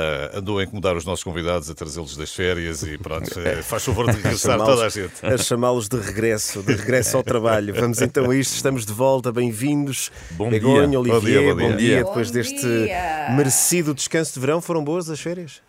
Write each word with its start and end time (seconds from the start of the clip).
Uh, 0.00 0.38
andou 0.38 0.58
a 0.58 0.64
incomodar 0.64 0.96
os 0.96 1.04
nossos 1.04 1.22
convidados, 1.22 1.70
a 1.70 1.74
trazê-los 1.74 2.16
das 2.16 2.34
férias 2.34 2.82
e 2.82 2.98
pronto, 2.98 3.30
eh, 3.38 3.62
faz 3.62 3.84
favor 3.84 4.10
de 4.10 4.16
regressar 4.16 4.58
toda 4.58 4.86
a 4.86 4.88
gente. 4.88 5.24
A 5.24 5.38
chamá-los 5.38 5.88
de 5.88 5.96
regresso, 6.00 6.64
de 6.64 6.74
regresso 6.74 7.16
ao 7.16 7.22
trabalho. 7.22 7.72
Vamos 7.72 8.02
então 8.02 8.28
a 8.28 8.36
isto, 8.36 8.56
estamos 8.56 8.84
de 8.84 8.92
volta, 8.92 9.30
bem-vindos. 9.30 10.10
Bom 10.32 10.50
Begonha, 10.50 10.88
dia. 10.88 10.98
Olivier, 10.98 11.20
bom 11.20 11.54
dia. 11.54 11.54
bom 11.54 11.76
dia. 11.76 12.02
Bom 12.02 12.08
Depois 12.08 12.32
deste 12.32 12.60
dia. 12.60 13.28
merecido 13.36 13.94
descanso 13.94 14.34
de 14.34 14.40
verão, 14.40 14.60
foram 14.60 14.82
boas 14.82 15.08
as 15.08 15.20
férias? 15.20 15.62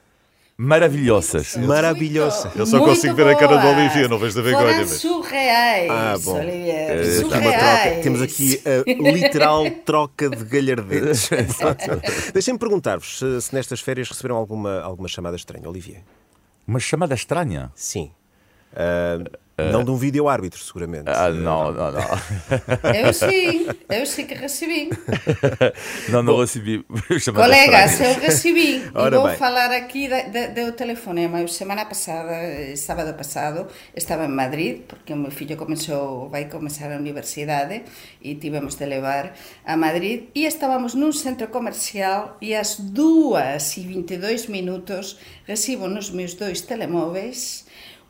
Maravilhosas. 0.57 1.57
Maravilhosa. 1.57 2.49
Eu 2.55 2.65
só 2.65 2.77
Muito 2.77 2.89
consigo 2.91 3.13
ver 3.13 3.27
a 3.27 3.35
cara 3.35 3.57
do. 3.57 3.67
Olivier, 3.67 4.07
não 4.09 4.17
vejo 4.17 4.41
da 4.41 4.49
Foram 4.51 4.77
mas- 4.77 4.89
surreais, 4.91 5.91
Ah, 5.91 6.15
bom. 6.23 6.39
Olivier. 6.39 6.91
Aqui 6.91 7.07
uma 7.23 7.29
surreais. 7.29 7.83
troca. 7.89 8.01
Temos 8.01 8.21
aqui 8.21 8.61
a 8.65 9.11
literal 9.11 9.69
troca 9.85 10.29
de 10.29 10.43
galhardetes. 10.45 11.29
Deixem-me 12.33 12.57
perguntar-vos 12.59 13.19
se, 13.19 13.41
se 13.41 13.53
nestas 13.53 13.81
férias 13.81 14.07
receberam 14.07 14.37
alguma, 14.37 14.79
alguma 14.81 15.09
chamada 15.09 15.35
estranha, 15.35 15.67
Olivier. 15.67 16.01
Uma 16.65 16.79
chamada 16.79 17.13
estranha. 17.13 17.69
Sim. 17.75 18.11
Ah, 18.73 19.19
não 19.57 19.85
de 19.85 19.91
um 19.91 19.95
vídeo 19.95 20.27
árbitro, 20.27 20.59
seguramente. 20.61 21.05
Ah, 21.07 21.29
não, 21.29 21.71
não, 21.71 21.91
não. 21.91 22.01
Eu 22.93 23.13
sim, 23.13 23.67
eu 23.89 24.05
sim 24.05 24.25
que 24.25 24.33
recebi. 24.33 24.89
Não, 26.09 26.21
não 26.21 26.39
recebi 26.39 26.85
chamada 27.19 27.45
Colegas, 27.45 27.99
eu 27.99 28.13
recebi. 28.19 28.83
Ora 28.93 29.15
e 29.15 29.19
vou 29.19 29.27
bem. 29.27 29.37
falar 29.37 29.71
aqui 29.71 30.07
do 30.07 30.71
telefonema. 30.73 31.41
Eu, 31.41 31.47
semana 31.47 31.85
passada, 31.85 32.31
eh, 32.31 32.75
sábado 32.75 33.13
passado, 33.15 33.67
estava 33.95 34.25
em 34.25 34.29
Madrid, 34.29 34.81
porque 34.87 35.13
o 35.13 35.17
meu 35.17 35.31
filho 35.31 35.57
começou, 35.57 36.29
vai 36.29 36.45
começar 36.45 36.91
a 36.91 36.97
universidade 36.97 37.83
e 38.21 38.35
tivemos 38.35 38.75
de 38.75 38.85
levar 38.85 39.33
a 39.65 39.77
Madrid. 39.77 40.25
E 40.35 40.45
estávamos 40.45 40.93
num 40.93 41.11
centro 41.11 41.47
comercial 41.47 42.37
e 42.41 42.53
às 42.53 42.77
2 42.79 43.77
e 43.77 43.81
22 43.81 44.47
minutos 44.47 45.17
recibo 45.45 45.87
nos 45.87 46.09
meus 46.09 46.33
dois 46.33 46.61
telemóveis 46.61 47.65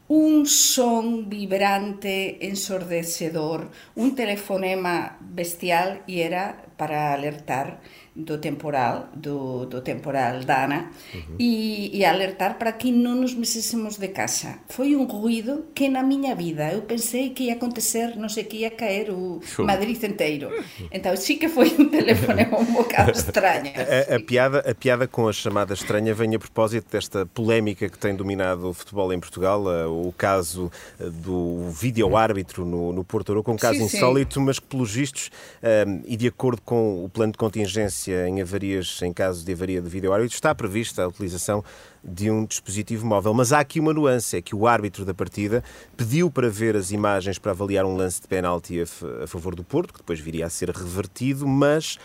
un 0.07 0.45
son 0.45 1.29
vibrante, 1.29 2.47
ensordecedor, 2.47 3.71
un 3.95 4.15
telefonema 4.15 5.17
bestial 5.19 6.03
e 6.07 6.21
era 6.21 6.65
para 6.77 7.13
alertar 7.13 7.81
do 8.15 8.37
temporal, 8.37 9.09
do, 9.13 9.65
do 9.65 9.81
temporal 9.81 10.39
Dana, 10.45 10.89
e, 11.37 11.91
e 11.91 12.05
alertar 12.05 12.57
para 12.57 12.71
que 12.71 12.87
non 12.89 13.19
nos 13.19 13.35
mesésemos 13.35 13.99
de 13.99 14.15
casa. 14.15 14.63
Foi 14.71 14.95
un 14.95 15.03
ruido 15.11 15.75
que 15.75 15.91
na 15.91 15.99
miña 15.99 16.31
vida 16.31 16.71
eu 16.71 16.87
pensei 16.87 17.35
que 17.35 17.51
ia 17.51 17.59
acontecer, 17.59 18.15
non 18.15 18.31
sei, 18.31 18.47
que 18.47 18.63
ia 18.63 18.71
caer 18.71 19.11
o. 19.11 19.43
Madrid 19.59 19.99
inteiro. 19.99 20.47
Então 20.91 21.11
sí 21.19 21.35
que 21.35 21.51
foi 21.51 21.75
un 21.75 21.91
telefonema 21.91 22.55
un 22.63 22.71
bocado 22.71 23.11
extraño. 23.11 23.75
A, 23.75 24.15
a 24.15 24.19
piada, 24.23 24.63
a 24.63 24.73
piada 24.73 25.07
com 25.07 25.27
a 25.27 25.33
chamada 25.33 25.73
estranha 25.73 26.15
vem 26.15 26.35
a 26.35 26.39
propósito 26.39 26.87
desta 26.91 27.25
polémica 27.25 27.89
que 27.89 27.99
tem 27.99 28.15
dominado 28.15 28.69
o 28.69 28.73
futebol 28.73 29.11
em 29.11 29.19
Portugal, 29.19 29.67
eh, 29.67 29.85
o 29.85 30.13
caso 30.17 30.71
eh, 30.99 31.09
do 31.09 31.67
vídeo-árbitro 31.69 32.63
no, 32.63 32.93
no 32.93 33.03
Porto 33.03 33.33
Aroca, 33.33 33.51
um 33.51 33.57
caso 33.57 33.79
Sim, 33.79 33.89
sim. 33.89 33.97
insólito, 33.97 34.39
mas 34.39 34.59
que, 34.59 34.67
pelos 34.67 34.93
vistos, 34.93 35.29
eh, 35.61 35.85
e 36.05 36.15
de 36.15 36.27
acordo 36.27 36.61
com 36.61 37.03
o 37.03 37.09
plano 37.09 37.33
de 37.33 37.37
contingência 37.37 38.04
em 38.11 38.41
avarias, 38.41 38.99
em 39.01 39.11
caso 39.11 39.45
de 39.45 39.51
avaria 39.53 39.81
de 39.81 39.89
vídeo-árbitro, 39.89 40.35
está 40.35 40.53
prevista 40.53 41.03
a 41.03 41.07
utilização 41.07 41.63
de 42.03 42.29
um 42.29 42.45
dispositivo 42.45 43.05
móvel. 43.05 43.33
Mas 43.33 43.51
há 43.51 43.59
aqui 43.59 43.79
uma 43.79 43.93
nuance, 43.93 44.37
é 44.37 44.41
que 44.41 44.55
o 44.55 44.67
árbitro 44.67 45.03
da 45.03 45.13
partida 45.13 45.63
pediu 45.97 46.29
para 46.29 46.49
ver 46.49 46.75
as 46.75 46.91
imagens 46.91 47.39
para 47.39 47.51
avaliar 47.51 47.85
um 47.85 47.95
lance 47.95 48.21
de 48.21 48.27
penalti 48.27 48.79
a, 48.79 49.23
a 49.23 49.27
favor 49.27 49.55
do 49.55 49.63
Porto, 49.63 49.93
que 49.93 49.99
depois 49.99 50.19
viria 50.19 50.45
a 50.45 50.49
ser 50.49 50.69
revertido, 50.69 51.47
mas 51.47 51.97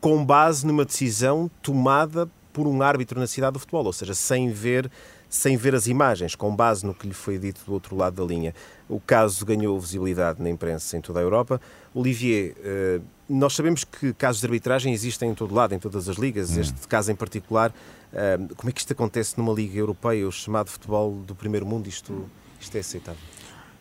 com 0.00 0.24
base 0.24 0.66
numa 0.66 0.84
decisão 0.84 1.50
tomada 1.62 2.28
por 2.52 2.66
um 2.66 2.82
árbitro 2.82 3.18
na 3.18 3.26
cidade 3.26 3.54
do 3.54 3.58
futebol, 3.58 3.84
ou 3.84 3.92
seja, 3.92 4.14
sem 4.14 4.50
ver, 4.50 4.90
sem 5.34 5.56
ver 5.56 5.74
as 5.74 5.88
imagens, 5.88 6.36
com 6.36 6.54
base 6.54 6.86
no 6.86 6.94
que 6.94 7.08
lhe 7.08 7.12
foi 7.12 7.38
dito 7.38 7.60
do 7.66 7.72
outro 7.72 7.96
lado 7.96 8.14
da 8.14 8.24
linha. 8.24 8.54
O 8.88 9.00
caso 9.00 9.44
ganhou 9.44 9.78
visibilidade 9.80 10.40
na 10.40 10.48
imprensa 10.48 10.96
em 10.96 11.00
toda 11.00 11.18
a 11.18 11.22
Europa. 11.22 11.60
Olivier, 11.92 12.54
eh, 12.62 13.00
nós 13.28 13.56
sabemos 13.56 13.82
que 13.82 14.12
casos 14.14 14.40
de 14.40 14.46
arbitragem 14.46 14.92
existem 14.92 15.30
em 15.30 15.34
todo 15.34 15.52
lado, 15.52 15.74
em 15.74 15.78
todas 15.80 16.08
as 16.08 16.18
ligas. 16.18 16.56
Este 16.56 16.86
caso 16.86 17.10
em 17.10 17.16
particular, 17.16 17.74
eh, 18.12 18.38
como 18.56 18.70
é 18.70 18.72
que 18.72 18.78
isto 18.78 18.92
acontece 18.92 19.36
numa 19.36 19.52
liga 19.52 19.76
europeia, 19.76 20.24
o 20.24 20.30
chamado 20.30 20.70
futebol 20.70 21.10
do 21.26 21.34
primeiro 21.34 21.66
mundo? 21.66 21.88
Isto, 21.88 22.30
isto 22.60 22.76
é 22.76 22.80
aceitável? 22.80 23.33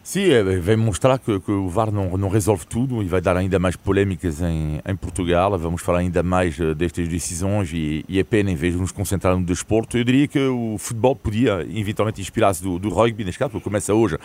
Sim, 0.06 0.30
eh, 0.30 0.60
vai 0.60 0.76
mostrar 0.76 1.18
que, 1.18 1.40
que 1.40 1.50
o 1.50 1.70
VAR 1.70 1.90
não, 1.90 2.18
não 2.18 2.28
resolve 2.28 2.66
tudo 2.66 3.02
e 3.02 3.08
vai 3.08 3.22
dar 3.22 3.38
ainda 3.38 3.58
mais 3.58 3.78
polémicas 3.78 4.42
em, 4.42 4.82
em 4.86 4.96
Portugal. 4.98 5.58
Vamos 5.58 5.82
falar 5.82 6.00
ainda 6.00 6.22
mais 6.22 6.60
eh, 6.60 6.74
destas 6.74 7.08
decisões 7.08 7.72
e, 7.72 8.04
e 8.10 8.20
é 8.20 8.24
pena, 8.26 8.52
em 8.52 8.56
vez 8.56 8.74
de 8.74 8.82
nos 8.82 8.92
concentrar 8.92 9.34
no 9.38 9.46
desporto, 9.46 9.98
eu 9.98 10.04
diria 10.04 10.28
que 10.28 10.38
o 10.40 10.76
futebol 10.78 11.16
podia 11.16 11.66
eventualmente 11.74 12.20
inspirar-se 12.20 12.62
do, 12.62 12.78
do 12.78 12.90
rugby, 12.90 13.24
neste 13.24 13.40
caso, 13.40 13.62
começa 13.62 13.94
hoje 13.94 14.18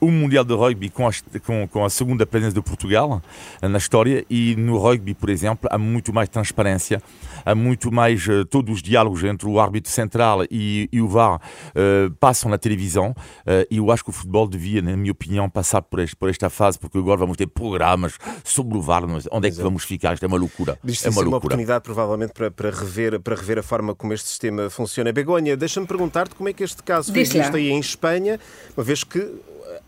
o 0.00 0.08
Mundial 0.08 0.44
de 0.44 0.54
Rugby 0.54 0.88
com 0.88 1.08
a, 1.08 1.10
com, 1.44 1.66
com 1.66 1.84
a 1.84 1.90
segunda 1.90 2.24
presença 2.24 2.54
de 2.54 2.62
Portugal 2.62 3.20
eh, 3.60 3.66
na 3.66 3.78
história 3.78 4.24
e 4.30 4.54
no 4.54 4.78
rugby, 4.78 5.14
por 5.14 5.30
exemplo, 5.30 5.68
há 5.68 5.76
muito 5.76 6.12
mais 6.12 6.28
transparência, 6.28 7.02
há 7.44 7.56
muito 7.56 7.90
mais 7.90 8.24
eh, 8.28 8.44
todos 8.44 8.76
os 8.76 8.80
diálogos 8.80 9.24
entre 9.24 9.48
o 9.48 9.58
árbitro 9.58 9.90
central 9.90 10.44
e, 10.48 10.88
e 10.92 11.00
o 11.00 11.08
VAR 11.08 11.40
eh, 11.74 12.08
passam 12.20 12.48
na 12.48 12.56
televisão 12.56 13.16
eh, 13.44 13.66
e 13.68 13.78
eu 13.78 13.90
acho 13.90 14.04
que 14.04 14.10
o 14.10 14.12
futebol 14.12 14.46
devia, 14.46 14.80
na 14.80 14.96
minha 14.96 15.10
opinião, 15.10 15.23
passar 15.50 15.82
por, 15.82 16.00
este- 16.00 16.16
por 16.16 16.28
esta 16.30 16.48
fase, 16.50 16.78
porque 16.78 16.98
agora 16.98 17.18
vamos 17.18 17.36
ter 17.36 17.46
programas 17.46 18.18
sobre 18.42 18.76
o 18.78 18.82
VAR, 18.82 19.06
mas 19.06 19.26
onde 19.30 19.48
é 19.48 19.50
que 19.50 19.60
vamos 19.62 19.84
ficar? 19.84 20.14
Isto 20.14 20.24
é 20.24 20.28
uma 20.28 20.36
loucura. 20.38 20.78
Isto 20.84 21.06
é 21.06 21.10
uma 21.10 21.14
uma 21.16 21.22
loucura. 21.22 21.38
oportunidade, 21.38 21.82
provavelmente, 21.84 22.32
para, 22.32 22.50
para, 22.50 22.70
rever, 22.70 23.20
para 23.20 23.34
rever 23.36 23.58
a 23.58 23.62
forma 23.62 23.94
como 23.94 24.12
este 24.12 24.28
sistema 24.28 24.68
funciona. 24.70 25.12
Begonha, 25.12 25.56
deixa-me 25.56 25.86
perguntar-te 25.86 26.34
como 26.34 26.48
é 26.48 26.52
que 26.52 26.62
este 26.64 26.82
caso 26.82 27.12
foi 27.12 27.24
visto 27.24 27.56
aí 27.56 27.70
em 27.70 27.78
Espanha, 27.80 28.38
uma 28.76 28.84
vez 28.84 29.04
que 29.04 29.18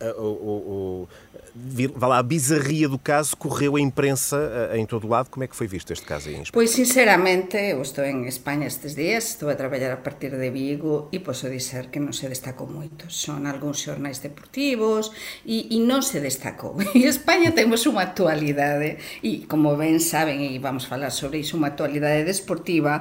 eh, 0.01 0.15
o, 0.19 0.23
o, 0.23 0.27
o- 0.27 1.09
vi- 1.09 1.09
vá 1.95 2.07
lá, 2.07 2.19
a 2.19 2.23
bizarria 2.23 2.89
do 2.89 2.99
caso 2.99 3.37
correu 3.37 3.77
a 3.77 3.81
imprensa 3.81 4.71
em 4.75 4.85
todo 4.85 5.07
o 5.07 5.11
lado. 5.11 5.31
Como 5.31 5.45
é 5.45 5.49
que 5.49 5.57
foi 5.57 5.67
visto 5.67 5.93
este 5.93 6.05
caso 6.05 6.29
em 6.29 6.43
Espanha? 6.43 6.53
Pois 6.53 6.71
sinceramente, 6.71 7.57
eu 7.57 7.81
estou 7.83 8.05
en 8.05 8.27
España 8.27 8.67
estes 8.67 8.95
días, 8.95 9.25
estou 9.31 9.49
a 9.49 9.55
traballar 9.55 9.93
a 9.93 10.03
partir 10.03 10.31
de 10.31 10.51
Vigo 10.51 11.09
e 11.13 11.21
posso 11.21 11.49
dizer 11.49 11.89
que 11.89 11.99
non 11.99 12.13
se 12.13 12.29
destacou 12.29 12.69
moito. 12.69 13.09
Son 13.09 13.49
algúns 13.49 13.81
xornais 13.81 14.21
deportivos 14.21 15.11
e, 15.45 15.73
e 15.73 15.79
se 16.03 16.21
destacou. 16.21 16.77
En 16.97 17.05
España 17.05 17.53
temos 17.53 17.87
unha 17.87 18.13
actualidade 18.13 18.99
e, 19.23 19.47
como 19.47 19.77
ben 19.77 20.01
saben, 20.01 20.43
e 20.43 20.59
vamos 20.59 20.85
falar 20.85 21.11
sobre 21.11 21.41
iso, 21.41 21.57
unha 21.57 21.73
actualidade 21.73 22.27
deportiva 22.27 23.01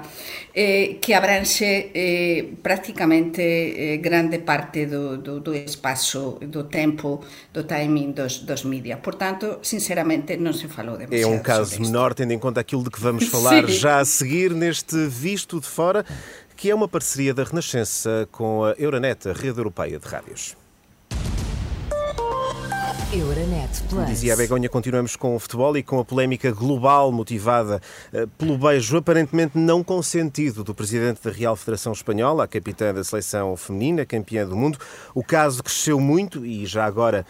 eh, 0.54 1.02
que 1.02 1.12
abranxe 1.18 1.92
eh, 1.92 2.56
eh, 2.56 3.98
grande 3.98 4.40
parte 4.40 4.86
do, 4.86 5.18
do, 5.18 5.42
do 5.42 5.52
espazo, 5.54 6.40
do 6.40 6.70
tempo, 6.70 7.20
do 7.52 7.66
timing 7.66 8.14
dos, 8.14 8.45
dos 8.46 8.64
media. 8.64 8.98
Por 8.98 9.16
tanto, 9.16 9.60
sinceramente, 9.62 10.38
non 10.38 10.54
se 10.54 10.68
falou 10.70 10.96
É 10.96 11.06
demasiado 11.06 11.34
um 11.34 11.40
caso 11.42 11.82
menor, 11.82 12.14
tendo 12.14 12.32
em 12.32 12.40
conta 12.40 12.62
aquilo 12.62 12.84
de 12.84 12.90
que 12.90 13.02
vamos 13.02 13.28
falar 13.34 13.66
Sim. 13.68 13.74
já 13.74 14.00
a 14.00 14.06
seguir 14.06 14.54
neste 14.54 14.96
Visto 15.08 15.60
de 15.60 15.68
Fora, 15.68 16.06
que 16.56 16.70
é 16.70 16.76
uma 16.76 16.88
parceria 16.88 17.34
da 17.34 17.44
Renascença 17.44 18.28
com 18.32 18.64
a 18.64 18.72
Euronet, 18.78 19.28
a 19.28 19.34
rede 19.34 19.60
europeia 19.60 20.00
de 20.00 20.08
rádios. 20.08 20.56
Euronet 23.14 23.82
Plus. 23.90 24.08
Dizia 24.08 24.34
a 24.34 24.36
Begonha, 24.36 24.68
continuamos 24.68 25.16
com 25.16 25.36
o 25.36 25.40
futebol 25.40 25.78
e 25.78 25.84
com 25.84 26.00
a 26.00 26.06
polémica 26.06 26.52
global 26.52 27.12
motivada 27.14 27.82
eh, 28.12 28.28
pelo 28.38 28.58
beijo 28.58 28.98
aparentemente 28.98 29.58
não 29.58 29.84
consentido 29.84 30.66
do 30.66 30.76
presidente 30.76 31.22
da 31.24 31.32
Real 31.32 31.56
Federação 31.56 31.94
Espanhola, 31.94 32.44
a 32.44 32.48
capitã 32.48 32.94
da 32.94 33.04
seleção 33.06 33.56
feminina, 33.56 34.06
campeã 34.06 34.46
do 34.46 34.56
mundo. 34.56 34.78
O 35.14 35.24
caso 35.24 35.64
cresceu 35.64 36.00
muito 36.00 36.46
e 36.46 36.66
já 36.66 36.84
agora 36.84 37.26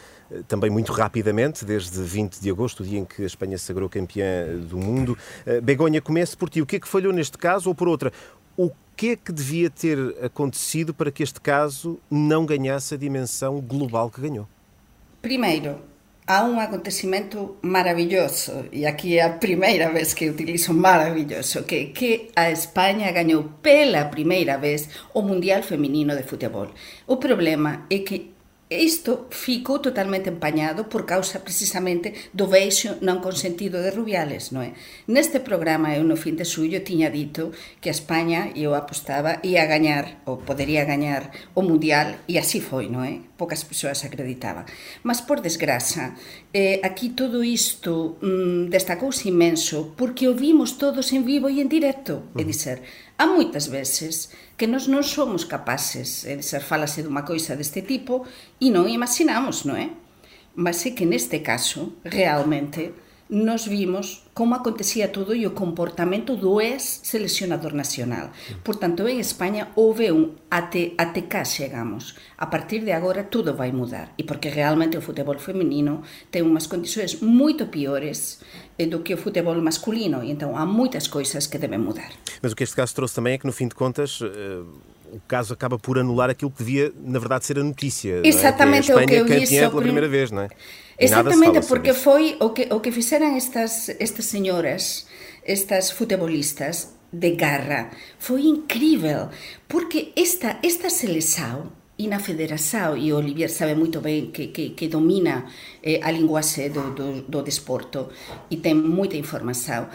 também 0.48 0.69
muito 0.69 0.92
rapidamente, 0.92 1.66
desde 1.66 2.01
20 2.01 2.39
de 2.39 2.50
agosto, 2.50 2.81
o 2.81 2.86
dia 2.86 3.00
em 3.00 3.06
que 3.06 3.24
a 3.24 3.25
Espanha 3.25 3.57
se 3.57 3.66
sagrou 3.66 3.89
campeã 3.89 4.57
do 4.57 4.77
mundo. 4.77 5.18
Eh, 5.45 5.62
Begonha, 5.62 6.01
comece 6.01 6.36
por 6.36 6.50
ti. 6.50 6.62
O 6.62 6.66
que 6.66 6.77
é 6.77 6.80
que 6.80 6.88
falhou 6.88 7.13
neste 7.13 7.38
caso 7.38 7.69
ou 7.69 7.75
por 7.75 7.88
outra? 7.88 8.12
O 8.57 8.72
que 8.95 9.10
é 9.12 9.16
que 9.16 9.31
devia 9.31 9.69
ter 9.69 9.98
acontecido 10.24 10.94
para 10.94 11.12
que 11.12 11.22
este 11.22 11.42
caso 11.42 12.00
não 12.10 12.45
ganhasse 12.45 12.94
a 12.94 12.98
dimensão 12.98 13.60
global 13.60 14.10
que 14.10 14.22
ganhou? 14.22 14.48
Primeiro, 15.22 15.81
há 16.27 16.44
un 16.44 16.60
acontecimento 16.60 17.57
maravilloso, 17.62 18.66
e 18.72 18.86
aquí 18.86 19.18
é 19.18 19.24
a 19.24 19.38
primeira 19.38 19.92
vez 19.92 20.13
que 20.13 20.30
utilizo 20.30 20.74
maravilloso, 20.74 21.66
que 21.66 21.94
que 21.94 22.31
a 22.36 22.50
España 22.50 23.12
gañou 23.12 23.44
pela 23.62 24.06
primeira 24.06 24.57
vez 24.57 24.89
o 25.13 25.22
Mundial 25.22 25.62
Feminino 25.62 26.16
de 26.16 26.24
Futebol. 26.24 26.69
O 27.06 27.18
problema 27.18 27.86
é 27.89 28.00
que 28.00 28.35
Isto 28.77 29.27
ficou 29.31 29.80
totalmente 29.80 30.30
empañado 30.30 30.89
por 30.89 31.06
causa 31.06 31.39
precisamente 31.39 32.13
do 32.36 32.48
veixo 32.48 33.00
non 33.01 33.24
consentido 33.24 33.80
de 33.80 33.92
Rubiales, 33.92 34.51
non 34.51 34.63
é? 34.68 34.75
Neste 35.07 35.39
programa 35.39 35.95
eu 35.95 36.04
no 36.04 36.19
fin 36.19 36.36
de 36.36 36.44
suyo 36.44 36.83
tiña 36.83 37.07
dito 37.10 37.56
que 37.80 37.89
a 37.89 37.95
España, 37.95 38.51
eu 38.54 38.75
apostaba, 38.75 39.39
ia 39.42 39.66
gañar 39.66 40.22
ou 40.27 40.42
podería 40.42 40.83
gañar 40.83 41.31
o 41.56 41.63
Mundial 41.63 42.22
e 42.27 42.36
así 42.38 42.60
foi, 42.60 42.92
non 42.92 43.04
é? 43.07 43.24
Poucas 43.39 43.63
persoas 43.63 44.04
acreditaban. 44.04 44.68
Mas 45.04 45.19
por 45.24 45.39
desgraza, 45.39 46.16
eh, 46.54 46.80
aquí 46.83 47.12
todo 47.16 47.44
isto 47.44 48.19
mm, 48.24 48.72
destacouse 48.72 49.27
imenso 49.27 49.95
porque 50.00 50.27
o 50.27 50.36
vimos 50.36 50.77
todos 50.80 51.12
en 51.12 51.24
vivo 51.24 51.48
e 51.51 51.60
en 51.60 51.68
directo, 51.68 52.31
é 52.36 52.44
dizer, 52.44 52.83
Há 53.18 53.26
moitas 53.26 53.68
veces 53.68 54.30
que 54.58 54.68
nós 54.68 54.92
non 54.92 55.00
somos 55.00 55.48
capaces 55.48 56.28
eh, 56.28 56.36
de 56.36 56.44
ser 56.44 56.60
falase 56.60 57.00
dunha 57.00 57.24
coisa 57.24 57.56
deste 57.56 57.80
tipo 57.80 58.28
e 58.60 58.68
non 58.68 58.92
imaginamos, 58.92 59.64
non 59.64 59.80
é? 59.80 59.88
Mas 60.56 60.84
é 60.84 60.92
que 60.92 61.08
neste 61.08 61.40
caso, 61.40 61.96
realmente, 62.04 62.92
nos 63.27 63.68
vimos 63.68 64.24
como 64.33 64.54
acontecía 64.54 65.10
todo 65.12 65.33
e 65.33 65.50
o 65.50 65.57
comportamento 65.57 66.38
do 66.38 66.62
ex 66.62 67.01
seleccionador 67.01 67.74
nacional. 67.74 68.30
Por 68.62 68.77
tanto, 68.77 69.07
en 69.10 69.18
España 69.18 69.74
houve 69.74 70.13
un 70.13 70.38
até, 70.54 70.94
até 71.01 71.25
cá 71.25 71.42
chegamos. 71.42 72.13
A 72.38 72.54
partir 72.54 72.86
de 72.86 72.94
agora 72.94 73.31
tudo 73.33 73.57
vai 73.57 73.74
mudar. 73.74 74.13
E 74.13 74.24
porque 74.30 74.54
realmente 74.54 74.98
o 74.98 75.01
futebol 75.01 75.39
feminino 75.42 76.06
ten 76.30 76.45
unhas 76.45 76.69
condições 76.69 77.24
moito 77.25 77.74
piores 77.74 78.45
eh, 78.77 78.86
do 78.86 79.01
que 79.01 79.16
o 79.16 79.18
futebol 79.18 79.57
masculino. 79.57 80.22
Então 80.22 80.54
há 80.54 80.66
moitas 80.66 81.10
coisas 81.10 81.50
que 81.50 81.57
devem 81.57 81.81
mudar. 81.81 82.13
Mas 82.44 82.54
o 82.54 82.56
que 82.56 82.63
este 82.63 82.75
caso 82.75 82.94
trouxe 82.94 83.16
também 83.16 83.33
é 83.33 83.38
que, 83.42 83.48
no 83.48 83.56
fim 83.56 83.68
de 83.68 83.74
contas, 83.74 84.22
o 85.12 85.19
caso 85.28 85.54
acaba 85.54 85.78
por 85.78 85.98
anular 85.98 86.30
aquilo 86.30 86.52
que 86.52 86.63
devia, 86.63 86.92
na 86.98 87.19
verdade, 87.19 87.46
ser 87.46 87.60
a 87.60 87.63
notícia. 87.63 88.22
Exatamente 88.24 88.92
é? 88.92 88.96
que 88.96 89.16
é 89.16 89.18
a 89.18 89.22
Espanha 89.22 89.24
o 89.24 89.25
que 89.25 89.34
eu 89.34 89.40
disse 89.40 89.60
pela 89.60 89.81
primeira 89.81 90.07
vez, 90.07 90.31
não 90.31 90.44
é? 90.44 90.50
Exatamente, 90.98 91.68
porque 91.68 91.94
foi 91.94 92.38
o 92.40 92.50
que, 92.50 92.68
o 92.74 92.80
que 92.80 92.92
fixeran 92.92 93.36
estas, 93.36 93.90
estas 94.00 94.25
señoras, 94.25 95.06
estas 95.44 95.92
futebolistas 95.92 96.96
de 97.12 97.31
garra, 97.31 97.92
foi 98.18 98.44
incrível, 98.44 99.30
porque 99.68 100.12
esta, 100.16 100.57
esta 100.63 100.90
seleção 100.90 101.72
e 101.98 102.08
na 102.08 102.19
federação, 102.19 102.98
e 102.98 103.13
Olivier 103.13 103.50
sabe 103.50 103.74
muito 103.74 104.01
bem 104.01 104.30
que, 104.30 104.48
que, 104.48 104.69
que 104.72 104.88
domina 104.88 105.46
eh, 105.81 106.00
a 106.04 106.12
linguagem 106.12 106.69
do, 106.69 106.94
do, 106.94 107.22
do 107.22 107.42
desporto 107.42 108.10
e 108.50 108.58
tem 108.58 108.74
muita 108.74 109.16
informação, 109.16 109.88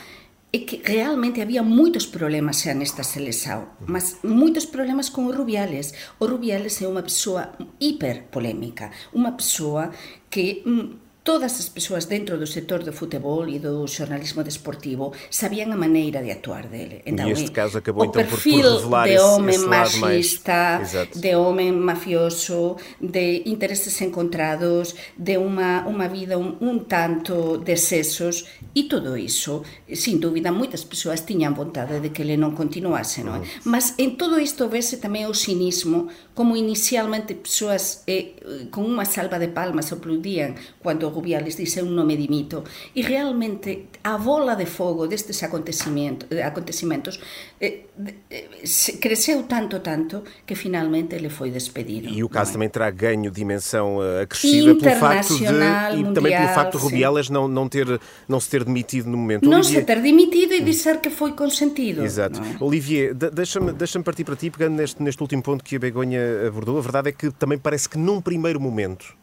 é 0.52 0.58
que 0.66 0.82
realmente 0.82 1.38
había 1.38 1.62
moitos 1.62 2.10
problemas 2.10 2.58
xa 2.66 2.74
nesta 2.74 3.06
seleção, 3.06 3.70
mas 3.86 4.18
moitos 4.26 4.66
problemas 4.66 5.06
con 5.06 5.30
o 5.30 5.32
Rubiales. 5.32 5.94
O 6.18 6.26
Rubiales 6.26 6.82
é 6.82 6.90
unha 6.90 7.06
persoa 7.06 7.54
hiper 7.78 8.26
polémica, 8.34 8.90
unha 9.14 9.30
persoa 9.38 9.94
que 10.26 10.66
mm, 10.66 11.09
todas 11.22 11.60
as 11.60 11.68
persoas 11.68 12.06
dentro 12.06 12.38
do 12.38 12.46
sector 12.46 12.82
do 12.82 12.92
futebol 12.92 13.48
e 13.48 13.58
do 13.58 13.86
xornalismo 13.86 14.42
desportivo 14.42 15.12
sabían 15.28 15.72
a 15.72 15.76
maneira 15.76 16.22
de 16.22 16.32
actuar 16.32 16.66
dele. 16.68 17.02
Então, 17.04 17.28
e 17.28 17.32
este 17.32 17.52
caso 17.52 17.78
acabou 17.78 18.04
então 18.04 18.24
por, 18.24 18.30
por 18.30 18.40
revelar 18.40 19.06
de 19.08 19.18
home 19.18 19.52
esse, 19.52 19.60
esse 19.60 19.68
machista, 19.68 20.80
de 21.14 21.32
home 21.36 21.72
mafioso, 21.72 22.76
de 23.00 23.42
interesses 23.44 24.00
encontrados, 24.00 24.96
de 25.16 25.36
unha, 25.36 25.84
unha 25.84 26.08
vida 26.08 26.40
un, 26.40 26.56
un 26.64 26.88
tanto 26.88 27.60
de 27.60 27.76
excesos 27.76 28.48
e 28.72 28.88
todo 28.88 29.16
iso, 29.20 29.62
sin 29.92 30.18
dúbida, 30.18 30.48
moitas 30.48 30.88
persoas 30.88 31.28
tiñan 31.28 31.52
vontade 31.52 32.00
de 32.00 32.08
que 32.10 32.24
ele 32.24 32.40
non 32.40 32.56
continuase, 32.56 33.20
non 33.20 33.38
é? 33.38 33.44
Mm. 33.44 33.68
Mas 33.68 33.92
en 34.00 34.16
todo 34.16 34.40
isto 34.40 34.72
vese 34.72 34.96
tamén 34.96 35.28
o 35.28 35.36
cinismo, 35.36 36.08
como 36.40 36.56
inicialmente 36.56 37.34
persoas 37.34 38.00
eh, 38.08 38.40
con 38.72 38.88
unha 38.88 39.04
salva 39.04 39.36
de 39.36 39.52
palmas 39.52 39.92
aplaudían 39.92 40.56
cando 40.80 41.04
o 41.04 41.12
Rubiales 41.12 41.60
dice 41.60 41.84
un 41.84 41.92
nome 41.92 42.16
dimito 42.16 42.64
e 42.96 43.04
realmente 43.04 43.92
a 44.00 44.16
bola 44.16 44.56
de 44.56 44.64
fogo 44.64 45.04
destes 45.04 45.44
acontecimentos, 45.44 46.24
acontecimentos 46.40 47.20
eh, 47.60 47.92
eh, 48.32 48.64
cresceu 48.96 49.44
tanto, 49.44 49.84
tanto 49.84 50.24
que 50.48 50.56
finalmente 50.56 51.12
ele 51.12 51.28
foi 51.28 51.52
despedido. 51.52 52.08
E 52.08 52.24
o 52.24 52.28
caso 52.32 52.52
é? 52.52 52.52
também 52.56 52.70
terá 52.72 52.88
ganho 52.88 53.30
dimensão 53.30 54.00
uh, 54.00 54.24
acrescida 54.24 54.74
pelo 54.80 54.96
facto 54.96 55.36
de 55.36 55.44
mundial, 55.44 55.92
e 55.92 56.14
também 56.14 56.32
pelo 56.32 56.54
facto 56.56 56.78
de 56.78 56.84
Rubiales 56.84 57.28
não, 57.28 57.44
não, 57.48 57.68
ter, 57.68 58.00
não 58.24 58.40
se 58.40 58.48
ter 58.48 58.64
demitido 58.64 59.12
no 59.12 59.18
momento. 59.18 59.44
Não 59.44 59.60
Olivier... 59.60 59.80
se 59.80 59.84
ter 59.84 60.00
demitido 60.00 60.54
e 60.54 60.64
dizer 60.64 61.04
que 61.04 61.10
foi 61.10 61.32
consentido. 61.32 62.00
Exato. 62.02 62.40
É? 62.40 62.64
Olivier, 62.64 63.12
deixa-me 63.12 63.76
deixa 63.76 64.00
partir 64.00 64.24
para 64.24 64.36
ti, 64.36 64.48
pegando 64.48 64.76
neste, 64.76 65.02
neste 65.02 65.20
último 65.20 65.42
ponto 65.42 65.62
que 65.62 65.76
a 65.76 65.78
Begonha 65.78 66.29
abordou. 66.46 66.78
A 66.78 66.82
verdade 66.82 67.08
é 67.10 67.12
que 67.12 67.30
também 67.30 67.58
parece 67.58 67.88
que 67.88 67.98
num 67.98 68.20
primeiro 68.20 68.60
momento 68.60 69.20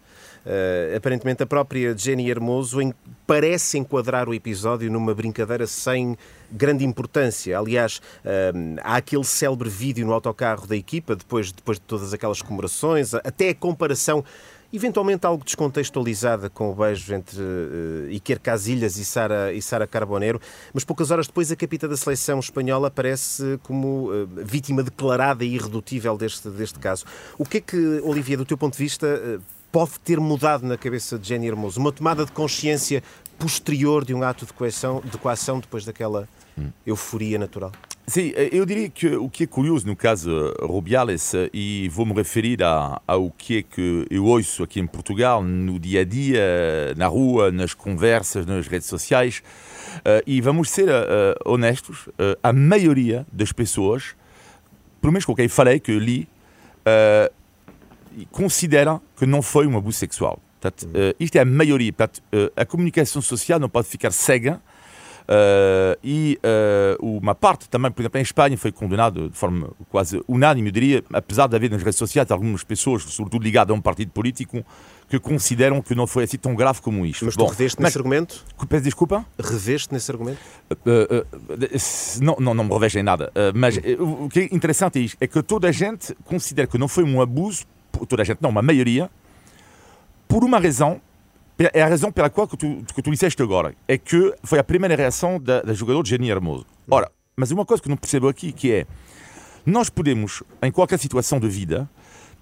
Uh, 0.47 0.95
aparentemente, 0.95 1.43
a 1.43 1.45
própria 1.45 1.93
Jenny 1.97 2.29
Hermoso 2.29 2.81
em, 2.81 2.93
parece 3.25 3.77
enquadrar 3.77 4.29
o 4.29 4.33
episódio 4.33 4.89
numa 4.89 5.13
brincadeira 5.13 5.67
sem 5.67 6.17
grande 6.49 6.85
importância. 6.85 7.59
Aliás, 7.59 7.97
uh, 7.97 8.79
há 8.81 8.95
aquele 8.95 9.25
célebre 9.25 9.67
vídeo 9.67 10.05
no 10.05 10.13
autocarro 10.13 10.65
da 10.65 10.77
equipa, 10.77 11.17
depois, 11.17 11.51
depois 11.51 11.77
de 11.77 11.83
todas 11.83 12.13
aquelas 12.13 12.41
comemorações, 12.41 13.13
até 13.13 13.49
a 13.49 13.55
comparação 13.55 14.23
eventualmente 14.71 15.25
algo 15.25 15.43
descontextualizada 15.43 16.49
com 16.49 16.71
o 16.71 16.75
beijo 16.75 17.13
entre 17.13 17.39
uh, 17.39 18.09
Iker 18.09 18.39
Casillas 18.39 18.97
e 18.97 19.05
Sara, 19.05 19.53
e 19.53 19.61
Sara 19.61 19.87
Carbonero, 19.87 20.39
mas 20.73 20.83
poucas 20.83 21.11
horas 21.11 21.27
depois 21.27 21.51
a 21.51 21.55
capitã 21.55 21.87
da 21.87 21.97
seleção 21.97 22.39
espanhola 22.39 22.87
aparece 22.87 23.59
como 23.63 24.11
uh, 24.11 24.27
vítima 24.43 24.83
declarada 24.83 25.45
e 25.45 25.55
irredutível 25.55 26.17
deste, 26.17 26.49
deste 26.49 26.79
caso. 26.79 27.05
O 27.37 27.45
que 27.45 27.57
é 27.57 27.61
que, 27.61 28.01
Olivia, 28.03 28.37
do 28.37 28.45
teu 28.45 28.57
ponto 28.57 28.73
de 28.73 28.83
vista, 28.83 29.07
uh, 29.07 29.41
pode 29.71 29.99
ter 30.03 30.19
mudado 30.19 30.65
na 30.65 30.77
cabeça 30.77 31.17
de 31.17 31.27
Jenny 31.27 31.47
Hermoso? 31.47 31.79
Uma 31.79 31.91
tomada 31.91 32.25
de 32.25 32.31
consciência 32.31 33.03
posterior 33.37 34.03
de 34.03 34.13
um 34.13 34.23
ato 34.23 34.45
de 34.45 34.53
coação, 34.53 35.01
de 35.03 35.17
coação 35.17 35.59
depois 35.59 35.85
daquela 35.85 36.27
hum. 36.57 36.69
euforia 36.85 37.37
natural? 37.37 37.71
Sim, 38.09 38.31
eu 38.53 38.65
diria 38.65 38.89
que 38.89 39.17
o 39.17 39.29
que 39.29 39.43
é 39.43 39.47
curioso 39.47 39.85
no 39.85 39.93
caso 39.93 40.53
Rubiales, 40.61 41.33
e 41.53 41.89
vou 41.89 42.05
me 42.05 42.13
referir 42.13 42.63
a, 42.63 43.01
ao 43.05 43.29
que 43.31 43.57
é 43.57 43.61
que 43.61 44.07
eu 44.09 44.23
ouço 44.23 44.63
aqui 44.63 44.79
em 44.79 44.87
Portugal, 44.87 45.43
no 45.43 45.77
dia 45.77 46.01
a 46.01 46.05
dia, 46.05 46.41
na 46.95 47.07
rua, 47.07 47.51
nas 47.51 47.73
conversas, 47.73 48.45
nas 48.45 48.65
redes 48.65 48.87
sociais, 48.87 49.43
e 50.25 50.39
vamos 50.39 50.69
ser 50.69 50.87
honestos, 51.45 52.07
a 52.41 52.53
maioria 52.53 53.27
das 53.29 53.51
pessoas, 53.51 54.15
pelo 55.01 55.11
menos 55.11 55.25
com 55.25 55.35
quem 55.35 55.49
falei, 55.49 55.77
que 55.77 55.91
li, 55.99 56.29
considera 58.31 59.01
que 59.17 59.25
não 59.25 59.41
foi 59.41 59.67
um 59.67 59.77
abuso 59.77 59.97
sexual. 59.97 60.41
Portanto, 60.61 60.89
uh, 60.89 61.13
isto 61.19 61.35
é 61.35 61.41
a 61.41 61.45
maioria. 61.45 61.93
Portanto, 61.93 62.23
a 62.55 62.65
comunicação 62.65 63.21
social 63.21 63.59
não 63.59 63.69
pode 63.69 63.87
ficar 63.87 64.11
cega. 64.11 64.61
Uh, 65.29 65.99
e 66.03 66.39
uma 67.01 67.35
parte 67.35 67.69
também, 67.69 67.91
por 67.91 68.01
exemplo, 68.01 68.19
em 68.19 68.23
Espanha 68.23 68.57
foi 68.57 68.71
condenado 68.71 69.29
de 69.29 69.37
forma 69.37 69.71
quase 69.89 70.21
unânime, 70.27 70.69
eu 70.69 70.71
diria, 70.71 71.03
apesar 71.11 71.47
de 71.47 71.55
haver 71.55 71.69
nas 71.69 71.83
redes 71.83 71.97
sociais 71.97 72.31
algumas 72.31 72.63
pessoas, 72.63 73.03
sobretudo 73.03 73.43
ligadas 73.43 73.73
a 73.73 73.77
um 73.77 73.81
partido 73.81 74.11
político, 74.11 74.63
que 75.09 75.19
consideram 75.19 75.81
que 75.81 75.95
não 75.95 76.05
foi 76.05 76.25
assim 76.25 76.37
tão 76.37 76.53
grave 76.53 76.81
como 76.81 77.05
isto. 77.05 77.25
Mas 77.25 77.35
tu 77.35 77.39
Bom, 77.39 77.49
reveste 77.49 77.81
nesse 77.81 77.97
argumento? 77.97 78.45
Peço 78.67 78.83
desculpa? 78.83 79.25
Reveste 79.39 79.93
nesse 79.93 80.11
argumento? 80.11 80.39
não, 82.21 82.35
não, 82.39 82.53
não 82.53 82.63
me 82.63 82.73
revejo 82.73 82.99
em 82.99 83.03
nada. 83.03 83.31
mas 83.53 83.77
o 83.99 84.27
que 84.29 84.39
é 84.39 84.43
interessante 84.51 84.99
é, 84.99 85.01
isto, 85.01 85.17
é 85.21 85.27
que 85.27 85.41
toda 85.41 85.67
a 85.67 85.71
gente 85.71 86.15
considera 86.25 86.67
que 86.67 86.77
não 86.77 86.87
foi 86.87 87.03
um 87.03 87.21
abuso 87.21 87.65
toda 88.05 88.21
a 88.21 88.25
gente 88.25 88.39
não, 88.41 88.49
uma 88.49 88.61
maioria, 88.61 89.09
por 90.27 90.43
uma 90.43 90.59
razão, 90.59 91.01
é 91.57 91.81
a 91.81 91.87
razão 91.87 92.11
pela 92.11 92.29
qual 92.29 92.47
que 92.47 92.55
tu, 92.55 92.83
que 92.93 93.01
tu 93.01 93.11
disseste 93.11 93.41
agora, 93.41 93.73
é 93.87 93.97
que 93.97 94.33
foi 94.43 94.59
a 94.59 94.63
primeira 94.63 94.95
reação 94.95 95.39
da, 95.39 95.61
da 95.61 95.73
jogadora 95.73 96.05
Jenny 96.05 96.29
Hermoso. 96.29 96.65
Ora, 96.89 97.11
mas 97.35 97.51
uma 97.51 97.65
coisa 97.65 97.81
que 97.81 97.89
não 97.89 97.97
percebo 97.97 98.27
aqui, 98.27 98.51
que 98.51 98.71
é, 98.71 98.85
nós 99.65 99.89
podemos, 99.89 100.43
em 100.61 100.71
qualquer 100.71 100.99
situação 100.99 101.39
de 101.39 101.47
vida, 101.47 101.89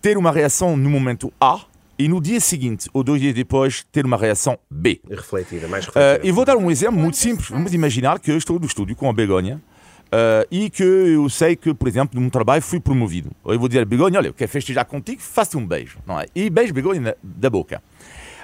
ter 0.01 0.17
uma 0.17 0.31
reação 0.31 0.75
no 0.77 0.89
momento 0.89 1.31
A 1.39 1.61
e 1.97 2.07
no 2.07 2.21
dia 2.21 2.39
seguinte, 2.39 2.89
ou 2.93 3.03
dois 3.03 3.21
dias 3.21 3.33
depois, 3.33 3.85
ter 3.91 4.05
uma 4.05 4.17
reação 4.17 4.59
B. 4.69 5.01
Refletida, 5.09 5.67
mais 5.67 5.85
refletida. 5.85 6.21
Uh, 6.21 6.27
e 6.27 6.31
vou 6.31 6.43
dar 6.43 6.57
um 6.57 6.69
exemplo 6.69 6.99
muito 6.99 7.17
simples. 7.17 7.49
Vamos 7.49 7.73
imaginar 7.73 8.19
que 8.19 8.31
eu 8.31 8.37
estou 8.37 8.59
no 8.59 8.65
estúdio 8.65 8.95
com 8.95 9.09
a 9.09 9.13
Begonha 9.13 9.61
Uh, 10.05 10.47
e 10.51 10.69
que 10.69 10.83
eu 10.83 11.27
sei 11.29 11.55
que, 11.55 11.73
por 11.73 11.87
exemplo, 11.87 12.21
num 12.21 12.29
trabalho 12.29 12.61
fui 12.61 12.79
promovido. 12.79 13.31
Eu 13.43 13.59
vou 13.59 13.67
dizer 13.67 13.81
a 13.81 13.85
Begonha, 13.85 14.19
olha, 14.19 14.27
eu 14.27 14.33
quero 14.33 14.49
festejar 14.49 14.85
contigo, 14.85 15.21
faça 15.21 15.57
um 15.57 15.65
beijo. 15.65 15.97
Não 16.05 16.19
é? 16.19 16.27
E 16.33 16.49
beijo 16.49 16.73
Begonha 16.73 17.17
da 17.21 17.49
boca. 17.49 17.81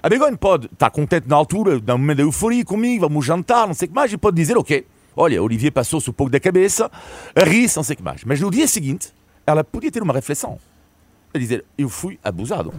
A 0.04 0.10
Begonha 0.10 0.36
pode 0.36 0.66
estar 0.66 0.90
contente 0.90 1.28
na 1.28 1.36
altura, 1.36 1.80
no 1.80 1.98
momento 1.98 2.18
da 2.18 2.24
euforia 2.24 2.66
comigo, 2.66 3.08
vamos 3.08 3.24
jantar, 3.24 3.68
não 3.68 3.74
sei 3.76 3.86
o 3.86 3.90
que 3.90 3.94
mais, 3.94 4.12
e 4.12 4.18
pode 4.18 4.36
dizer, 4.36 4.58
ok, 4.58 4.84
olha, 5.16 5.44
Olivier 5.44 5.72
passou-se 5.72 6.10
um 6.10 6.14
pouco 6.14 6.32
da 6.32 6.40
cabeça, 6.40 6.90
ri-se, 7.38 7.78
não 7.78 7.84
sei 7.84 7.94
o 7.94 7.98
que 7.98 8.04
mais. 8.04 8.24
Mas 8.24 8.42
no 8.42 8.50
dia 8.50 8.68
seguinte, 8.68 9.10
ela 9.46 9.64
podia 9.64 9.92
ter 9.92 10.02
uma 10.02 10.12
reflexão. 10.12 10.58
A 11.32 11.38
dizer, 11.38 11.64
eu 11.78 11.88
fui 11.88 12.18
abusado. 12.24 12.74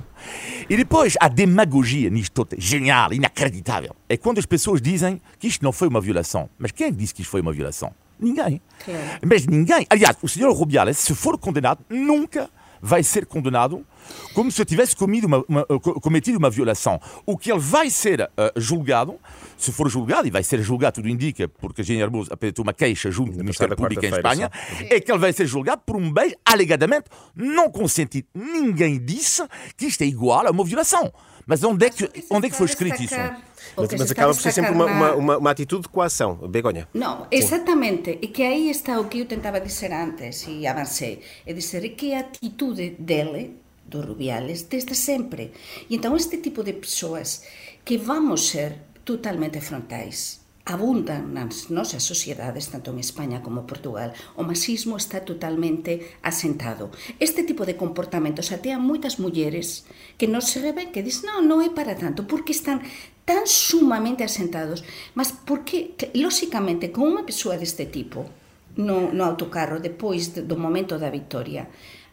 E 0.69 0.77
depois, 0.77 1.15
a 1.21 1.29
demagogia 1.29 2.11
nisto 2.11 2.45
tudo, 2.45 2.61
genial, 2.61 3.13
inacreditável, 3.13 3.95
é 4.09 4.17
quando 4.17 4.39
as 4.39 4.47
pessoas 4.47 4.83
dizem 4.83 5.23
que 5.39 5.47
isto 5.47 5.63
não 5.63 5.71
foi 5.71 5.87
uma 5.87 6.01
violação. 6.01 6.51
Mas 6.59 6.73
quem 6.73 6.89
é 6.89 6.91
disse 6.91 7.15
que 7.15 7.23
isto 7.23 7.31
foi 7.31 7.41
uma 7.41 7.53
violação? 7.53 7.95
Ninguém. 8.19 8.61
Claro. 8.85 9.01
Mas 9.25 9.47
ninguém. 9.47 9.87
Aliás, 9.89 10.17
o 10.23 10.29
senhor 10.29 10.53
Rubiales, 10.53 10.99
se 10.99 11.15
for 11.15 11.39
condenado, 11.39 11.85
nunca 11.89 12.51
vai 12.83 13.05
ser 13.05 13.25
condenado 13.25 13.87
como 14.35 14.51
se 14.51 14.65
tivesse 14.65 14.97
uma, 15.01 15.45
uma, 15.49 15.65
cometido 16.01 16.37
uma 16.37 16.51
violação. 16.51 17.01
O 17.25 17.39
que 17.39 17.53
ele 17.53 17.61
vai 17.61 17.89
ser 17.89 18.23
uh, 18.23 18.61
julgado, 18.61 19.15
se 19.57 19.71
for 19.71 19.89
julgado, 19.89 20.27
e 20.27 20.31
vai 20.31 20.43
ser 20.43 20.61
julgado, 20.61 20.97
tudo 20.97 21.09
indica, 21.09 21.49
porque 21.49 21.85
Gênia 21.85 22.03
Hermoso 22.03 22.33
apresentou 22.33 22.65
uma 22.65 22.73
queixa 22.73 23.11
junto 23.11 23.33
do 23.33 23.39
Ministério 23.39 23.77
Público 23.77 24.05
em 24.05 24.09
Espanha, 24.09 24.51
é 24.91 24.99
que 24.99 25.13
ele 25.13 25.19
vai 25.19 25.33
ser 25.33 25.47
julgado 25.47 25.83
por 25.87 25.97
um 25.97 26.13
beijo 26.13 26.35
alegadamente 26.45 27.05
não 27.37 27.71
consentido. 27.71 28.27
Ninguém 28.35 28.99
disse 28.99 29.43
que 29.77 29.87
isto 29.87 30.03
é 30.03 30.07
igual 30.07 30.47
a 30.47 30.51
uma 30.51 30.65
violação. 30.65 31.13
Mas 31.47 31.63
onde 31.65 31.87
é 31.87 31.91
que, 31.91 32.09
onde 32.31 32.47
é 32.47 32.51
que 32.51 32.57
foi 32.57 32.67
escrito 32.67 33.03
isso? 33.03 33.15
Mas, 33.77 33.93
mas 33.99 34.11
acaba 34.11 34.35
por 34.35 34.41
ser 34.41 34.53
sempre 34.53 34.73
uma, 34.73 34.87
uma, 34.87 35.15
uma, 35.15 35.39
uma, 35.39 35.51
atitude 35.51 35.83
de 35.83 35.89
coação, 35.89 36.37
Begonha. 36.49 36.89
Não, 36.93 37.27
exatamente. 37.31 38.19
E 38.21 38.29
que 38.29 38.43
aí 38.43 38.71
está 38.71 39.01
o 39.01 39.09
que 39.09 39.21
eu 39.21 39.27
tentava 39.27 39.61
dizer 39.61 39.93
antes 39.93 40.47
e 40.47 40.67
avancei. 40.67 41.21
É 41.47 41.53
dizer 41.53 41.89
que 41.91 42.15
a 42.15 42.21
atitude 42.21 42.91
dele, 42.99 43.57
do 43.85 44.01
Rubiales, 44.01 44.63
desde 44.63 44.95
sempre. 44.95 45.53
E 45.89 45.97
então 45.97 46.15
este 46.17 46.37
tipo 46.39 46.63
de 46.63 46.75
pessoas 46.75 47.45
que 47.85 47.97
vamos 47.97 48.49
ser 48.49 48.79
totalmente 49.05 49.61
frontais, 49.61 50.42
abundan 50.65 51.35
nas 51.35 51.75
nosas 51.75 52.07
sociedades, 52.07 52.71
tanto 52.71 52.95
en 52.95 53.03
España 53.03 53.43
como 53.43 53.67
Portugal, 53.67 54.15
o 54.39 54.47
masismo 54.47 54.95
está 54.95 55.27
totalmente 55.27 56.15
asentado. 56.23 56.95
Este 57.19 57.43
tipo 57.43 57.67
de 57.67 57.75
comportamentos 57.75 58.55
atean 58.55 58.79
moitas 58.79 59.19
mulleres 59.19 59.83
que 60.15 60.31
non 60.31 60.43
se 60.43 60.63
reben, 60.63 60.95
que 60.95 61.03
dicen, 61.03 61.35
non, 61.35 61.51
non 61.51 61.59
é 61.67 61.71
para 61.75 61.99
tanto, 61.99 62.31
porque 62.31 62.55
están 62.55 62.79
tan 63.27 63.43
sumamente 63.51 64.23
asentados, 64.23 64.87
mas 65.19 65.35
porque, 65.35 65.99
lóxicamente, 66.15 66.95
con 66.95 67.11
unha 67.11 67.27
persoa 67.27 67.59
deste 67.59 67.91
tipo, 67.91 68.31
no, 68.79 69.11
no 69.11 69.27
autocarro, 69.27 69.83
depois 69.83 70.31
do 70.31 70.55
momento 70.55 70.95
da 70.95 71.11
victoria, 71.11 71.67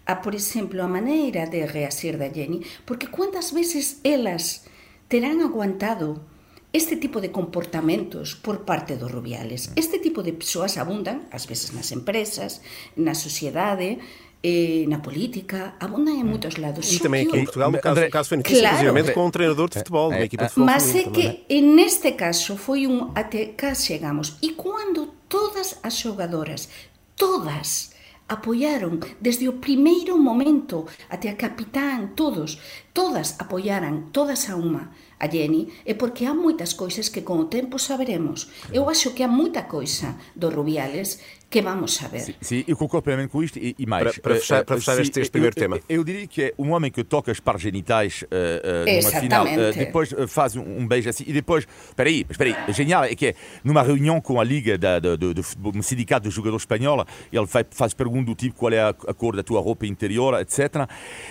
a, 0.10 0.26
por 0.26 0.34
exemplo, 0.34 0.82
a 0.82 0.90
maneira 0.90 1.46
de 1.46 1.70
reasir 1.70 2.18
da 2.18 2.34
Jenny, 2.34 2.66
porque 2.90 3.14
cuántas 3.14 3.54
veces 3.54 4.02
elas 4.02 4.66
terán 5.06 5.46
aguantado 5.46 6.26
este 6.72 6.98
tipo 6.98 7.22
de 7.22 7.32
comportamentos 7.32 8.36
por 8.36 8.66
parte 8.66 8.98
dos 8.98 9.12
rubiales. 9.12 9.72
Este 9.76 9.98
tipo 9.98 10.22
de 10.22 10.34
persoas 10.34 10.78
abundan, 10.78 11.26
ás 11.34 11.50
veces 11.50 11.74
nas 11.74 11.90
empresas, 11.90 12.62
na 12.94 13.18
sociedade, 13.18 13.98
eh, 14.44 14.86
na 14.88 15.02
política, 15.02 15.76
abundan 15.82 16.16
en 16.16 16.26
mm. 16.26 16.32
moitos 16.32 16.56
lados. 16.62 16.86
E 16.88 17.02
tamén 17.02 17.28
aquí 17.28 17.42
en 17.42 17.50
Portugal, 17.50 17.74
o 17.74 17.82
caso, 17.82 18.06
caso 18.08 18.30
foi 18.38 18.46
claro, 18.46 18.94
con 19.12 19.24
un 19.28 19.34
treinador 19.34 19.68
de 19.68 19.76
eh, 19.76 19.80
futebol, 19.82 20.08
eh, 20.14 20.22
unha 20.22 20.28
equipa 20.30 20.46
de 20.46 20.50
eh. 20.50 20.54
futebol. 20.54 20.70
Mas 20.70 20.86
é 20.94 21.04
que 21.10 21.26
en 21.50 21.68
este 21.82 22.14
caso 22.14 22.54
foi 22.54 22.86
un 22.86 23.12
até 23.18 23.58
cá 23.58 23.74
chegamos. 23.74 24.38
E 24.40 24.54
cando 24.54 25.26
todas 25.28 25.82
as 25.84 25.98
xogadoras, 25.98 26.70
todas, 27.18 27.98
apoiaron 28.30 29.02
desde 29.20 29.50
o 29.50 29.58
primeiro 29.58 30.16
momento 30.16 30.86
até 31.10 31.34
a 31.34 31.36
capitán, 31.36 32.14
todos, 32.16 32.62
todas 32.94 33.36
apoiaran, 33.42 34.14
todas 34.14 34.48
a 34.48 34.56
unha, 34.56 34.94
a 35.20 35.28
Jenny 35.28 35.68
é 35.86 35.94
porque 35.94 36.26
há 36.26 36.34
moitas 36.34 36.74
coisas 36.74 37.12
que 37.12 37.28
con 37.28 37.38
o 37.44 37.52
tempo 37.52 37.76
saberemos. 37.78 38.48
Eu 38.72 38.88
acho 38.88 39.12
que 39.12 39.22
há 39.22 39.28
moita 39.28 39.68
coisa 39.68 40.16
do 40.34 40.48
Rubiales 40.48 41.20
que 41.50 41.62
vamos 41.62 41.96
saber. 41.96 42.20
Sim, 42.20 42.36
sim 42.42 42.64
eu 42.68 42.78
concordo 42.78 43.04
plenamente 43.04 43.32
com 43.32 43.44
isto 43.44 43.58
e, 43.58 43.76
e 43.78 43.86
mais. 43.86 44.04
Para, 44.04 44.22
para 44.22 44.36
fechar, 44.36 44.64
para 44.64 44.76
fechar 44.78 45.02
este, 45.02 45.20
este 45.20 45.32
primeiro 45.32 45.56
eu, 45.58 45.62
tema. 45.62 45.76
Eu, 45.90 45.98
eu, 45.98 46.04
diria 46.04 46.28
que 46.28 46.44
é 46.44 46.54
um 46.58 46.72
homem 46.72 46.92
que 46.92 47.04
toca 47.04 47.32
as 47.32 47.40
pares 47.40 47.62
genitais 47.62 48.24
uh, 48.24 48.26
uh, 48.28 49.02
numa 49.02 49.20
final, 49.20 49.46
uh, 49.46 49.74
depois 49.76 50.14
faz 50.28 50.56
um, 50.56 50.62
um, 50.62 50.88
beijo 50.88 51.10
assim 51.10 51.24
e 51.26 51.34
depois. 51.34 51.66
Espera 51.88 52.10
aí, 52.10 52.26
espera 52.30 52.66
aí. 52.68 52.74
Genial 52.74 53.04
é 53.04 53.16
que 53.16 53.28
é 53.28 53.36
numa 53.64 53.82
reunião 53.82 54.22
com 54.22 54.40
a 54.40 54.44
Liga 54.44 54.78
da, 54.78 55.00
de, 55.00 55.42
um 55.64 55.82
sindicato 55.82 56.30
de 56.30 56.36
jogadores 56.36 56.62
espanhola, 56.62 57.06
ele 57.32 57.48
faz, 57.48 57.66
faz 57.72 57.94
pergunta 57.94 58.26
do 58.26 58.36
tipo 58.36 58.56
qual 58.56 58.72
é 58.72 58.80
a, 58.80 58.90
a, 58.90 59.14
cor 59.14 59.36
da 59.36 59.44
tua 59.44 59.60
roupa 59.60 59.86
interior, 59.86 60.40
etc. 60.40 60.88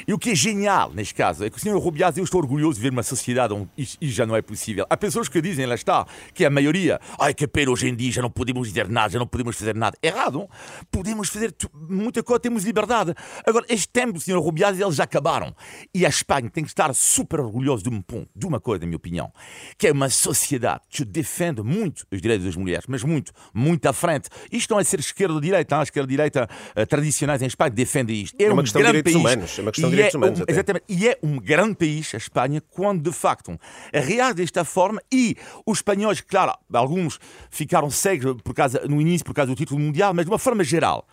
E 0.06 0.12
o 0.12 0.18
que 0.18 0.30
é 0.30 0.34
genial 0.34 0.92
neste 0.92 1.14
caso 1.14 1.44
é 1.44 1.50
que 1.50 1.56
o 1.56 1.60
senhor 1.60 1.78
Rubiás, 1.78 2.16
eu 2.16 2.24
estou 2.24 2.40
orgulhoso 2.40 2.76
de 2.76 2.82
ver 2.82 2.92
uma 2.92 3.02
sociedade 3.02 3.54
onde 3.54 3.68
isto, 3.76 3.98
isto 4.00 4.14
já 4.14 4.26
não 4.26 4.34
é 4.34 4.42
possível. 4.42 4.84
Há 4.90 4.96
pessoas 4.96 5.28
que 5.28 5.40
dizem, 5.40 5.66
lá 5.66 5.74
está, 5.74 6.06
que 6.34 6.44
a 6.44 6.50
maioria, 6.50 7.00
ai 7.18 7.32
que 7.32 7.46
pena 7.46 7.70
hoje 7.70 7.88
em 7.88 7.94
dia 7.94 8.10
já 8.10 8.22
não 8.22 8.30
podemos 8.30 8.68
dizer 8.68 8.88
nada, 8.88 9.10
já 9.10 9.18
não 9.18 9.26
podemos 9.26 9.56
fazer 9.56 9.74
nada. 9.74 9.96
Errado 10.08 10.48
podemos 10.90 11.28
fazer 11.28 11.54
muita 11.88 12.22
coisa, 12.22 12.40
temos 12.40 12.64
liberdade. 12.64 13.14
Agora, 13.46 13.64
este 13.68 13.88
tempo, 13.88 14.20
senhor 14.20 14.40
Rubiales, 14.40 14.80
eles 14.80 14.96
já 14.96 15.04
acabaram. 15.04 15.54
E 15.94 16.04
a 16.04 16.08
Espanha 16.08 16.50
tem 16.50 16.64
que 16.64 16.70
estar 16.70 16.92
super 16.94 17.40
orgulhosa 17.40 17.82
de 17.82 17.88
um 17.88 18.00
ponto, 18.00 18.28
de 18.34 18.46
uma 18.46 18.60
coisa, 18.60 18.80
na 18.80 18.86
minha 18.86 18.96
opinião, 18.96 19.32
que 19.76 19.88
é 19.88 19.92
uma 19.92 20.08
sociedade 20.08 20.82
que 20.88 21.04
defende 21.04 21.62
muito 21.62 22.06
os 22.10 22.20
direitos 22.20 22.46
das 22.46 22.56
mulheres, 22.56 22.84
mas 22.88 23.02
muito, 23.02 23.32
muito 23.52 23.86
à 23.86 23.92
frente. 23.92 24.28
Isto 24.50 24.72
não 24.72 24.80
é 24.80 24.84
ser 24.84 25.00
esquerda 25.00 25.34
ou 25.34 25.40
direita, 25.40 25.78
a 25.78 25.82
esquerda 25.82 26.08
e 26.08 26.16
direita 26.16 26.48
uh, 26.76 26.86
tradicionais 26.86 27.42
em 27.42 27.46
Espanha 27.46 27.70
defendem 27.70 28.22
isto. 28.22 28.36
É, 28.40 28.44
é 28.44 28.52
uma 28.52 28.60
um 28.60 28.64
questão 28.64 28.80
de 28.82 28.86
direitos 28.86 29.12
país, 29.12 29.24
humanos. 29.24 29.58
É 29.58 29.62
uma 29.62 29.72
questão 29.72 29.90
de 29.90 29.96
direitos 29.96 30.14
é 30.14 30.18
humanos. 30.18 30.40
Um, 30.40 30.44
exatamente. 30.48 30.84
E 30.88 31.08
é 31.08 31.18
um 31.22 31.38
grande 31.38 31.74
país, 31.74 32.14
a 32.14 32.18
Espanha, 32.18 32.60
quando 32.60 33.02
de 33.02 33.12
facto 33.16 33.58
reage 33.92 34.34
desta 34.34 34.64
forma 34.64 35.00
e 35.12 35.36
os 35.66 35.78
espanhóis, 35.78 36.20
claro, 36.20 36.52
alguns 36.72 37.18
ficaram 37.50 37.90
cegos 37.90 38.40
por 38.42 38.54
causa, 38.54 38.82
no 38.88 39.00
início 39.00 39.24
por 39.24 39.34
causa 39.34 39.50
do 39.50 39.56
título 39.56 39.80
mundial, 39.80 39.97
mas 40.14 40.24
de 40.24 40.30
uma 40.30 40.38
forma 40.38 40.62
geral, 40.62 41.06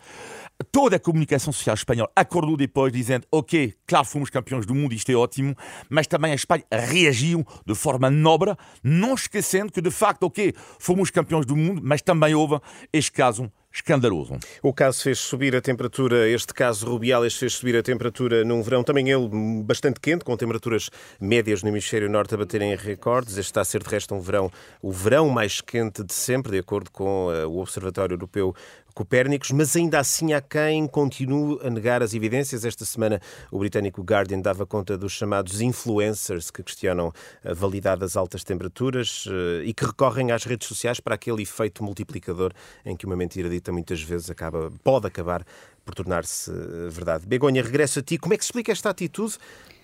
toda 0.70 0.96
a 0.96 1.00
comunicação 1.00 1.52
social 1.52 1.74
espanhola 1.74 2.10
acordou 2.14 2.56
depois 2.56 2.92
dizendo 2.92 3.26
ok, 3.30 3.74
claro 3.86 4.06
fomos 4.06 4.30
campeões 4.30 4.64
do 4.64 4.74
mundo, 4.74 4.94
isto 4.94 5.10
é 5.10 5.14
ótimo, 5.14 5.54
mas 5.88 6.06
também 6.06 6.32
a 6.32 6.34
Espanha 6.34 6.64
reagiu 6.70 7.44
de 7.66 7.74
forma 7.74 8.10
nobre, 8.10 8.54
não 8.82 9.14
esquecendo 9.14 9.72
que 9.72 9.80
de 9.80 9.90
facto, 9.90 10.22
ok, 10.24 10.54
fomos 10.78 11.10
campeões 11.10 11.44
do 11.44 11.56
mundo, 11.56 11.80
mas 11.84 12.00
também 12.00 12.34
houve 12.34 12.60
este 12.92 13.12
caso 13.12 13.50
escandaloso. 13.76 14.38
O 14.62 14.72
caso 14.72 15.02
fez 15.02 15.18
subir 15.18 15.54
a 15.54 15.60
temperatura, 15.60 16.28
este 16.28 16.54
caso 16.54 16.86
Rubiales 16.86 17.36
fez 17.36 17.54
subir 17.54 17.76
a 17.76 17.82
temperatura 17.82 18.44
num 18.44 18.62
verão 18.62 18.82
também 18.82 19.10
ele 19.10 19.28
bastante 19.62 20.00
quente, 20.00 20.24
com 20.24 20.36
temperaturas 20.36 20.90
médias 21.20 21.62
no 21.62 21.68
hemisfério 21.68 22.08
norte 22.08 22.34
a 22.34 22.38
baterem 22.38 22.74
recordes. 22.74 23.36
Este 23.36 23.50
está 23.50 23.60
a 23.60 23.64
ser 23.64 23.82
de 23.82 23.90
resto 23.90 24.14
um 24.14 24.20
verão, 24.20 24.50
o 24.80 24.90
verão 24.90 25.28
mais 25.28 25.60
quente 25.60 26.02
de 26.02 26.14
sempre, 26.14 26.52
de 26.52 26.58
acordo 26.58 26.90
com 26.90 27.28
uh, 27.28 27.46
o 27.48 27.60
Observatório 27.60 28.14
Europeu 28.14 28.54
Copérnicos, 28.96 29.50
mas 29.50 29.76
ainda 29.76 29.98
assim 29.98 30.32
há 30.32 30.40
quem 30.40 30.86
continue 30.86 31.58
a 31.62 31.68
negar 31.68 32.02
as 32.02 32.14
evidências. 32.14 32.64
Esta 32.64 32.86
semana 32.86 33.20
o 33.52 33.58
britânico 33.58 34.00
Guardian 34.00 34.40
dava 34.40 34.64
conta 34.64 34.96
dos 34.96 35.12
chamados 35.12 35.60
influencers 35.60 36.50
que 36.50 36.62
questionam 36.62 37.12
a 37.44 37.52
validade 37.52 38.00
das 38.00 38.16
altas 38.16 38.42
temperaturas 38.42 39.26
eh, 39.28 39.64
e 39.66 39.74
que 39.74 39.84
recorrem 39.84 40.32
às 40.32 40.44
redes 40.44 40.66
sociais 40.66 40.98
para 40.98 41.14
aquele 41.14 41.42
efeito 41.42 41.84
multiplicador 41.84 42.54
em 42.86 42.96
que 42.96 43.04
uma 43.04 43.14
mentira 43.14 43.50
dita 43.50 43.70
muitas 43.70 44.00
vezes 44.00 44.30
acaba, 44.30 44.72
pode 44.82 45.06
acabar 45.06 45.44
por 45.84 45.94
tornar-se 45.94 46.50
eh, 46.50 46.88
verdade. 46.88 47.26
Begonha, 47.26 47.62
regresso 47.62 47.98
a 47.98 48.02
ti. 48.02 48.16
Como 48.16 48.32
é 48.32 48.38
que 48.38 48.44
se 48.44 48.48
explica 48.48 48.72
esta 48.72 48.88
atitude 48.88 49.36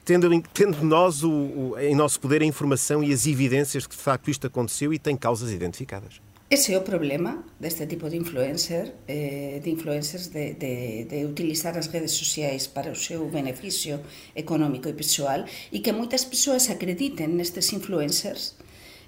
tendo, 0.06 0.42
tendo 0.54 0.82
nós 0.82 1.22
o, 1.22 1.30
o, 1.30 1.78
em 1.78 1.94
nosso 1.94 2.18
poder 2.18 2.40
a 2.40 2.46
informação 2.46 3.04
e 3.04 3.12
as 3.12 3.26
evidências 3.26 3.86
que 3.86 3.94
de 3.94 4.02
facto 4.02 4.30
isto 4.30 4.46
aconteceu 4.46 4.90
e 4.90 4.98
tem 4.98 5.18
causas 5.18 5.52
identificadas? 5.52 6.31
Ese 6.52 6.74
é 6.74 6.76
o 6.76 6.84
problema 6.84 7.46
deste 7.58 7.86
tipo 7.86 8.10
de 8.10 8.18
influencer, 8.18 8.92
eh, 9.08 9.58
de 9.64 9.70
influencers 9.70 10.26
de, 10.28 10.52
de, 10.52 11.06
de 11.06 11.24
utilizar 11.24 11.78
as 11.78 11.86
redes 11.86 12.12
sociais 12.12 12.66
para 12.66 12.92
o 12.92 12.94
seu 12.94 13.24
beneficio 13.30 14.00
económico 14.36 14.86
e 14.86 14.92
pessoal 14.92 15.46
e 15.72 15.80
que 15.80 15.96
moitas 15.96 16.26
persoas 16.26 16.68
acrediten 16.68 17.40
nestes 17.40 17.72
influencers 17.72 18.52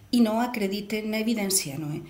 e 0.08 0.24
non 0.24 0.40
acrediten 0.40 1.12
na 1.12 1.20
evidencia, 1.20 1.76
non 1.76 1.92
é? 1.92 2.00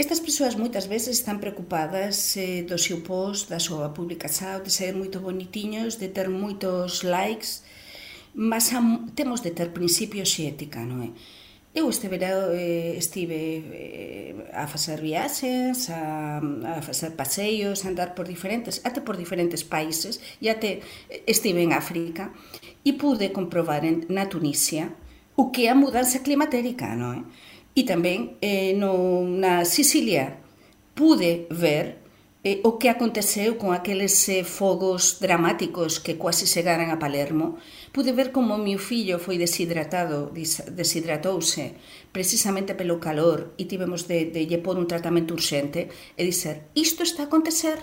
Estas 0.00 0.24
persoas 0.24 0.56
moitas 0.56 0.88
veces 0.88 1.20
están 1.20 1.36
preocupadas 1.36 2.16
eh, 2.40 2.64
do 2.64 2.80
seu 2.80 3.04
post, 3.04 3.52
da 3.52 3.60
súa 3.60 3.92
publicación, 3.92 4.64
de 4.64 4.72
ser 4.72 4.96
moito 4.96 5.20
bonitiños, 5.20 6.00
de 6.00 6.08
ter 6.08 6.32
moitos 6.32 7.04
likes, 7.04 7.60
mas 8.32 8.72
a, 8.72 8.80
temos 9.12 9.44
de 9.44 9.52
ter 9.52 9.68
principios 9.76 10.32
e 10.40 10.48
ética, 10.48 10.80
non 10.80 11.04
é? 11.04 11.12
Eu 11.74 11.88
este 11.90 12.08
verão 12.08 12.52
eh, 12.56 12.96
estive 12.96 13.62
eh, 13.72 14.34
a 14.52 14.66
facer 14.66 15.00
viaxes, 15.00 15.90
a, 15.90 16.40
a 16.78 16.82
facer 16.82 17.12
paseios, 17.12 17.84
a 17.84 17.92
andar 17.92 18.14
por 18.16 18.26
diferentes, 18.26 18.80
até 18.84 19.00
por 19.00 19.16
diferentes 19.16 19.62
países, 19.62 20.18
e 20.40 20.48
até 20.48 20.80
eh, 21.10 21.22
estive 21.28 21.60
en 21.62 21.76
África, 21.76 22.32
e 22.84 22.96
pude 22.96 23.30
comprobar 23.30 23.84
en, 23.84 24.08
na 24.08 24.26
Tunisia 24.26 24.88
o 25.36 25.52
que 25.52 25.68
é 25.68 25.70
a 25.70 25.78
mudanza 25.78 26.24
climatérica, 26.24 26.96
non 26.96 27.12
é? 27.14 27.20
Eh? 27.20 27.24
E 27.78 27.82
tamén 27.86 28.40
eh, 28.42 28.74
no, 28.74 29.22
na 29.22 29.62
Sicilia 29.68 30.40
pude 30.96 31.46
ver 31.52 32.07
eh, 32.48 32.64
o 32.64 32.80
que 32.80 32.88
aconteceu 32.88 33.60
con 33.60 33.76
aqueles 33.76 34.16
eh, 34.32 34.40
fogos 34.40 35.20
dramáticos 35.20 36.00
que 36.00 36.16
quase 36.16 36.48
chegaran 36.48 36.88
a 36.88 36.96
Palermo, 36.96 37.60
pude 37.92 38.16
ver 38.16 38.32
como 38.32 38.56
o 38.56 38.64
meu 38.64 38.80
fillo 38.80 39.20
foi 39.20 39.36
deshidratado, 39.36 40.32
deshidratouse 40.32 41.76
precisamente 42.08 42.72
pelo 42.72 42.96
calor 43.04 43.52
e 43.60 43.68
tivemos 43.68 44.08
de, 44.08 44.32
de 44.32 44.48
lle 44.48 44.64
pôr 44.64 44.80
un 44.80 44.88
tratamento 44.88 45.36
urxente 45.36 45.92
e 46.16 46.24
dizer, 46.24 46.72
isto 46.72 47.04
está 47.04 47.24
a 47.24 47.28
acontecer. 47.28 47.76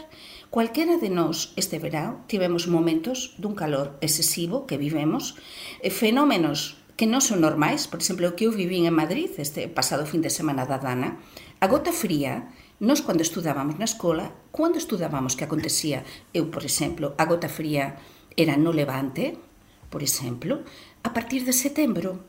Cualquera 0.50 0.98
de 0.98 1.14
nós 1.14 1.54
este 1.54 1.78
verão 1.78 2.26
tivemos 2.26 2.66
momentos 2.66 3.38
dun 3.38 3.54
calor 3.54 4.02
excesivo 4.02 4.66
que 4.66 4.82
vivemos, 4.82 5.38
eh, 5.86 5.94
fenómenos 5.94 6.82
que 6.98 7.06
non 7.06 7.22
son 7.22 7.44
normais, 7.44 7.92
por 7.92 8.00
exemplo, 8.00 8.26
o 8.32 8.34
que 8.40 8.48
eu 8.48 8.56
vivín 8.56 8.88
en 8.90 8.98
Madrid 8.98 9.30
este 9.38 9.70
pasado 9.70 10.10
fin 10.10 10.26
de 10.26 10.34
semana 10.34 10.66
da 10.66 10.80
Dana, 10.82 11.22
a 11.60 11.68
gota 11.68 11.92
fría 11.92 12.55
Nos, 12.80 13.00
cando 13.00 13.24
estudábamos 13.24 13.80
na 13.80 13.88
escola, 13.88 14.36
cando 14.52 14.76
estudábamos 14.76 15.40
que 15.40 15.48
acontecía, 15.48 16.04
eu, 16.36 16.52
por 16.52 16.68
exemplo, 16.68 17.16
a 17.16 17.24
gota 17.24 17.48
fría 17.48 17.96
era 18.36 18.60
no 18.60 18.76
levante, 18.76 19.40
por 19.88 20.04
exemplo, 20.04 20.68
a 21.00 21.16
partir 21.16 21.48
de 21.48 21.56
setembro. 21.56 22.28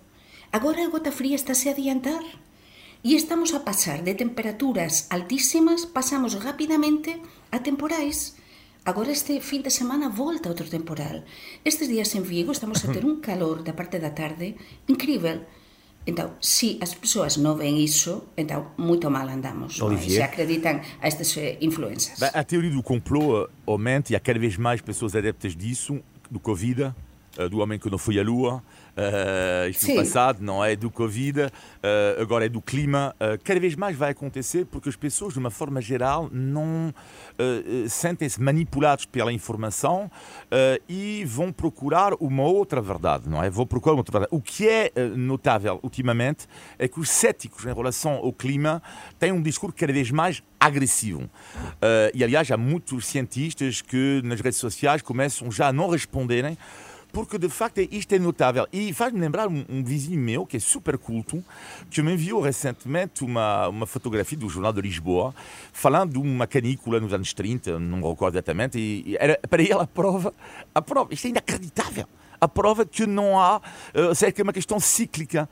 Agora 0.55 0.87
a 0.87 0.93
gota 0.95 1.11
fría 1.11 1.35
estáse 1.35 1.67
a 1.67 1.75
adiantar 1.75 2.23
e 3.03 3.19
estamos 3.19 3.59
a 3.59 3.67
pasar 3.67 4.07
de 4.07 4.15
temperaturas 4.15 5.11
altísimas, 5.11 5.83
pasamos 5.83 6.39
rapidamente 6.39 7.19
a 7.51 7.59
temporais. 7.67 8.39
Agora 8.87 9.11
este 9.11 9.43
fin 9.43 9.67
de 9.67 9.75
semana 9.75 10.07
volta 10.07 10.47
outro 10.47 10.71
temporal. 10.71 11.27
Estes 11.67 11.91
días 11.91 12.15
en 12.15 12.23
Vigo 12.23 12.55
estamos 12.55 12.87
a 12.87 12.95
ter 12.95 13.03
un 13.03 13.19
calor 13.19 13.67
da 13.67 13.75
parte 13.75 13.99
da 13.99 14.15
tarde 14.15 14.55
incrível. 14.87 15.43
Então, 16.07 16.33
se 16.41 16.79
as 16.81 16.95
pessoas 16.95 17.37
não 17.37 17.57
veem 17.57 17.83
isso, 17.83 18.23
então 18.37 18.71
muito 18.79 19.11
mal 19.11 19.29
andamos. 19.29 19.81
Olivier. 19.81 20.17
Se 20.19 20.23
acreditam 20.23 20.81
a 21.01 21.07
estas 21.07 21.37
eh, 21.37 21.59
influências. 21.61 22.23
a 22.23 22.45
teoria 22.45 22.71
do 22.71 22.83
complô 22.83 23.43
uh, 23.43 23.49
aumenta 23.67 24.13
e 24.13 24.17
há 24.17 24.21
cada 24.21 24.39
vez 24.39 24.57
mais 24.57 24.81
pessoas 24.81 25.17
adeptas 25.17 25.57
disso, 25.57 26.01
do 26.31 26.39
Covid, 26.39 26.95
do 27.51 27.59
homem 27.59 27.79
que 27.79 27.91
não 27.91 27.99
foi 27.99 28.19
à 28.19 28.23
Lua, 28.23 28.63
uh, 28.97 29.69
isto 29.69 29.95
passado, 29.95 30.41
não 30.41 30.65
é 30.65 30.75
do 30.75 30.91
Covid, 30.91 31.43
uh, 31.43 31.51
agora 32.21 32.47
é 32.47 32.49
do 32.49 32.61
clima. 32.61 33.15
Uh, 33.17 33.39
cada 33.45 33.61
vez 33.61 33.75
mais 33.77 33.97
vai 33.97 34.11
acontecer 34.11 34.65
porque 34.67 34.89
as 34.89 34.97
pessoas, 34.97 35.35
de 35.35 35.39
uma 35.39 35.51
forma 35.51 35.81
geral, 35.81 36.29
não 36.33 36.89
uh, 36.89 37.89
sentem-se 37.89 38.41
manipulados 38.41 39.05
pela 39.05 39.33
informação 39.33 40.11
e 40.89 41.25
vão 41.25 41.53
procurar 41.53 42.13
uma 42.21 42.45
outra 42.45 42.81
verdade, 42.81 43.29
não 43.29 43.43
é? 43.43 43.51
Vão 43.51 43.67
procurar 43.67 43.95
uma 43.95 44.01
outra 44.01 44.13
verdade. 44.13 44.35
O 44.35 44.41
que 44.41 44.69
é 44.69 44.91
notável 45.17 45.79
ultimamente 45.83 46.47
é 46.79 46.89
que 46.89 46.99
os 47.01 47.11
céticos 47.11 47.65
em 47.65 47.75
relação 47.75 48.15
ao 48.15 48.33
clima 48.33 48.83
têm 49.19 49.33
um 49.33 49.43
discurso 49.43 49.77
cada 49.77 49.93
vez 49.93 50.11
mais 50.11 50.43
agressivo. 50.59 51.29
E 52.15 52.23
aliás, 52.23 52.51
há 52.51 52.57
muitos 52.57 53.07
cientistas 53.07 53.83
que 53.83 54.21
nas 54.25 54.41
redes 54.41 54.59
sociais 54.59 55.03
começam 55.03 55.51
já 55.51 55.69
a 55.69 55.73
não 55.73 55.89
responderem 55.89 56.57
porque 57.17 57.39
de 57.39 57.49
facto 57.49 57.81
isto 57.81 58.15
é 58.15 58.19
notável. 58.19 58.69
E 58.71 58.93
faz-me 58.93 59.19
lembrar 59.19 59.49
um, 59.49 59.65
um, 59.71 59.83
vizinho 59.83 60.21
meu 60.21 60.45
que 60.45 60.59
é 60.59 60.61
super 60.61 60.99
culto, 60.99 61.43
que 61.91 62.03
me 62.03 62.13
enviou 62.13 62.43
recentemente 62.43 63.25
uma, 63.25 63.69
uma 63.69 63.87
fotografia 63.87 64.37
do 64.37 64.47
Jornal 64.51 64.71
de 64.71 64.83
Lisboa, 64.83 65.35
falando 65.73 66.13
de 66.13 66.19
uma 66.19 66.47
canícula 66.47 67.01
nos 67.01 67.15
anos 67.15 67.33
30, 67.33 67.79
não 67.79 67.97
me 67.97 68.07
recordo 68.07 68.35
exatamente, 68.35 68.79
e, 68.79 69.17
era 69.19 69.41
para 69.49 69.63
ele 69.63 69.73
a 69.73 69.87
prova, 69.87 70.35
a 70.75 70.83
prova, 70.83 71.15
isto 71.15 71.27
é 71.27 71.31
inacreditável, 71.31 72.07
a 72.39 72.47
prova 72.47 72.85
que 72.85 73.07
não 73.07 73.41
há, 73.41 73.57
uh, 73.57 73.61
é 74.39 74.43
uma 74.43 74.53
questão 74.53 74.79
cíclica. 74.79 75.49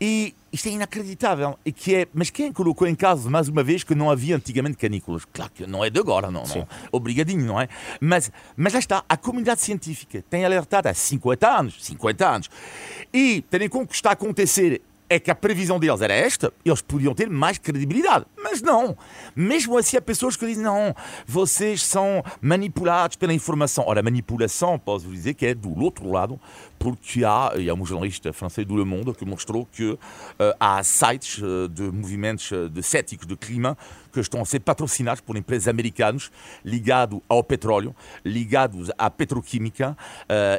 E 0.00 0.34
isto 0.52 0.68
é 0.68 0.72
inacreditável. 0.72 1.58
E 1.64 1.70
que 1.72 1.94
é, 1.94 2.08
mas 2.14 2.30
quem 2.30 2.52
colocou 2.52 2.86
em 2.86 2.94
causa, 2.94 3.28
mais 3.28 3.48
uma 3.48 3.62
vez, 3.62 3.84
que 3.84 3.94
não 3.94 4.10
havia 4.10 4.36
antigamente 4.36 4.76
canículas? 4.76 5.24
Claro 5.32 5.52
que 5.54 5.66
não 5.66 5.84
é 5.84 5.90
de 5.90 6.00
agora, 6.00 6.30
não, 6.30 6.44
não. 6.44 6.68
Obrigadinho, 6.90 7.44
não 7.44 7.60
é? 7.60 7.68
Mas, 8.00 8.32
mas 8.56 8.72
lá 8.72 8.78
está, 8.78 9.04
a 9.08 9.16
comunidade 9.16 9.60
científica 9.60 10.24
tem 10.30 10.44
alertado 10.44 10.88
há 10.88 10.94
50 10.94 11.48
anos, 11.48 11.84
50 11.84 12.28
anos. 12.28 12.50
E, 13.12 13.44
tendo 13.50 13.64
em 13.64 13.68
conta 13.68 13.88
que 13.88 13.94
está 13.94 14.10
a 14.10 14.12
acontecer 14.14 14.82
é 15.10 15.18
que 15.18 15.28
a 15.28 15.34
previsão 15.34 15.80
deles 15.80 16.00
era 16.00 16.14
esta, 16.14 16.52
eles 16.64 16.80
podiam 16.80 17.12
ter 17.12 17.28
mais 17.28 17.58
credibilidade. 17.58 18.24
Mas 18.40 18.62
não. 18.62 18.96
Mesmo 19.34 19.76
assim, 19.76 19.96
há 19.96 20.00
pessoas 20.00 20.36
que 20.36 20.46
dizem: 20.46 20.62
não, 20.62 20.94
vocês 21.26 21.82
são 21.82 22.22
manipulados 22.40 23.16
pela 23.16 23.34
informação. 23.34 23.84
Ora, 23.88 24.02
manipulação, 24.02 24.78
posso 24.78 25.08
dizer 25.08 25.34
que 25.34 25.46
é 25.46 25.54
do 25.54 25.76
outro 25.82 26.08
lado, 26.08 26.40
porque 26.80 27.22
há, 27.26 27.52
e 27.58 27.68
há 27.68 27.74
um 27.74 27.84
jornalista 27.84 28.32
francês 28.32 28.66
do 28.66 28.74
Le 28.74 28.86
Monde 28.86 29.12
que 29.12 29.24
mostrou 29.26 29.66
que 29.70 29.90
uh, 29.90 29.98
há 30.58 30.82
sites 30.82 31.36
uh, 31.36 31.68
de 31.68 31.82
movimentos 31.82 32.50
uh, 32.50 32.70
de 32.70 32.82
céticos 32.82 33.26
de 33.26 33.36
clima 33.36 33.76
que 34.10 34.18
estão 34.18 34.40
a 34.40 34.44
ser 34.46 34.60
patrocinados 34.60 35.20
por 35.20 35.36
empresas 35.36 35.68
americanas 35.68 36.32
ligados 36.64 37.20
ao 37.28 37.44
petróleo, 37.44 37.94
ligados 38.24 38.90
à 38.98 39.08
petroquímica, 39.08 39.96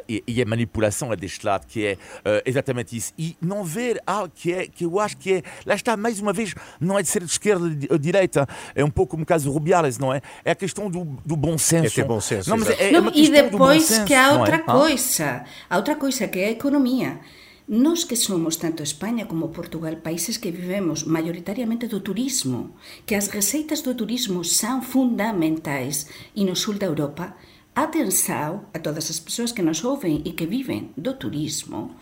e, 0.08 0.24
e, 0.26 0.40
a 0.40 0.46
manipulação 0.46 1.12
é 1.12 1.16
deste 1.16 1.44
lado, 1.44 1.66
que 1.66 1.84
é 1.84 1.98
exatamente 2.46 2.96
isso. 2.96 3.12
E 3.18 3.36
não 3.42 3.62
ver 3.62 4.00
algo 4.06 4.32
que, 4.34 4.54
é, 4.54 4.66
que 4.66 4.86
eu 4.86 4.98
acho 4.98 5.18
que 5.18 5.34
é, 5.34 5.42
lá 5.66 5.74
está, 5.74 5.98
mais 5.98 6.18
uma 6.18 6.32
vez, 6.32 6.54
não 6.80 6.98
é 6.98 7.02
de 7.02 7.08
ser 7.08 7.22
de 7.22 7.30
esquerda 7.30 7.62
ou 7.90 7.98
de 7.98 7.98
direita, 7.98 8.48
é 8.74 8.82
um 8.82 8.88
pouco 8.88 9.10
como 9.10 9.22
o 9.22 9.26
caso 9.26 9.44
do 9.44 9.52
Rubiales, 9.52 9.98
não 9.98 10.14
é? 10.14 10.22
É 10.46 10.52
a 10.52 10.54
questão 10.54 10.90
do, 10.90 11.04
do 11.22 11.36
bom 11.36 11.58
senso. 11.58 11.88
É 11.88 11.90
ter 11.90 12.04
bom 12.08 12.22
senso. 12.22 12.48
Não, 12.48 12.56
mas 12.56 12.70
é, 12.70 12.88
é 12.88 12.90
não, 12.90 13.02
uma 13.02 13.10
e 13.10 13.14
questão 13.14 13.50
do 13.50 13.58
bom 13.58 13.66
depois 13.66 13.84
senso, 13.84 14.04
que 14.06 14.14
há 14.14 14.28
é? 14.28 14.38
outra 14.38 14.56
Ah. 14.56 14.72
coisa, 14.72 15.44
há 15.68 15.76
outra 15.76 15.94
coisa 15.94 16.11
que 16.16 16.40
é 16.40 16.48
a 16.48 16.56
economia. 16.58 17.20
Nós 17.68 18.04
que 18.04 18.16
somos 18.16 18.56
tanto 18.56 18.82
España 18.82 19.24
como 19.24 19.48
Portugal 19.48 19.96
países 19.96 20.36
que 20.36 20.50
vivemos 20.50 21.04
maioritariamente 21.04 21.86
do 21.86 22.00
turismo, 22.00 22.74
que 23.06 23.14
as 23.14 23.28
receitas 23.28 23.80
do 23.80 23.94
turismo 23.94 24.44
são 24.44 24.82
fundamentais 24.82 26.06
e 26.34 26.44
no 26.44 26.56
sul 26.56 26.74
da 26.74 26.86
Europa, 26.86 27.36
atenção 27.74 28.66
a 28.74 28.78
todas 28.78 29.08
as 29.08 29.20
pessoas 29.20 29.52
que 29.52 29.62
nos 29.62 29.84
ouvem 29.84 30.20
e 30.24 30.32
que 30.32 30.44
vivem 30.44 30.90
do 30.96 31.14
turismo, 31.14 31.96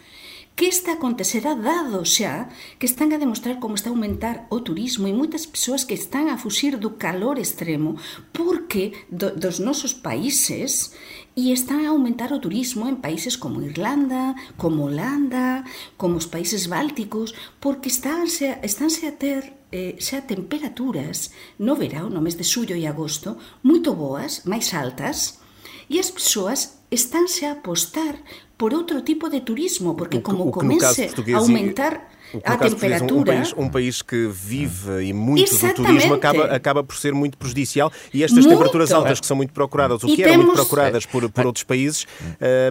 que 0.57 0.67
está 0.67 0.93
a 0.93 0.95
acontecer 0.95 1.47
a 1.47 1.55
dado 1.55 2.05
xa 2.05 2.49
que 2.79 2.85
están 2.85 3.13
a 3.15 3.19
demostrar 3.19 3.57
como 3.61 3.77
está 3.77 3.89
a 3.89 3.95
aumentar 3.95 4.47
o 4.51 4.61
turismo 4.61 5.09
e 5.09 5.13
moitas 5.13 5.47
persoas 5.47 5.85
que 5.89 5.95
están 5.95 6.29
a 6.29 6.37
fuxir 6.37 6.77
do 6.77 7.01
calor 7.01 7.39
extremo 7.39 7.97
porque 8.33 8.93
do, 9.09 9.33
dos 9.33 9.57
nosos 9.57 9.95
países 9.95 10.93
e 11.37 11.53
está 11.53 11.79
a 11.79 11.95
aumentar 11.95 12.33
o 12.33 12.43
turismo 12.43 12.89
en 12.89 12.99
países 12.99 13.37
como 13.37 13.63
Irlanda, 13.63 14.35
como 14.59 14.91
Holanda, 14.91 15.65
como 15.97 16.17
os 16.19 16.27
países 16.27 16.67
bálticos, 16.67 17.35
porque 17.63 17.89
estánse, 17.89 18.59
estánse 18.63 19.07
eh, 19.07 19.09
a 19.09 19.13
ter 19.15 19.43
eh, 19.71 19.95
xa 20.03 20.27
temperaturas 20.27 21.31
no 21.59 21.79
verão, 21.79 22.11
no 22.11 22.21
mes 22.21 22.35
de 22.35 22.43
xullo 22.43 22.75
e 22.75 22.85
agosto, 22.87 23.39
moito 23.63 23.95
boas, 23.95 24.43
máis 24.45 24.75
altas, 24.75 25.39
e 25.87 25.99
as 26.03 26.11
persoas 26.11 26.83
estánse 26.91 27.47
a 27.47 27.55
apostar 27.55 28.19
por 28.59 28.75
outro 28.75 29.01
tipo 29.07 29.31
de 29.31 29.41
turismo, 29.41 29.95
porque 29.95 30.21
como 30.21 30.45
o, 30.45 30.53
a 30.53 31.39
aumentar 31.39 32.10
O 32.33 32.41
a 32.45 32.55
um- 32.55 32.59
temperatura... 32.59 33.21
Um, 33.21 33.25
país, 33.25 33.55
um 33.57 33.69
país 33.69 34.03
que 34.03 34.29
vive 34.29 35.03
e 35.05 35.13
muito 35.13 35.49
do 35.51 35.55
Exatamente. 35.57 35.87
turismo 35.87 36.15
acaba, 36.15 36.45
acaba 36.47 36.85
por 36.85 36.97
ser 36.97 37.13
muito 37.13 37.37
prejudicial 37.37 37.93
e 38.15 38.23
estas 38.23 38.45
Muito. 38.45 38.51
temperaturas 38.57 38.93
altas 38.93 39.21
que 39.21 39.27
são 39.27 39.37
muito 39.37 39.53
procuradas, 39.53 40.03
ou 40.05 40.11
E 40.11 40.17
que 40.17 40.23
eram 40.23 40.37
muito 40.45 40.53
procuradas 40.55 41.07
por, 41.07 41.29
por 41.31 41.47
outros 41.47 41.65
países, 41.65 42.07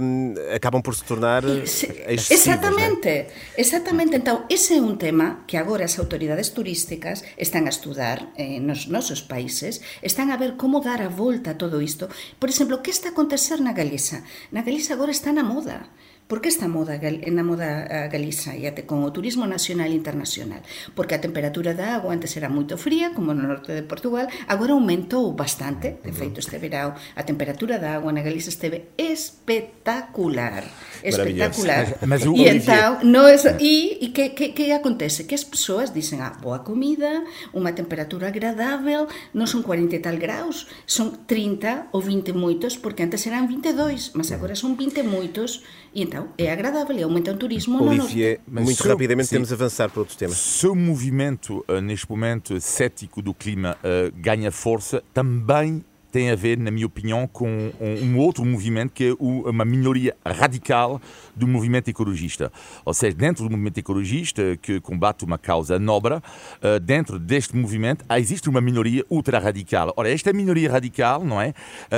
hum, 0.02 0.34
acabam 0.56 0.82
por 0.82 0.96
se 0.96 1.04
tornar 1.04 1.44
Se- 1.66 1.86
excessivas. 2.08 2.62
não 2.62 2.80
é? 2.80 2.88
Exactamente, 2.88 3.28
exactamente. 3.58 4.16
Então, 4.16 4.46
ese 4.50 4.76
é 4.76 4.82
un 4.82 4.98
tema 4.98 5.44
que 5.48 5.58
agora 5.58 5.86
as 5.86 5.98
autoridades 6.00 6.50
turísticas 6.54 7.24
están 7.38 7.66
a 7.68 7.70
estudar 7.70 8.32
eh, 8.38 8.60
nos 8.60 8.88
nosos 8.88 9.22
países, 9.22 9.82
están 10.02 10.32
a 10.32 10.38
ver 10.38 10.56
como 10.56 10.80
dar 10.82 11.02
a 11.02 11.10
volta 11.10 11.52
a 11.52 11.58
todo 11.58 11.82
isto. 11.82 12.08
Por 12.40 12.50
exemplo, 12.50 12.82
que 12.82 12.92
está 12.92 13.10
a 13.10 13.12
acontecer 13.12 13.60
na 13.60 13.74
Galiza? 13.74 14.24
Na 14.52 14.62
Galiza 14.62 14.94
agora 14.94 15.12
está 15.12 15.32
na 15.34 15.44
moda. 15.44 15.88
Por 16.30 16.46
que 16.46 16.54
está 16.54 16.70
moda 16.70 16.94
na 17.02 17.42
moda 17.42 17.90
a 17.90 18.06
Galiza 18.06 18.54
e 18.54 18.70
até 18.70 18.86
con 18.86 19.02
o 19.02 19.10
turismo 19.10 19.50
nacional 19.50 19.90
e 19.90 19.98
internacional? 19.98 20.62
Porque 20.94 21.18
a 21.18 21.24
temperatura 21.26 21.74
da 21.74 21.98
agua 21.98 22.14
antes 22.14 22.38
era 22.38 22.54
moito 22.54 22.78
fría, 22.78 23.18
como 23.18 23.34
no 23.34 23.50
norte 23.50 23.74
de 23.74 23.90
Portugal, 23.90 24.30
agora 24.46 24.78
aumentou 24.78 25.34
bastante. 25.34 25.98
De 26.06 26.14
feito, 26.14 26.38
este 26.38 26.62
verão 26.62 26.94
a 27.18 27.26
temperatura 27.26 27.82
da 27.82 27.98
agua 27.98 28.14
na 28.14 28.22
Galiza 28.22 28.54
esteve 28.54 28.94
espectacular. 28.94 30.70
Espectacular. 31.02 31.98
Mas, 32.06 32.22
mas 32.22 32.22
o, 32.30 32.38
e 32.38 32.46
então, 32.46 33.02
no 33.02 33.26
es, 33.26 33.50
e, 33.58 33.98
e 33.98 34.14
que, 34.14 34.30
que, 34.38 34.54
que 34.54 34.70
acontece? 34.70 35.26
Que 35.26 35.34
as 35.34 35.42
persoas 35.42 35.90
dicen, 35.90 36.22
ah, 36.22 36.38
boa 36.38 36.62
comida, 36.62 37.26
unha 37.58 37.74
temperatura 37.74 38.30
agradável, 38.30 39.10
non 39.34 39.50
son 39.50 39.66
40 39.66 39.98
e 39.98 40.02
tal 40.06 40.22
graus, 40.22 40.70
son 40.86 41.26
30 41.26 41.90
ou 41.90 42.06
20 42.06 42.38
moitos, 42.38 42.78
porque 42.78 43.02
antes 43.02 43.26
eran 43.26 43.50
22, 43.50 44.14
mas 44.14 44.30
agora 44.30 44.54
son 44.54 44.78
20 44.78 45.02
moitos, 45.02 45.66
e 45.90 46.06
então 46.06 46.19
é 46.38 46.52
agradável 46.52 46.98
e 46.98 47.04
aumenta 47.04 47.32
o 47.32 47.38
turismo 47.38 47.78
no. 47.78 47.90
Olivier, 47.90 48.40
Mas 48.48 48.64
muito 48.64 48.88
rapidamente 48.88 49.28
sim. 49.30 49.36
temos 49.36 49.50
de 49.50 49.54
avançar 49.54 49.90
para 49.90 50.00
outros 50.00 50.18
temas. 50.18 50.38
Se 50.38 50.68
o 50.68 50.76
movimento, 50.76 51.64
eh, 51.68 51.82
neste 51.82 52.10
momento, 52.10 52.60
cético 52.60 53.22
do 53.22 53.34
clima 53.34 53.78
eh, 53.84 54.12
ganha 54.16 54.52
força, 54.52 55.04
também 55.14 55.84
tem 56.12 56.32
a 56.32 56.36
ver, 56.36 56.58
na 56.58 56.72
minha 56.72 56.86
opinião, 56.86 57.28
com 57.28 57.72
um, 57.80 58.18
outro 58.18 58.44
movimento 58.44 58.92
que 58.94 59.10
é 59.10 59.16
uma 59.20 59.64
minoria 59.64 60.16
radical 60.26 61.00
do 61.36 61.48
movimento 61.48 61.88
ecologista. 61.90 62.52
Ou 62.84 62.94
seja, 62.94 63.16
dentro 63.16 63.44
do 63.44 63.52
movimento 63.52 63.78
ecologista, 63.78 64.58
que 64.62 64.80
combate 64.80 65.24
uma 65.24 65.38
causa 65.38 65.78
nobre, 65.78 66.16
eh, 66.62 66.80
dentro 66.80 67.20
deste 67.20 67.56
movimento 67.56 68.04
existe 68.18 68.50
uma 68.50 68.60
minoria 68.60 69.06
ultra-radical. 69.10 69.94
Ora, 69.96 70.10
esta 70.10 70.34
minoria 70.34 70.72
radical, 70.72 71.24
não 71.24 71.40
é, 71.40 71.54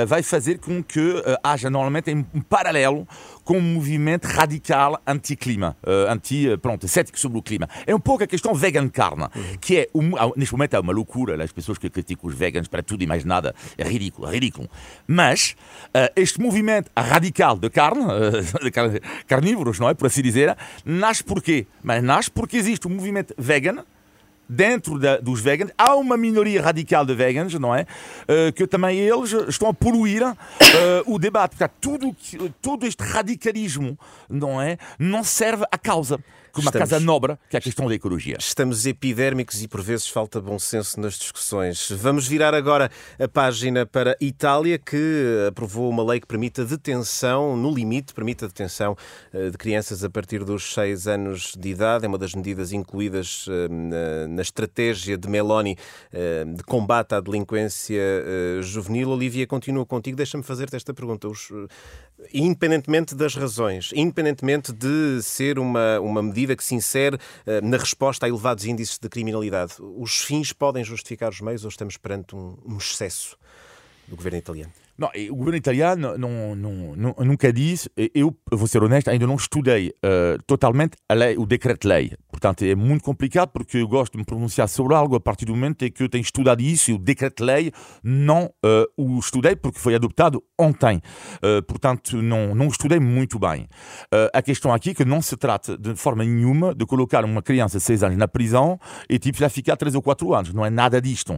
vai 0.06 0.22
fazer 0.22 0.58
com 0.58 0.82
que 0.82 1.22
haja 1.42 1.70
normalmente 1.70 2.12
um 2.12 2.40
paralelo 2.40 3.06
com 3.44 3.58
um 3.58 3.60
movimento 3.74 4.24
radical 4.26 5.00
anti-clima, 5.06 5.76
eh, 5.84 6.06
anti, 6.08 6.48
eh, 6.50 6.56
pronto, 6.56 6.86
cético 6.86 7.18
sobre 7.18 7.38
o 7.38 7.42
clima. 7.42 7.68
É 7.86 7.94
um 7.94 8.00
pouco 8.00 8.22
a 8.24 8.26
questão 8.26 8.54
vegan 8.54 8.88
carne, 8.88 9.26
que 9.60 9.78
é, 9.78 9.88
ah, 10.18 10.30
neste 10.36 10.52
momento 10.54 10.74
é 10.74 10.80
uma 10.80 10.92
loucura, 10.92 11.42
as 11.42 11.52
pessoas 11.52 11.78
que 11.78 11.90
criticam 11.90 12.28
os 12.28 12.34
veganos 12.36 12.68
para 12.68 12.82
tudo 12.82 13.02
e 13.02 13.06
mais 13.06 13.24
nada, 13.24 13.54
é 13.76 13.84
ridículo, 13.84 14.28
é 14.28 14.30
ridículo. 14.32 14.68
Mas 15.06 15.56
eh, 15.94 16.12
este 16.16 16.40
movimento 16.40 16.90
radical 16.96 17.58
de 17.58 17.68
carne, 17.70 18.04
de 18.62 18.70
car- 18.70 18.90
carnívoros, 19.26 19.78
não 19.78 19.88
é, 19.88 19.94
por 19.94 20.06
assim 20.06 20.22
dizer, 20.22 20.56
nasce 20.84 21.24
porquê? 21.24 21.66
Mas 21.82 22.02
nasce 22.02 22.30
porque 22.30 22.56
existe 22.56 22.86
um 22.86 22.90
movimento 22.90 23.34
vegan, 23.36 23.84
dentro 24.52 24.98
da, 24.98 25.16
dos 25.16 25.40
vegans, 25.40 25.70
há 25.78 25.94
uma 25.96 26.16
minoria 26.16 26.60
radical 26.60 27.06
de 27.06 27.14
vegans, 27.14 27.54
não 27.54 27.74
é? 27.74 27.86
Uh, 28.22 28.52
que 28.52 28.66
também 28.66 28.98
eles 28.98 29.32
estão 29.48 29.68
a 29.68 29.74
poluir 29.74 30.22
uh, 30.22 30.34
o 31.06 31.18
debate. 31.18 31.56
Porque 31.56 31.72
tudo, 31.80 32.14
todo 32.60 32.86
este 32.86 33.02
radicalismo, 33.02 33.98
não 34.28 34.60
é? 34.60 34.76
Não 34.98 35.24
serve 35.24 35.64
à 35.70 35.78
causa 35.78 36.20
como 36.52 36.68
Estamos... 36.68 36.88
a 36.88 36.94
casa 36.94 37.04
nobre, 37.04 37.38
que 37.48 37.56
é 37.56 37.58
a 37.58 37.62
questão 37.62 37.88
da 37.88 37.94
ecologia. 37.94 38.36
Estamos 38.38 38.84
epidérmicos 38.84 39.62
e 39.62 39.68
por 39.68 39.80
vezes 39.80 40.06
falta 40.06 40.40
bom 40.40 40.58
senso 40.58 41.00
nas 41.00 41.14
discussões. 41.14 41.90
Vamos 41.90 42.28
virar 42.28 42.54
agora 42.54 42.90
a 43.18 43.26
página 43.26 43.86
para 43.86 44.16
Itália, 44.20 44.78
que 44.78 45.46
aprovou 45.48 45.88
uma 45.88 46.04
lei 46.04 46.20
que 46.20 46.26
permite 46.26 46.60
a 46.60 46.64
detenção, 46.64 47.56
no 47.56 47.72
limite, 47.72 48.12
permite 48.12 48.44
a 48.44 48.48
detenção 48.48 48.96
eh, 49.32 49.48
de 49.48 49.56
crianças 49.56 50.04
a 50.04 50.10
partir 50.10 50.44
dos 50.44 50.74
6 50.74 51.08
anos 51.08 51.54
de 51.58 51.70
idade. 51.70 52.04
É 52.04 52.08
uma 52.08 52.18
das 52.18 52.34
medidas 52.34 52.72
incluídas 52.72 53.46
eh, 53.48 54.26
na 54.28 54.42
estratégia 54.42 55.16
de 55.16 55.28
Meloni 55.28 55.76
eh, 56.12 56.44
de 56.44 56.62
combate 56.64 57.14
à 57.14 57.20
delinquência 57.20 58.02
juvenil. 58.60 59.08
Olivia, 59.08 59.46
continua 59.46 59.86
contigo. 59.86 60.16
Deixa-me 60.16 60.42
fazer-te 60.42 60.76
esta 60.76 60.92
pergunta. 60.92 61.28
Os, 61.28 61.50
independentemente 62.32 63.14
das 63.14 63.34
razões, 63.34 63.90
independentemente 63.94 64.72
de 64.72 65.22
ser 65.22 65.58
uma, 65.58 66.00
uma 66.00 66.22
medida 66.22 66.56
que 66.56 66.64
se 66.64 66.74
insere 66.74 67.16
uh, 67.16 67.66
na 67.66 67.76
resposta 67.76 68.26
a 68.26 68.28
elevados 68.28 68.64
índices 68.64 68.98
de 68.98 69.08
criminalidade, 69.08 69.74
os 69.78 70.18
fins 70.18 70.52
podem 70.52 70.84
justificar 70.84 71.30
os 71.30 71.40
meios 71.40 71.64
ou 71.64 71.68
estamos 71.68 71.96
perante 71.96 72.34
um, 72.34 72.56
um 72.64 72.76
excesso 72.76 73.36
do 74.06 74.16
governo 74.16 74.38
italiano? 74.38 74.81
Não, 75.02 75.10
o 75.32 75.34
governo 75.34 75.56
italiano 75.56 76.16
não, 76.16 76.54
não, 76.54 76.94
não, 76.94 77.14
nunca 77.24 77.52
disse, 77.52 77.90
eu 78.14 78.32
vou 78.52 78.68
ser 78.68 78.84
honesto, 78.84 79.10
ainda 79.10 79.26
não 79.26 79.34
estudei 79.34 79.88
uh, 79.88 80.40
totalmente 80.46 80.96
lei, 81.10 81.36
o 81.36 81.44
decreto-lei. 81.44 82.12
Portanto, 82.30 82.64
é 82.64 82.76
muito 82.76 83.02
complicado 83.02 83.48
porque 83.48 83.78
eu 83.78 83.88
gosto 83.88 84.12
de 84.12 84.18
me 84.18 84.24
pronunciar 84.24 84.68
sobre 84.68 84.94
algo 84.94 85.16
a 85.16 85.20
partir 85.20 85.44
do 85.44 85.56
momento 85.56 85.84
em 85.84 85.90
que 85.90 86.04
eu 86.04 86.08
tenho 86.08 86.22
estudado 86.22 86.60
isso 86.60 86.92
e 86.92 86.94
o 86.94 86.98
decreto-lei 86.98 87.72
não 88.00 88.44
uh, 88.64 88.86
o 88.96 89.18
estudei 89.18 89.56
porque 89.56 89.80
foi 89.80 89.96
adoptado 89.96 90.40
ontem. 90.56 91.02
Uh, 91.38 91.60
portanto, 91.64 92.22
não, 92.22 92.54
não 92.54 92.68
estudei 92.68 93.00
muito 93.00 93.40
bem. 93.40 93.66
a 94.32 94.40
questão 94.40 94.72
aqui 94.72 94.90
é 94.90 94.94
que 94.94 95.04
não 95.04 95.20
se 95.20 95.36
trata 95.36 95.76
de 95.76 95.96
forma 95.96 96.22
nenhuma 96.22 96.72
de 96.76 96.86
colocar 96.86 97.24
uma 97.24 97.42
criança 97.42 97.78
de 97.78 97.82
6 97.82 98.04
anos 98.04 98.18
na 98.18 98.28
prisão 98.28 98.78
e 99.10 99.18
tipo 99.18 99.36
já 99.36 99.48
ficar 99.48 99.76
3 99.76 99.96
ou 99.96 100.02
4 100.02 100.32
anos. 100.32 100.54
Não 100.54 100.64
é 100.64 100.70
nada 100.70 101.00
disto. 101.00 101.36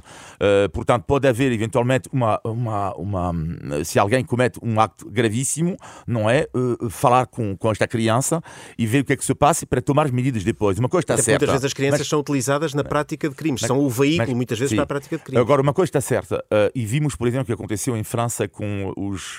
portanto, 0.70 1.04
pode 1.04 1.26
haver 1.26 1.50
eventualmente 1.50 2.10
uma, 2.12 2.38
uma, 2.44 2.94
uma 2.96 3.32
se 3.84 3.98
alguém 3.98 4.24
comete 4.24 4.58
um 4.62 4.80
acto 4.80 5.08
gravíssimo, 5.10 5.76
não 6.06 6.28
é 6.28 6.46
uh, 6.54 6.90
falar 6.90 7.26
com, 7.26 7.56
com 7.56 7.70
esta 7.70 7.86
criança 7.86 8.40
e 8.78 8.86
ver 8.86 9.00
o 9.00 9.04
que 9.04 9.12
é 9.12 9.16
que 9.16 9.24
se 9.24 9.34
passa 9.34 9.66
para 9.66 9.80
tomar 9.80 10.06
as 10.06 10.10
medidas 10.10 10.44
depois. 10.44 10.78
Uma 10.78 10.88
coisa 10.88 11.04
está 11.04 11.16
certa. 11.16 11.30
Muitas 11.30 11.50
vezes 11.50 11.64
as 11.64 11.72
crianças 11.72 12.00
mas, 12.00 12.08
são 12.08 12.20
utilizadas 12.20 12.74
na 12.74 12.84
prática 12.84 13.28
de 13.28 13.34
crimes, 13.34 13.62
mas, 13.62 13.68
são 13.68 13.78
o 13.78 13.88
veículo 13.88 14.28
mas, 14.28 14.36
muitas 14.36 14.58
vezes 14.58 14.70
sim. 14.70 14.76
para 14.76 14.84
a 14.84 14.86
prática 14.86 15.16
de 15.16 15.24
crimes. 15.24 15.40
Agora, 15.40 15.62
uma 15.62 15.72
coisa 15.72 15.88
está 15.88 16.00
certa, 16.00 16.38
uh, 16.38 16.70
e 16.74 16.84
vimos, 16.84 17.16
por 17.16 17.26
exemplo, 17.28 17.44
o 17.44 17.46
que 17.46 17.52
aconteceu 17.52 17.96
em 17.96 18.04
França 18.04 18.48
com 18.48 18.92
os, 18.96 19.38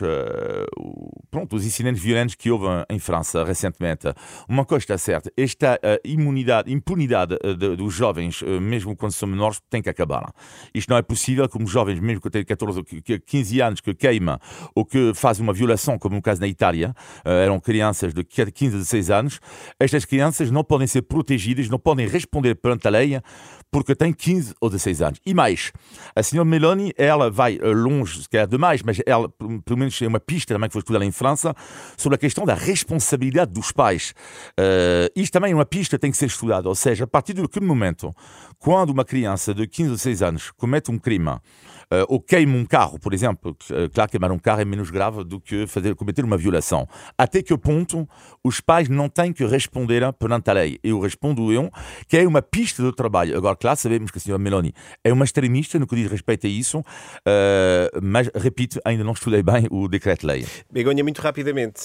pronto, 1.29 1.55
os 1.55 1.65
incidentes 1.65 2.01
violentos 2.01 2.35
que 2.35 2.49
houve 2.49 2.65
em 2.89 2.99
França 2.99 3.43
recentemente. 3.43 4.07
Uma 4.47 4.65
coisa 4.65 4.83
está 4.83 4.97
certa, 4.97 5.31
esta 5.37 5.79
imunidade, 6.03 6.71
impunidade 6.71 7.37
de, 7.57 7.75
dos 7.75 7.93
jovens, 7.93 8.41
mesmo 8.61 8.95
quando 8.95 9.11
são 9.11 9.27
menores, 9.27 9.59
tem 9.69 9.81
que 9.81 9.89
acabar. 9.89 10.31
Isto 10.73 10.89
não 10.89 10.97
é 10.97 11.01
possível, 11.01 11.47
como 11.49 11.67
jovens, 11.67 11.99
mesmo 11.99 12.21
que 12.21 12.29
tenham 12.29 12.45
14 12.45 12.79
ou 12.79 12.85
15 13.25 13.61
anos, 13.61 13.81
que 13.81 13.93
queima 13.95 14.39
ou 14.75 14.85
que 14.85 15.13
fazem 15.13 15.43
uma 15.43 15.53
violação, 15.53 15.97
como 15.97 16.15
no 16.15 16.21
caso 16.21 16.41
na 16.41 16.47
Itália, 16.47 16.93
eh, 17.23 17.45
eram 17.45 17.59
crianças 17.59 18.13
de 18.13 18.23
15 18.23 18.75
a 18.75 18.79
16 18.79 19.09
anos, 19.09 19.39
estas 19.79 20.05
crianças 20.05 20.51
não 20.51 20.63
podem 20.63 20.87
ser 20.87 21.03
protegidas, 21.03 21.69
não 21.69 21.79
podem 21.79 22.07
responder 22.07 22.55
perante 22.55 22.87
a 22.87 22.91
lei 22.91 23.19
porque 23.71 23.93
têm 23.93 24.13
15 24.13 24.53
ou 24.61 24.69
16 24.69 25.01
anos. 25.01 25.19
E 25.25 25.33
mais, 25.33 25.73
a 26.15 26.23
senhora 26.23 26.47
Meloni, 26.47 26.93
ela 26.97 27.29
vai 27.29 27.59
eh, 27.61 27.67
longe, 27.67 28.21
se 28.21 28.29
quer 28.29 28.47
demais, 28.47 28.81
mas 28.81 29.01
ela, 29.05 29.29
pelo 29.65 29.77
menos, 29.77 29.97
tem 29.97 30.07
uma 30.07 30.19
pista 30.19 30.53
também 30.53 30.69
que 30.69 30.73
foi 30.73 30.79
estudada 30.79 31.03
em 31.03 31.11
França 31.11 31.53
sobre 31.97 32.15
a 32.15 32.17
questão 32.17 32.45
da 32.45 32.53
responsabilidade 32.53 33.51
dos 33.51 33.71
pais. 33.71 34.13
Uh, 34.59 35.11
isto 35.15 35.33
também 35.33 35.51
é 35.51 35.55
uma 35.55 35.65
pista 35.65 35.97
que 35.97 36.01
tem 36.01 36.11
que 36.11 36.17
ser 36.17 36.27
estudada, 36.27 36.69
ou 36.69 36.75
seja, 36.75 37.03
a 37.03 37.07
partir 37.07 37.33
de 37.33 37.45
que 37.47 37.59
momento, 37.59 38.15
quando 38.59 38.91
uma 38.91 39.03
criança 39.03 39.53
de 39.53 39.67
15 39.67 39.89
ou 39.89 39.95
16 39.95 40.21
anos 40.21 40.51
comete 40.51 40.89
um 40.89 40.97
crime, 40.97 41.37
uh, 41.91 42.05
ou 42.07 42.19
queima 42.19 42.55
um 42.55 42.65
carro, 42.65 42.99
por 42.99 43.13
exemplo, 43.13 43.51
uh, 43.71 43.89
claro, 43.93 44.09
queimar 44.09 44.31
um 44.31 44.39
carro 44.39 44.61
é 44.61 44.65
menos 44.65 44.89
grave 44.89 45.23
do 45.23 45.39
que 45.39 45.67
fazer, 45.67 45.95
cometer 45.95 46.23
uma 46.23 46.37
violação. 46.37 46.87
Até 47.17 47.41
que 47.41 47.55
ponto 47.57 48.07
os 48.43 48.61
pais 48.61 48.87
não 48.87 49.09
têm 49.09 49.33
que 49.33 49.45
responder 49.45 50.01
perante 50.13 50.49
a 50.49 50.53
lei? 50.53 50.79
Eu 50.83 50.99
respondo 50.99 51.51
eu, 51.51 51.71
que 52.07 52.17
é 52.17 52.27
uma 52.27 52.41
pista 52.41 52.83
de 52.83 52.93
trabalho. 52.93 53.37
Agora, 53.37 53.55
claro, 53.55 53.77
sabemos 53.77 54.11
que 54.11 54.17
a 54.17 54.21
senhora 54.21 54.41
Meloni 54.41 54.73
é 55.03 55.11
uma 55.11 55.25
extremista 55.25 55.79
no 55.79 55.87
que 55.87 55.95
diz 55.95 56.09
respeito 56.09 56.45
a 56.45 56.49
isso, 56.49 56.79
uh, 56.79 56.83
mas, 58.01 58.29
repito, 58.35 58.79
ainda 58.85 59.03
não 59.03 59.13
estudei 59.13 59.41
bem 59.41 59.67
o 59.71 59.87
decreto-lei. 59.87 60.45
Begonha, 60.71 61.03
muito 61.03 61.21
rapidamente. 61.21 61.81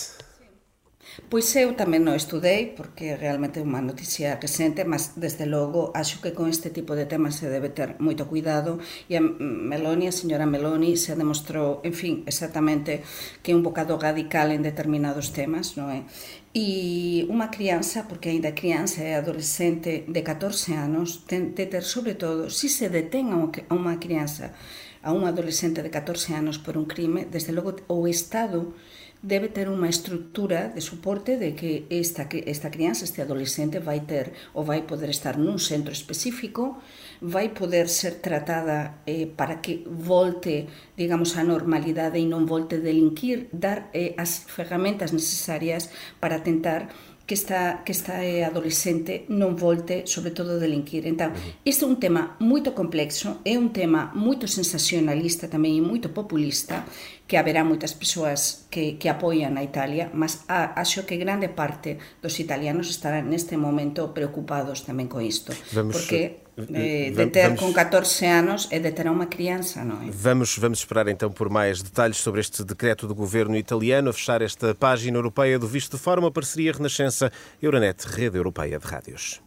Pois 1.29 1.47
eu 1.59 1.75
tamén 1.75 2.07
non 2.07 2.15
estudei, 2.15 2.71
porque 2.79 3.19
realmente 3.19 3.59
é 3.59 3.67
unha 3.67 3.83
noticia 3.83 4.39
recente, 4.39 4.87
mas 4.87 5.19
desde 5.19 5.43
logo 5.43 5.91
acho 5.91 6.23
que 6.23 6.31
con 6.31 6.47
este 6.47 6.71
tipo 6.71 6.95
de 6.95 7.07
temas 7.07 7.35
se 7.35 7.51
debe 7.51 7.67
ter 7.67 7.99
moito 7.99 8.31
cuidado 8.31 8.79
e 9.11 9.19
a 9.19 9.23
Meloni, 9.23 10.07
a 10.07 10.15
señora 10.15 10.47
Meloni, 10.47 10.95
se 10.95 11.19
demostrou, 11.19 11.83
en 11.83 11.95
fin, 11.99 12.15
exactamente 12.31 13.03
que 13.43 13.51
é 13.51 13.59
un 13.59 13.67
bocado 13.67 13.99
radical 13.99 14.55
en 14.55 14.63
determinados 14.63 15.35
temas, 15.35 15.75
non 15.75 15.91
é? 15.91 16.07
E 16.55 17.27
unha 17.27 17.51
crianza, 17.51 18.07
porque 18.07 18.31
ainda 18.31 18.55
crianza 18.55 19.03
e 19.03 19.11
adolescente 19.11 20.07
de 20.07 20.23
14 20.23 20.79
anos, 20.79 21.27
ten 21.27 21.59
de 21.59 21.67
ter 21.67 21.83
sobre 21.83 22.15
todo, 22.15 22.55
se 22.55 22.71
se 22.71 22.87
detén 22.87 23.35
a 23.35 23.39
unha 23.75 23.99
crianza, 23.99 24.55
a 25.03 25.11
un 25.11 25.27
adolescente 25.27 25.83
de 25.83 25.91
14 25.91 26.39
anos 26.39 26.63
por 26.63 26.79
un 26.79 26.87
crime, 26.87 27.27
desde 27.27 27.51
logo 27.51 27.75
o 27.91 28.07
Estado 28.07 28.75
debe 29.21 29.53
ter 29.53 29.69
unha 29.69 29.93
estrutura 29.93 30.73
de 30.73 30.81
suporte 30.81 31.37
de 31.37 31.53
que 31.53 31.85
esta, 31.93 32.25
esta 32.49 32.73
crianza, 32.73 33.05
este 33.05 33.21
adolescente 33.21 33.77
vai 33.77 34.01
ter 34.09 34.33
ou 34.57 34.65
vai 34.65 34.89
poder 34.89 35.13
estar 35.13 35.37
nun 35.37 35.61
centro 35.61 35.93
específico, 35.93 36.81
vai 37.21 37.53
poder 37.53 37.93
ser 37.93 38.25
tratada 38.25 39.05
eh, 39.05 39.29
para 39.29 39.61
que 39.61 39.85
volte, 39.85 40.65
digamos, 40.97 41.37
a 41.37 41.45
normalidade 41.45 42.17
e 42.17 42.25
non 42.25 42.49
volte 42.49 42.81
delinquir, 42.81 43.53
dar 43.53 43.93
eh, 43.93 44.17
as 44.17 44.49
ferramentas 44.49 45.13
necesarias 45.13 45.93
para 46.17 46.41
tentar 46.41 46.89
que 47.31 47.35
esta, 47.35 47.85
que 47.85 47.93
esta 47.93 48.25
eh, 48.27 48.43
adolescente 48.43 49.23
non 49.31 49.55
volte, 49.55 50.03
sobre 50.11 50.35
todo, 50.35 50.59
a 50.59 50.59
delinquir. 50.59 51.07
Entón, 51.07 51.31
este 51.63 51.87
é 51.87 51.89
un 51.89 52.03
tema 52.03 52.35
moito 52.43 52.75
complexo, 52.75 53.39
é 53.47 53.55
un 53.55 53.71
tema 53.71 54.11
moito 54.19 54.51
sensacionalista 54.51 55.47
tamén 55.47 55.79
e 55.79 55.83
moito 55.87 56.11
populista, 56.11 56.83
que 57.31 57.39
haberá 57.39 57.63
moitas 57.63 57.95
persoas 57.95 58.67
que, 58.67 58.99
que 58.99 59.07
apoian 59.07 59.55
a 59.55 59.63
Italia, 59.63 60.11
mas 60.11 60.43
a, 60.51 60.75
acho 60.75 61.07
que 61.07 61.23
grande 61.23 61.47
parte 61.47 62.03
dos 62.19 62.35
italianos 62.43 62.91
estarán 62.91 63.31
neste 63.31 63.55
momento 63.55 64.11
preocupados 64.11 64.83
tamén 64.83 65.07
con 65.07 65.23
isto. 65.23 65.55
Vamos 65.71 65.95
porque 65.95 66.50
de, 66.67 67.11
de 67.11 67.27
ter 67.27 67.45
vamos, 67.45 67.61
com 67.61 67.73
14 67.73 68.27
anos 68.27 68.69
é 68.71 68.79
de 68.79 68.91
ter 68.93 69.09
uma 69.09 69.27
criança, 69.27 69.85
não 69.85 70.03
é? 70.03 70.11
Vamos, 70.11 70.57
vamos 70.59 70.79
esperar 70.79 71.09
então 71.09 71.31
por 71.31 71.49
mais 71.49 71.83
detalhes 71.83 72.19
sobre 72.19 72.41
este 72.41 72.65
decreto 72.65 73.07
do 73.07 73.15
governo 73.15 73.57
italiano, 73.57 74.11
a 74.11 74.13
fechar 74.13 74.43
esta 74.43 74.75
página 74.75 75.19
europeia 75.19 75.59
do 75.59 75.67
Visto 75.67 75.97
de 75.97 76.03
Fora, 76.03 76.21
uma 76.21 76.31
parceria 76.31 76.73
Renascença 76.73 77.31
Euronet, 77.63 78.05
Rede 78.07 78.37
Europeia 78.37 78.79
de 78.79 78.87
Rádios. 78.87 79.41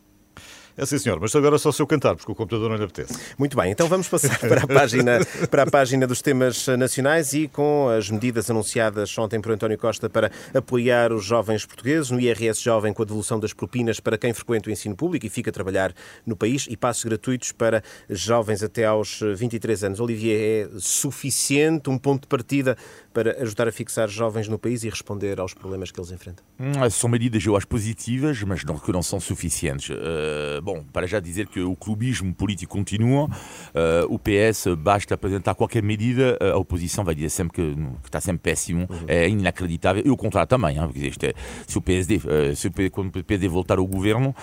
É 0.75 0.86
sim, 0.86 0.97
senhor, 0.97 1.19
mas 1.19 1.36
agora 1.36 1.57
só 1.59 1.71
se 1.71 1.81
eu 1.81 1.86
cantar, 1.86 2.15
porque 2.15 2.31
o 2.31 2.36
computador 2.36 2.69
não 2.69 2.77
lhe 2.77 2.83
apetece. 2.83 3.13
Muito 3.38 3.55
bem, 3.55 3.71
então 3.71 3.88
vamos 3.88 4.07
passar 4.07 4.39
para 4.39 4.63
a 4.63 4.67
página, 4.67 5.19
para 5.49 5.63
a 5.63 5.65
página 5.67 6.07
dos 6.07 6.21
temas 6.21 6.65
nacionais 6.67 7.33
e 7.33 7.47
com 7.47 7.89
as 7.89 8.09
medidas 8.09 8.49
anunciadas 8.49 9.15
ontem 9.17 9.39
por 9.39 9.51
António 9.51 9.77
Costa 9.77 10.09
para 10.09 10.31
apoiar 10.53 11.13
os 11.13 11.23
jovens 11.23 11.63
portugueses 11.65 12.09
no 12.09 12.19
IRS 12.19 12.62
Jovem 12.62 12.91
com 12.91 13.03
a 13.03 13.05
devolução 13.05 13.39
das 13.39 13.53
propinas 13.53 13.99
para 13.99 14.17
quem 14.17 14.33
frequenta 14.33 14.69
o 14.69 14.71
ensino 14.71 14.95
público 14.95 15.25
e 15.25 15.29
fica 15.29 15.51
a 15.51 15.53
trabalhar 15.53 15.93
no 16.25 16.36
país 16.36 16.65
e 16.69 16.75
passos 16.75 17.03
gratuitos 17.03 17.51
para 17.51 17.83
jovens 18.09 18.63
até 18.63 18.86
aos 18.86 19.19
23 19.36 19.83
anos. 19.83 19.99
Olivier, 19.99 20.39
é 20.39 20.79
suficiente 20.79 21.89
um 21.89 21.97
ponto 21.99 22.21
de 22.21 22.27
partida 22.27 22.75
para 23.13 23.43
ajudar 23.43 23.67
a 23.67 23.71
fixar 23.71 24.09
jovens 24.09 24.47
no 24.47 24.57
país 24.57 24.83
e 24.83 24.89
responder 24.89 25.39
aos 25.39 25.53
problemas 25.53 25.91
que 25.91 25.99
eles 25.99 26.12
enfrentam? 26.12 26.43
Hum, 26.59 26.89
são 26.89 27.09
medidas, 27.09 27.45
eu 27.45 27.55
acho, 27.55 27.67
positivas, 27.67 28.41
mas 28.41 28.63
não, 28.63 28.79
que 28.79 28.91
não 28.91 29.03
são 29.03 29.19
suficientes. 29.19 29.89
Uh, 29.89 30.62
bom, 30.63 30.84
para 30.91 31.06
já 31.06 31.19
dizer 31.19 31.47
que 31.47 31.60
o 31.60 31.76
clubismo 31.76 32.34
político 32.34 32.76
continua, 32.76 33.26
uh, 33.26 34.08
o 34.10 34.17
PS 34.17 34.67
basta 34.78 35.13
apresentar 35.15 35.54
qualquer 35.56 35.84
medida, 35.84 36.38
a 36.39 36.58
oposição 36.58 37.04
vai 37.04 37.13
dizer 37.13 37.30
sempre 37.30 37.54
que, 37.54 37.76
que 37.76 38.08
está 38.08 38.21
sempre 38.21 38.41
péssimo, 38.41 38.88
uhum. 38.89 39.06
é 39.08 39.28
inacreditável, 39.28 40.02
e 40.06 40.10
o 40.10 40.17
contrário 40.17 40.47
também, 40.47 40.78
hein, 40.78 40.88
porque 40.88 41.28
é, 41.28 41.34
se 41.67 41.78
o 41.78 41.82
PSD, 41.82 42.17
uh, 42.17 42.56
se 42.56 42.67
o, 42.67 42.91
quando 42.91 43.15
o 43.15 43.23
PSD 43.23 43.47
voltar 43.47 43.78
ao 43.78 43.86
governo, 43.86 44.36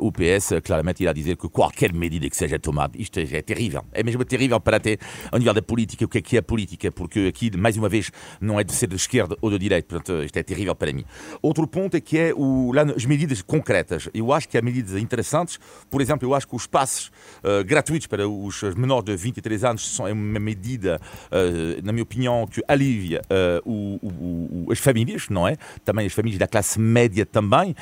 o 0.00 0.12
PS 0.12 0.60
claramente 0.62 1.02
irá 1.02 1.12
dizer 1.12 1.36
que 1.36 1.48
qualquer 1.48 1.92
medida 1.92 2.28
que 2.28 2.36
seja 2.36 2.58
tomada, 2.58 2.92
isto 2.98 3.18
é, 3.18 3.22
é 3.22 3.42
terrível, 3.42 3.84
é 3.92 4.02
mesmo 4.02 4.24
terrível 4.24 4.60
para 4.60 4.78
ter, 4.78 4.98
ao 5.32 5.38
nível 5.38 5.54
da 5.54 5.62
política, 5.62 6.04
o 6.04 6.08
que 6.08 6.18
é 6.18 6.22
que 6.22 6.36
é 6.36 6.40
a 6.40 6.42
política, 6.42 6.92
porque 6.92 7.26
aqui, 7.28 7.56
mais 7.56 7.76
uma 7.76 7.88
vez, 7.88 8.10
não 8.40 8.60
é 8.60 8.64
de 8.64 8.72
ser 8.72 8.88
de 8.88 8.96
esquerda 8.96 9.36
ou 9.40 9.50
de 9.50 9.58
direita, 9.58 9.88
portanto, 9.88 10.22
isto 10.22 10.36
é 10.36 10.42
terrível 10.42 10.74
para 10.74 10.92
mim. 10.92 11.04
Outro 11.42 11.66
ponto 11.66 11.96
é 11.96 12.00
que 12.00 12.18
é 12.18 12.32
o, 12.34 12.72
lá, 12.72 12.82
as 12.82 13.04
medidas 13.04 13.40
concretas. 13.42 14.08
Eu 14.12 14.32
acho 14.32 14.48
que 14.48 14.58
há 14.58 14.62
medidas 14.62 15.00
interessantes 15.00 15.53
Por 15.90 16.00
exemplo, 16.00 16.28
eu 16.28 16.34
acho 16.34 16.46
que 16.46 16.56
os 16.56 16.66
passos 16.66 17.10
uh, 17.42 17.64
gratuitos 17.64 18.06
para 18.06 18.28
os 18.28 18.62
menores 18.74 19.04
de 19.04 19.16
23 19.16 19.64
anos 19.64 19.94
são 19.94 20.10
uma 20.10 20.40
medida, 20.40 21.00
uh, 21.26 21.84
na 21.84 21.92
minha 21.92 22.02
opinião, 22.02 22.46
que 22.46 22.62
alivia 22.66 23.22
uh, 23.22 23.70
o, 23.70 23.98
o, 24.02 24.64
o, 24.66 24.72
as 24.72 24.78
famílias, 24.78 25.28
não 25.28 25.46
é? 25.46 25.56
Também 25.84 26.06
as 26.06 26.12
famílias 26.12 26.38
da 26.38 26.46
classe 26.46 26.78
média 26.78 27.24
também. 27.26 27.74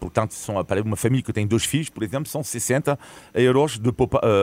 portanto, 0.00 0.32
são, 0.32 0.62
para 0.64 0.82
uma 0.82 0.96
família 0.96 1.22
que 1.22 1.32
tem 1.32 1.46
dois 1.46 1.64
filhos, 1.64 1.88
por 1.88 2.02
exemplo, 2.02 2.28
são 2.28 2.42
60 2.42 2.98
euros 3.34 3.78
de 3.78 3.92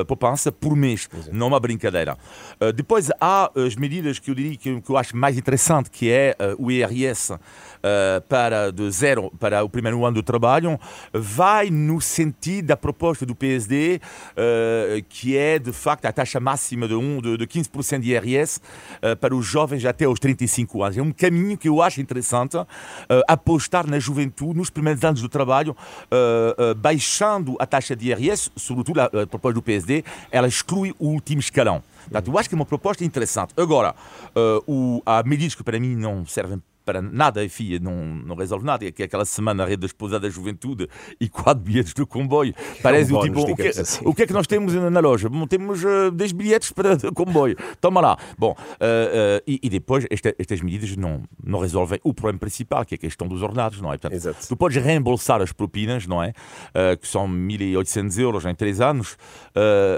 poupança 0.08 0.52
por 0.52 0.76
mês. 0.76 1.08
Exato. 1.14 1.36
Não 1.36 1.48
é 1.48 1.50
uma 1.50 1.60
brincadeira. 1.60 2.18
depois 2.76 3.10
há 3.20 3.52
as 3.56 3.76
medidas 3.76 4.20
que 4.20 4.32
eu 4.32 4.36
diria 4.36 4.58
que, 4.58 4.82
que 4.82 4.90
eu 4.90 4.98
acho 4.98 5.16
mais 5.16 5.38
interessante, 5.38 5.90
que 5.90 6.10
é 6.10 6.36
o 6.58 6.72
IRS 6.72 7.38
para 8.30 8.72
de 8.72 8.90
zero 8.92 9.32
para 9.40 9.64
o 9.64 9.70
primeiro 9.70 10.06
ano 10.06 10.16
do 10.16 10.24
trabalho, 10.24 10.80
vai 11.12 11.70
no 11.70 12.00
sentido 12.00 12.68
da 12.68 12.78
proposta 12.78 13.26
do 13.26 13.36
PSD, 13.36 14.00
uh, 14.32 15.04
que 15.10 15.38
é 15.38 15.60
de 15.60 15.72
facto 15.72 16.06
a 16.06 16.12
taxa 16.12 16.40
máxima 16.40 16.88
de, 16.88 16.96
um, 16.96 17.22
de, 17.22 17.38
de 17.38 17.48
15% 17.48 18.00
de 18.00 18.12
IRS 18.12 18.60
uh, 18.60 19.16
para 19.18 19.36
os 19.36 19.46
jovens 19.46 19.84
até 19.86 20.06
aos 20.06 20.20
35 20.20 20.84
anos. 20.84 20.98
É 20.98 21.02
um 21.02 21.12
caminho 21.12 21.58
que 21.58 21.68
eu 21.68 21.82
acho 21.82 22.02
interessante, 22.02 22.58
uh, 22.58 22.66
apostar 23.28 23.88
na 23.88 24.00
juventude 24.00 24.58
nos 24.58 24.70
primeiros 24.70 25.04
anos 25.04 25.22
do 25.22 25.30
trabalho, 25.30 25.76
baixando 26.78 27.56
a 27.60 27.66
taxa 27.66 27.96
de 27.96 28.10
IRS, 28.10 28.52
sobretudo 28.56 29.02
a, 29.02 29.06
a 29.06 29.28
proposta 29.28 29.54
do 29.54 29.62
PSD, 29.62 30.04
ela 30.32 30.48
exclui 30.48 30.94
o 31.00 31.08
último 31.08 31.40
escalão. 31.40 31.84
Portanto, 32.04 32.28
eu 32.32 32.38
acho 32.38 32.50
que 32.50 32.56
é 32.56 32.58
uma 32.58 32.66
proposta 32.66 33.04
interessante. 33.04 33.54
Agora, 33.58 33.96
o, 34.68 35.02
há 35.06 35.24
medidas 35.24 35.56
que 35.56 35.64
para 35.64 35.80
mim 35.80 35.96
não 35.96 36.26
servem 36.26 36.62
para 36.84 37.02
nada, 37.02 37.44
enfim, 37.44 37.80
não, 37.80 37.94
não 38.06 38.36
resolve 38.36 38.66
nada. 38.66 38.90
Que 38.92 39.04
é 39.04 39.06
aquela 39.06 39.26
semana 39.26 39.64
a 39.64 39.66
rede 39.66 39.82
da 39.82 39.86
esposa 39.86 40.20
da 40.20 40.30
juventude 40.30 40.88
e 41.20 41.30
quatro 41.30 41.64
bilhetes 41.64 41.94
do 41.94 42.06
comboio. 42.06 42.54
Parece 42.82 43.12
é 43.12 43.16
um 43.16 43.20
o 43.20 43.24
tipo, 43.24 43.40
o 43.42 43.56
que, 43.56 43.68
assim. 43.68 44.02
o 44.06 44.14
que 44.14 44.24
é 44.24 44.28
que 44.28 44.34
nós 44.34 44.48
temos 44.48 44.74
na 44.74 45.00
loja? 45.00 45.30
Bom, 45.30 45.48
temos 45.48 45.84
uh, 45.84 46.12
10 46.12 46.32
bilhetes 46.34 46.72
para 46.72 46.96
o 46.96 47.14
comboio. 47.14 47.56
Toma 47.80 48.02
lá. 48.02 48.18
Bom, 48.38 48.52
uh, 48.52 48.56
uh, 48.56 49.44
e, 49.48 49.60
e, 49.64 49.70
depois 49.70 50.06
esta, 50.10 50.36
estas 50.38 50.62
medidas 50.62 50.96
não, 50.96 51.24
não 51.44 51.60
resolvem 51.60 52.00
o 52.04 52.14
problema 52.14 52.40
principal, 52.40 52.86
que 52.86 52.96
é 52.96 52.98
a 52.98 53.00
questão 53.00 53.28
dos 53.28 53.42
ordenados, 53.42 53.80
não 53.82 53.90
é? 53.90 53.98
Portanto, 53.98 54.14
Exato. 54.14 54.48
Tu 54.48 54.58
podes 54.58 54.82
reembolsar 54.84 55.42
as 55.42 55.52
propinas, 55.52 56.06
não 56.06 56.22
é? 56.22 56.30
Uh, 56.70 56.98
que 56.98 57.08
são 57.08 57.28
1.800 57.28 58.20
euros 58.20 58.46
em 58.46 58.54
3 58.54 58.82
anos. 58.82 59.18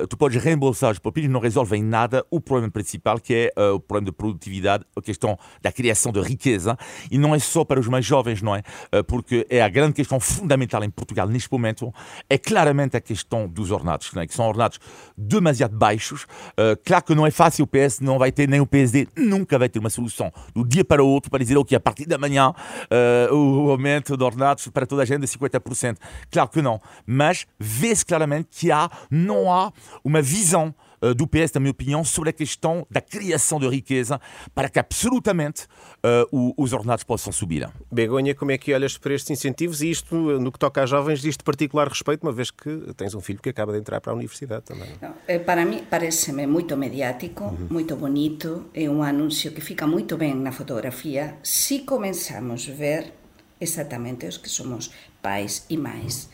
Tu 0.09 0.17
podes 0.17 0.41
reembolsar 0.41 0.91
as 0.91 0.99
propinas, 0.99 1.29
não 1.29 1.39
resolvem 1.39 1.83
nada 1.83 2.25
o 2.29 2.39
problema 2.39 2.71
principal, 2.71 3.19
que 3.19 3.51
é 3.55 3.61
o 3.71 3.79
problema 3.79 4.05
de 4.05 4.11
produtividade, 4.11 4.85
a 4.95 5.01
questão 5.01 5.37
da 5.61 5.71
criação 5.71 6.11
de 6.11 6.21
riqueza 6.21 6.74
e 7.11 7.17
não 7.17 7.33
é 7.33 7.39
só 7.39 7.63
para 7.63 7.79
os 7.79 7.87
mais 7.87 8.05
jovens, 8.05 8.41
não 8.41 8.55
é? 8.55 8.63
Eh, 8.91 9.03
porque 9.03 9.45
é 9.49 9.61
a 9.61 9.69
grande 9.69 9.93
questão 9.93 10.19
fundamental 10.19 10.83
em 10.83 10.89
Portugal 10.89 11.27
neste 11.27 11.51
momento, 11.51 11.93
é 12.29 12.37
claramente 12.37 12.97
a 12.97 13.01
questão 13.01 13.47
dos 13.47 13.71
ornados, 13.71 14.11
é? 14.15 14.27
que 14.27 14.33
são 14.33 14.47
ornados 14.47 14.79
demasiado 15.17 15.75
baixos. 15.75 16.23
Uh, 16.23 16.77
claro 16.83 17.03
que 17.03 17.15
não 17.15 17.25
é 17.25 17.31
fácil, 17.31 17.65
o 17.65 17.67
PS 17.67 17.99
não 17.99 18.17
vai 18.17 18.31
ter, 18.31 18.47
nem 18.47 18.59
o 18.59 18.65
PSD 18.65 19.07
nunca 19.15 19.57
vai 19.57 19.69
ter 19.69 19.79
uma 19.79 19.89
solução 19.89 20.31
do 20.53 20.65
dia 20.65 20.83
para 20.83 21.03
o 21.03 21.07
outro 21.07 21.29
para 21.29 21.39
dizer, 21.39 21.57
ok, 21.57 21.75
a 21.75 21.79
partir 21.79 22.05
da 22.05 22.17
manhã 22.17 22.49
uh, 22.51 23.35
o 23.35 23.71
aumento 23.71 24.17
de 24.17 24.23
ornados 24.23 24.67
para 24.67 24.85
toda 24.85 25.03
a 25.03 25.05
gente 25.05 25.23
é 25.23 25.27
50%. 25.27 25.97
Claro 26.31 26.49
que 26.49 26.61
não, 26.61 26.81
mas 27.05 27.45
vê-se 27.59 28.05
claramente 28.05 28.47
que 28.51 28.71
há, 28.71 28.89
não 29.09 29.51
há 29.51 29.71
uma 30.03 30.21
visão 30.21 30.73
eh, 31.05 31.13
do 31.13 31.27
PS, 31.27 31.53
na 31.53 31.59
minha 31.59 31.71
opinião, 31.71 32.03
sobre 32.03 32.31
a 32.31 32.33
questão 32.33 32.85
da 32.89 32.99
criação 32.99 33.59
de 33.59 33.67
riqueza 33.67 34.19
para 34.53 34.67
que 34.69 34.79
absolutamente 34.79 35.65
uh, 36.03 36.53
os 36.57 36.73
ordenados 36.73 37.03
possam 37.03 37.31
subir. 37.31 37.69
Begonha, 37.91 38.33
como 38.33 38.51
é 38.51 38.57
que 38.57 38.73
olhas 38.73 38.97
para 38.97 39.13
estes 39.13 39.29
incentivos 39.29 39.81
e 39.81 39.91
isto, 39.91 40.15
no 40.15 40.51
que 40.51 40.57
toca 40.57 40.81
a 40.81 40.85
jovens, 40.85 41.21
diz 41.21 41.37
de 41.37 41.43
particular 41.43 41.87
respeito, 41.87 42.23
uma 42.23 42.31
vez 42.31 42.49
que 42.49 42.93
tens 42.97 43.13
um 43.13 43.21
filho 43.21 43.39
que 43.39 43.49
acaba 43.49 43.71
de 43.71 43.79
entrar 43.79 44.01
para 44.01 44.11
a 44.13 44.15
universidade 44.15 44.63
também? 44.63 44.89
Eh, 45.27 45.39
para 45.39 45.63
mim, 45.63 45.83
parece-me 45.89 46.47
muito 46.47 46.75
mediático, 46.75 47.43
uhum. 47.43 47.67
muito 47.69 47.95
bonito, 47.95 48.69
é 48.73 48.89
um 48.89 49.03
anúncio 49.03 49.51
que 49.51 49.61
fica 49.61 49.85
muito 49.85 50.17
bem 50.17 50.33
na 50.33 50.51
fotografia 50.51 51.37
se 51.43 51.79
começamos 51.79 52.67
a 52.69 52.73
ver 52.73 53.13
exatamente 53.59 54.25
os 54.25 54.37
que 54.37 54.49
somos 54.49 54.91
pais 55.21 55.65
e 55.69 55.77
mães. 55.77 56.29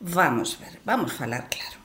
Vamos 0.00 0.54
ver, 0.54 0.80
vamos 0.84 1.12
falar 1.12 1.48
claro. 1.48 1.79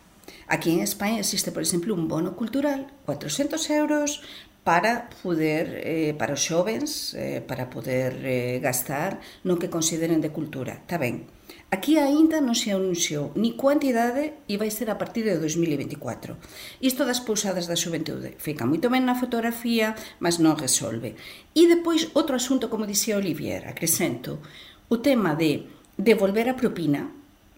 Aquí 0.48 0.72
en 0.72 0.82
España 0.82 1.20
existe, 1.20 1.52
por 1.52 1.62
exemplo, 1.62 1.94
un 1.94 2.08
bono 2.08 2.36
cultural, 2.36 2.92
400 3.06 3.70
euros, 3.72 4.22
para 4.66 5.10
poder 5.22 5.82
eh, 5.86 6.16
para 6.18 6.34
os 6.34 6.42
xovens 6.42 7.14
eh, 7.14 7.40
para 7.46 7.70
poder 7.70 8.18
eh, 8.26 8.58
gastar 8.58 9.22
no 9.46 9.62
que 9.62 9.70
consideren 9.70 10.26
de 10.26 10.34
cultura, 10.34 10.82
está 10.82 10.98
ben. 10.98 11.30
Aquí 11.70 12.02
aínda 12.02 12.42
non 12.42 12.58
se 12.58 12.74
anunciou 12.74 13.30
ni 13.38 13.54
cuantidade 13.54 14.34
e 14.50 14.58
vai 14.58 14.74
ser 14.74 14.90
a 14.90 14.98
partir 14.98 15.22
de 15.22 15.38
2024. 15.38 16.34
Isto 16.82 17.06
das 17.06 17.22
pousadas 17.22 17.70
da 17.70 17.78
xuventude 17.78 18.34
fica 18.42 18.66
moito 18.66 18.90
ben 18.90 19.06
na 19.06 19.14
fotografía, 19.14 19.94
mas 20.18 20.42
non 20.42 20.58
resolve. 20.58 21.14
E 21.54 21.70
depois 21.70 22.10
outro 22.18 22.34
asunto, 22.34 22.66
como 22.66 22.90
dixía 22.90 23.22
Olivier, 23.22 23.70
acrescento, 23.70 24.42
o 24.90 24.98
tema 24.98 25.38
de 25.38 25.70
devolver 25.94 26.50
a 26.50 26.58
propina, 26.58 27.06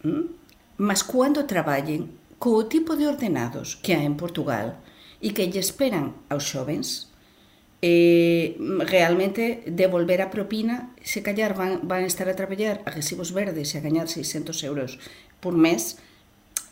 mm, 0.03 0.83
mas 0.83 1.07
cando 1.07 1.47
traballen 1.47 2.26
co 2.37 2.69
tipo 2.69 2.95
de 2.95 3.09
ordenados 3.09 3.77
que 3.81 3.97
hai 3.97 4.05
en 4.05 4.17
Portugal 4.17 4.77
e 5.21 5.33
que 5.33 5.49
lle 5.49 5.61
esperan 5.61 6.13
aos 6.29 6.45
xovens, 6.45 7.09
eh, 7.81 8.57
realmente 8.85 9.65
devolver 9.65 10.21
a 10.21 10.29
propina, 10.29 10.93
se 11.01 11.21
callar 11.21 11.53
van, 11.53 11.85
van 11.85 12.05
estar 12.05 12.29
a 12.29 12.37
traballar 12.37 12.81
a 12.85 12.93
recibos 12.93 13.33
verdes 13.33 13.73
e 13.73 13.81
a 13.81 13.85
gañar 13.85 14.09
600 14.09 14.53
euros 14.65 15.01
por 15.41 15.57
mes, 15.57 15.97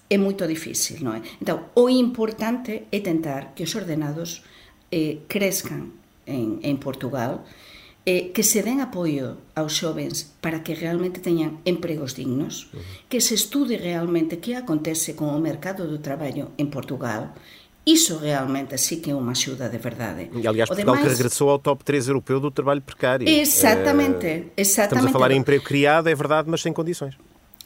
é 0.10 0.18
moito 0.22 0.46
difícil, 0.46 1.02
non 1.02 1.18
é? 1.18 1.22
Entón, 1.42 1.66
o 1.74 1.90
importante 1.90 2.86
é 2.94 3.00
tentar 3.02 3.58
que 3.58 3.66
os 3.66 3.74
ordenados 3.74 4.46
eh, 4.94 5.26
crescan 5.26 5.98
en, 6.30 6.62
en 6.62 6.78
Portugal, 6.78 7.42
eh, 8.06 8.32
que 8.32 8.46
se 8.46 8.62
den 8.62 8.80
apoio 8.86 9.42
aos 9.58 9.74
xovens 9.74 10.38
para 10.40 10.62
que 10.62 10.78
realmente 10.78 11.20
teñan 11.20 11.60
empregos 11.66 12.14
dignos, 12.14 12.70
uh 12.70 12.78
-huh. 12.78 13.10
que 13.10 13.20
se 13.20 13.34
estude 13.34 13.82
realmente 13.82 14.38
que 14.38 14.54
acontece 14.56 15.18
con 15.18 15.34
o 15.34 15.42
mercado 15.42 15.90
do 15.90 16.00
traballo 16.00 16.54
en 16.62 16.70
Portugal, 16.70 17.34
Iso 17.86 18.18
realmente 18.18 18.80
sí 18.80 18.98
que 18.98 19.14
é 19.14 19.16
unha 19.16 19.38
axuda 19.38 19.70
de 19.70 19.78
verdade. 19.78 20.34
E, 20.34 20.42
aliás, 20.50 20.66
Portugal 20.66 20.98
demais... 20.98 21.06
que 21.06 21.14
regressou 21.22 21.54
ao 21.54 21.62
top 21.62 21.86
3 21.86 22.10
europeu 22.10 22.42
do 22.42 22.50
trabalho 22.50 22.82
precário. 22.82 23.30
Exatamente, 23.30 24.58
exatamente. 24.58 25.06
Estamos 25.06 25.06
a 25.06 25.14
falar 25.14 25.30
em 25.30 25.38
emprego 25.38 25.62
criado, 25.62 26.10
é 26.10 26.16
verdade, 26.18 26.50
mas 26.50 26.66
sem 26.66 26.74
condições. 26.74 27.14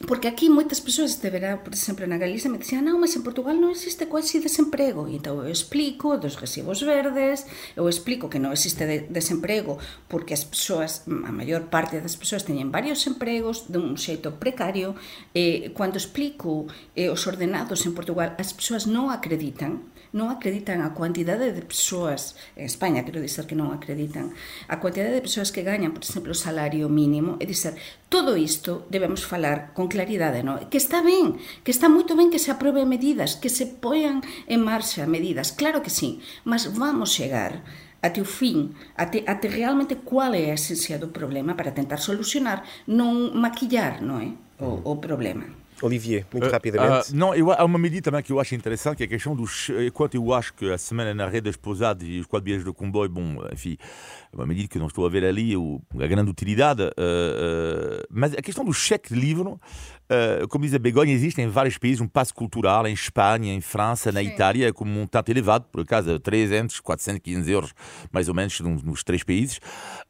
Porque 0.08 0.28
aquí 0.32 0.48
moitas 0.48 0.80
persoas 0.80 1.12
este 1.12 1.28
verán, 1.28 1.60
por 1.60 1.76
exemplo, 1.76 2.08
na 2.08 2.16
Galiza 2.16 2.48
me 2.48 2.56
dicían 2.56 2.88
non, 2.88 2.96
mas 2.96 3.12
en 3.12 3.20
Portugal 3.20 3.60
non 3.60 3.68
existe 3.68 4.08
quasi 4.08 4.40
desemprego. 4.40 5.04
E 5.04 5.20
então 5.20 5.44
eu 5.44 5.52
explico 5.52 6.16
dos 6.16 6.40
recibos 6.40 6.80
verdes, 6.80 7.44
eu 7.76 7.84
explico 7.84 8.32
que 8.32 8.40
non 8.40 8.48
existe 8.48 8.88
de 8.88 9.04
desemprego 9.12 9.76
porque 10.08 10.32
as 10.32 10.48
persoas, 10.48 11.04
a 11.04 11.32
maior 11.36 11.68
parte 11.68 12.00
das 12.00 12.16
persoas 12.16 12.48
teñen 12.48 12.72
varios 12.72 13.04
empregos 13.04 13.68
de 13.68 13.76
un 13.76 14.00
xeito 14.00 14.40
precario. 14.40 14.96
E, 15.36 15.68
cando 15.76 16.00
explico 16.00 16.64
eh, 16.96 17.12
os 17.12 17.28
ordenados 17.28 17.84
en 17.84 17.92
Portugal, 17.92 18.32
as 18.40 18.56
persoas 18.56 18.88
non 18.88 19.12
acreditan 19.12 19.84
non 20.10 20.30
acreditan 20.30 20.82
a 20.82 20.90
cuantidade 20.90 21.54
de 21.54 21.62
persoas, 21.62 22.34
en 22.58 22.66
España 22.66 23.06
quero 23.06 23.22
dizer 23.22 23.46
que 23.46 23.54
non 23.54 23.70
acreditan, 23.70 24.34
a 24.66 24.82
cuantidade 24.82 25.14
de 25.14 25.22
persoas 25.22 25.54
que 25.54 25.62
gañan, 25.62 25.94
por 25.94 26.02
exemplo, 26.02 26.34
o 26.34 26.38
salario 26.38 26.90
mínimo, 26.90 27.38
e 27.38 27.46
dizer, 27.46 27.78
todo 28.10 28.34
isto 28.34 28.86
debemos 28.90 29.22
falar 29.22 29.70
con 29.70 29.86
claridade, 29.86 30.42
non? 30.42 30.58
que 30.66 30.82
está 30.82 31.02
ben, 31.04 31.38
que 31.62 31.70
está 31.70 31.86
moito 31.86 32.18
ben 32.18 32.32
que 32.32 32.42
se 32.42 32.50
aprove 32.50 32.82
medidas, 32.82 33.38
que 33.38 33.52
se 33.52 33.70
poian 33.70 34.22
en 34.50 34.60
marcha 34.66 35.06
medidas, 35.06 35.54
claro 35.54 35.82
que 35.84 35.94
sí, 35.94 36.18
mas 36.42 36.66
vamos 36.74 37.14
chegar 37.14 37.62
até 38.02 38.20
o 38.20 38.24
fin, 38.24 38.72
até, 38.96 39.22
até 39.28 39.48
realmente 39.48 40.00
qual 40.02 40.34
é 40.34 40.50
a 40.50 40.56
esencia 40.56 40.98
do 40.98 41.12
problema 41.12 41.54
para 41.54 41.76
tentar 41.76 42.00
solucionar, 42.00 42.64
non 42.88 43.36
maquillar, 43.36 44.00
non 44.00 44.24
é? 44.24 44.32
O, 44.60 44.80
o 44.84 44.96
problema. 44.96 45.59
Olivier, 45.82 46.26
muito 46.32 46.46
uh, 46.46 46.50
rapidamente. 46.50 47.12
Uh, 47.12 47.16
não, 47.16 47.34
eu, 47.34 47.50
há 47.50 47.64
uma 47.64 47.78
medida 47.78 48.10
também 48.10 48.22
que 48.22 48.32
eu 48.32 48.40
acho 48.40 48.54
interessante, 48.54 48.98
que 48.98 49.02
é 49.04 49.06
a 49.06 49.08
questão 49.08 49.34
dos. 49.34 49.70
Enquanto 49.86 50.14
eu 50.14 50.32
acho 50.32 50.54
que 50.54 50.70
a 50.70 50.78
semana 50.78 51.14
na 51.14 51.26
rede 51.26 51.42
das 51.42 51.56
pousadas 51.56 52.06
e 52.06 52.18
os 52.20 52.26
quatro 52.26 52.44
bilhetes 52.44 52.64
de 52.64 52.72
comboio, 52.72 53.08
bom, 53.08 53.36
enfim, 53.52 53.76
é 54.32 54.36
uma 54.36 54.46
medida 54.46 54.68
que 54.68 54.78
não 54.78 54.86
estou 54.86 55.06
a 55.06 55.08
ver 55.08 55.24
ali 55.24 55.54
a 55.54 56.06
grande 56.06 56.30
utilidade, 56.30 56.82
uh, 56.82 58.06
mas 58.10 58.32
a 58.34 58.42
questão 58.42 58.64
do 58.64 58.72
cheque 58.72 59.14
de 59.14 59.20
livro, 59.20 59.60
Uh, 60.10 60.48
como 60.48 60.64
diz 60.64 60.74
a 60.74 60.78
Begonha, 60.80 61.12
existe 61.12 61.40
em 61.40 61.46
vários 61.46 61.78
países 61.78 62.00
um 62.00 62.08
passo 62.08 62.34
cultural, 62.34 62.84
em 62.84 62.92
Espanha, 62.92 63.54
em 63.54 63.60
França, 63.60 64.10
na 64.10 64.18
Sim. 64.20 64.26
Itália, 64.26 64.72
com 64.72 64.84
um 64.84 64.88
montante 64.88 65.30
elevado, 65.30 65.66
por 65.70 65.82
acaso, 65.82 66.18
300, 66.18 66.80
415 66.80 67.52
euros, 67.52 67.72
mais 68.10 68.28
ou 68.28 68.34
menos, 68.34 68.58
nos, 68.58 68.82
nos 68.82 69.04
três 69.04 69.22
países. 69.22 69.58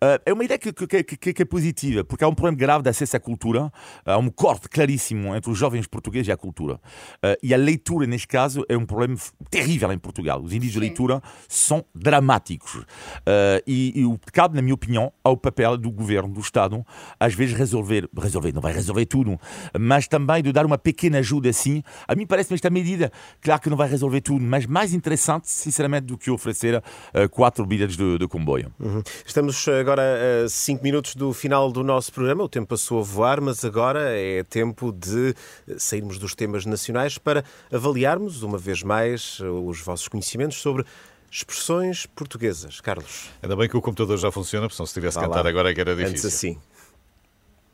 Uh, 0.03 0.17
é 0.25 0.33
uma 0.33 0.43
ideia 0.43 0.59
que, 0.59 0.73
que, 0.73 1.03
que, 1.05 1.35
que, 1.35 1.43
é 1.43 1.45
positiva, 1.45 2.03
porque 2.03 2.25
há 2.25 2.29
um 2.29 2.35
problema 2.35 2.57
grave 2.57 2.83
de 2.83 2.89
acesso 2.89 3.15
à 3.15 3.21
cultura, 3.21 3.71
há 4.07 4.17
um 4.17 4.31
corte 4.31 4.71
claríssimo 4.71 5.37
entre 5.37 5.51
os 5.51 5.60
jovens 5.61 5.87
portugueses 5.87 6.29
e 6.29 6.33
à 6.33 6.37
cultura. 6.37 6.75
Uh, 6.75 7.37
e 7.43 7.55
a 7.55 7.57
leitura, 7.57 8.07
neste 8.07 8.27
caso, 8.27 8.65
é 8.69 8.77
um 8.77 8.87
problema 8.87 9.17
terrível 9.51 9.93
em 9.93 9.99
Portugal. 9.99 10.43
Os 10.43 10.53
índices 10.53 10.75
Sim. 10.75 10.81
de 10.81 10.87
leitura 10.87 11.23
são 11.49 11.85
dramáticos. 11.95 12.75
Uh, 12.75 13.63
e, 13.67 14.01
e 14.01 14.05
o 14.05 14.19
cabe, 14.33 14.57
na 14.57 14.63
minha 14.63 14.75
opinião, 14.75 15.13
ao 15.23 15.37
papel 15.37 15.77
do 15.77 15.91
governo, 15.91 16.33
do 16.33 16.41
Estado, 16.41 16.85
às 17.19 17.35
vezes 17.35 17.57
resolver, 17.57 18.09
resolver, 18.17 18.53
não 18.53 18.63
vai 18.63 18.73
resolver 18.73 19.07
tudo, 19.07 19.39
mas 19.79 20.09
também 20.09 20.43
de 20.43 20.53
dar 20.53 20.65
uma 20.65 20.79
pequena 20.79 21.19
ajuda 21.19 21.49
assim. 21.51 21.83
A 22.09 22.15
mim 22.15 22.27
parece-me 22.27 22.55
esta 22.55 22.71
medida, 22.71 23.13
claro 23.41 23.61
que 23.61 23.71
não 23.71 23.77
vai 23.77 23.89
resolver 23.89 24.21
tudo, 24.21 24.45
mas 24.45 24.67
mais 24.67 24.95
interessante, 24.95 25.51
sinceramente, 25.51 26.07
do 26.07 26.17
que 26.17 26.31
oferecer 26.31 26.77
uh, 26.77 27.29
quatro 27.31 27.67
bilhetes 27.67 27.97
de, 27.97 28.19
de 28.19 28.27
comboio. 28.27 28.73
Uhum. 28.81 29.03
Estamos 29.27 29.67
agora 29.69 30.03
a 30.45 30.49
cinco 30.49 30.83
minutos 30.83 31.15
do 31.15 31.33
final 31.33 31.71
do 31.71 31.83
nosso 31.83 32.13
programa. 32.13 32.45
O 32.45 32.49
tempo 32.49 32.69
passou 32.69 33.01
a 33.01 33.03
voar, 33.03 33.41
mas 33.41 33.65
agora 33.65 34.17
é 34.17 34.43
tempo 34.45 34.93
de 34.93 35.35
sairmos 35.79 36.19
dos 36.19 36.35
temas 36.35 36.65
nacionais 36.67 37.19
para 37.19 37.45
avaliarmos, 37.73 38.43
uma 38.43 38.59
vez 38.59 38.83
mais, 38.83 39.41
os 39.41 39.81
vossos 39.81 40.09
conhecimentos 40.09 40.59
sobre 40.59 40.85
expressões 41.31 42.07
portuguesas. 42.07 42.81
Carlos. 42.81 43.31
Ainda 43.43 43.57
bem 43.57 43.69
que 43.69 43.77
o 43.77 43.81
computador 43.81 44.19
já 44.19 44.31
funciona, 44.33 44.67
porque 44.67 44.77
se 44.77 44.81
não 44.81 44.87
se 44.87 44.95
tivesse 44.95 45.19
a 45.19 45.23
cantar 45.23 45.47
agora 45.47 45.71
é 45.71 45.75
que 45.75 45.81
era 45.81 45.95
difícil. 45.95 46.11
Antes 46.11 46.25
assim. 46.25 46.59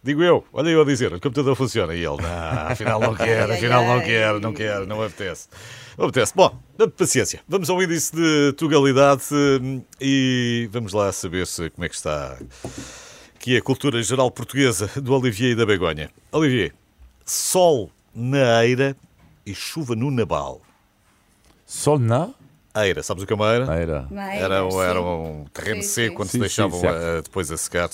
Digo 0.03 0.23
eu, 0.23 0.45
olha 0.53 0.69
eu 0.69 0.81
a 0.81 0.85
dizer, 0.85 1.12
o 1.12 1.21
computador 1.21 1.57
funciona. 1.57 1.93
E 1.93 2.05
ele, 2.05 2.23
não, 2.23 2.69
afinal 2.69 3.01
não 3.01 3.12
quer, 3.17 3.51
afinal 3.51 3.85
não 3.85 4.01
quer, 4.01 4.41
não 4.41 4.53
quer, 4.53 4.87
não 4.87 5.03
apetece. 5.03 5.49
Não 5.99 6.05
apetece. 6.05 6.33
Bom, 6.37 6.57
paciência. 6.97 7.41
Vamos 7.49 7.69
ao 7.69 7.83
índice 7.83 8.15
de 8.15 8.53
tugalidade 8.53 9.25
hum, 9.33 9.83
e 10.01 10.69
vamos 10.71 10.93
lá 10.93 11.11
saber 11.11 11.45
se, 11.47 11.71
como 11.71 11.85
é 11.85 11.89
que 11.89 11.97
está 11.97 12.39
aqui 13.35 13.57
a 13.57 13.62
cultura 13.62 14.01
geral 14.03 14.31
portuguesa 14.31 14.89
do 15.01 15.12
Olivier 15.12 15.53
e 15.53 15.55
da 15.57 15.67
Begonha. 15.67 16.09
Olivier, 16.31 16.73
sol 17.27 17.91
na 18.15 18.65
eira 18.65 18.97
e 19.45 19.55
chuva 19.55 19.95
no 19.97 20.11
nabal. 20.11 20.62
Sol 21.67 21.99
na? 21.99 22.31
Eira, 22.75 23.03
sabes 23.03 23.25
o 23.25 23.27
que 23.27 23.33
é 23.33 23.37
uma 23.37 23.53
eira? 23.53 23.79
Eira. 23.79 24.09
Era, 24.12 24.57
era 24.85 25.03
um 25.03 25.45
terreno 25.53 25.83
sim, 25.83 25.89
seco, 25.89 26.17
quando 26.17 26.29
sim, 26.29 26.33
se 26.33 26.41
deixavam 26.41 26.79
sim, 26.79 26.87
a, 26.87 27.21
depois 27.23 27.51
a 27.51 27.57
secar, 27.57 27.89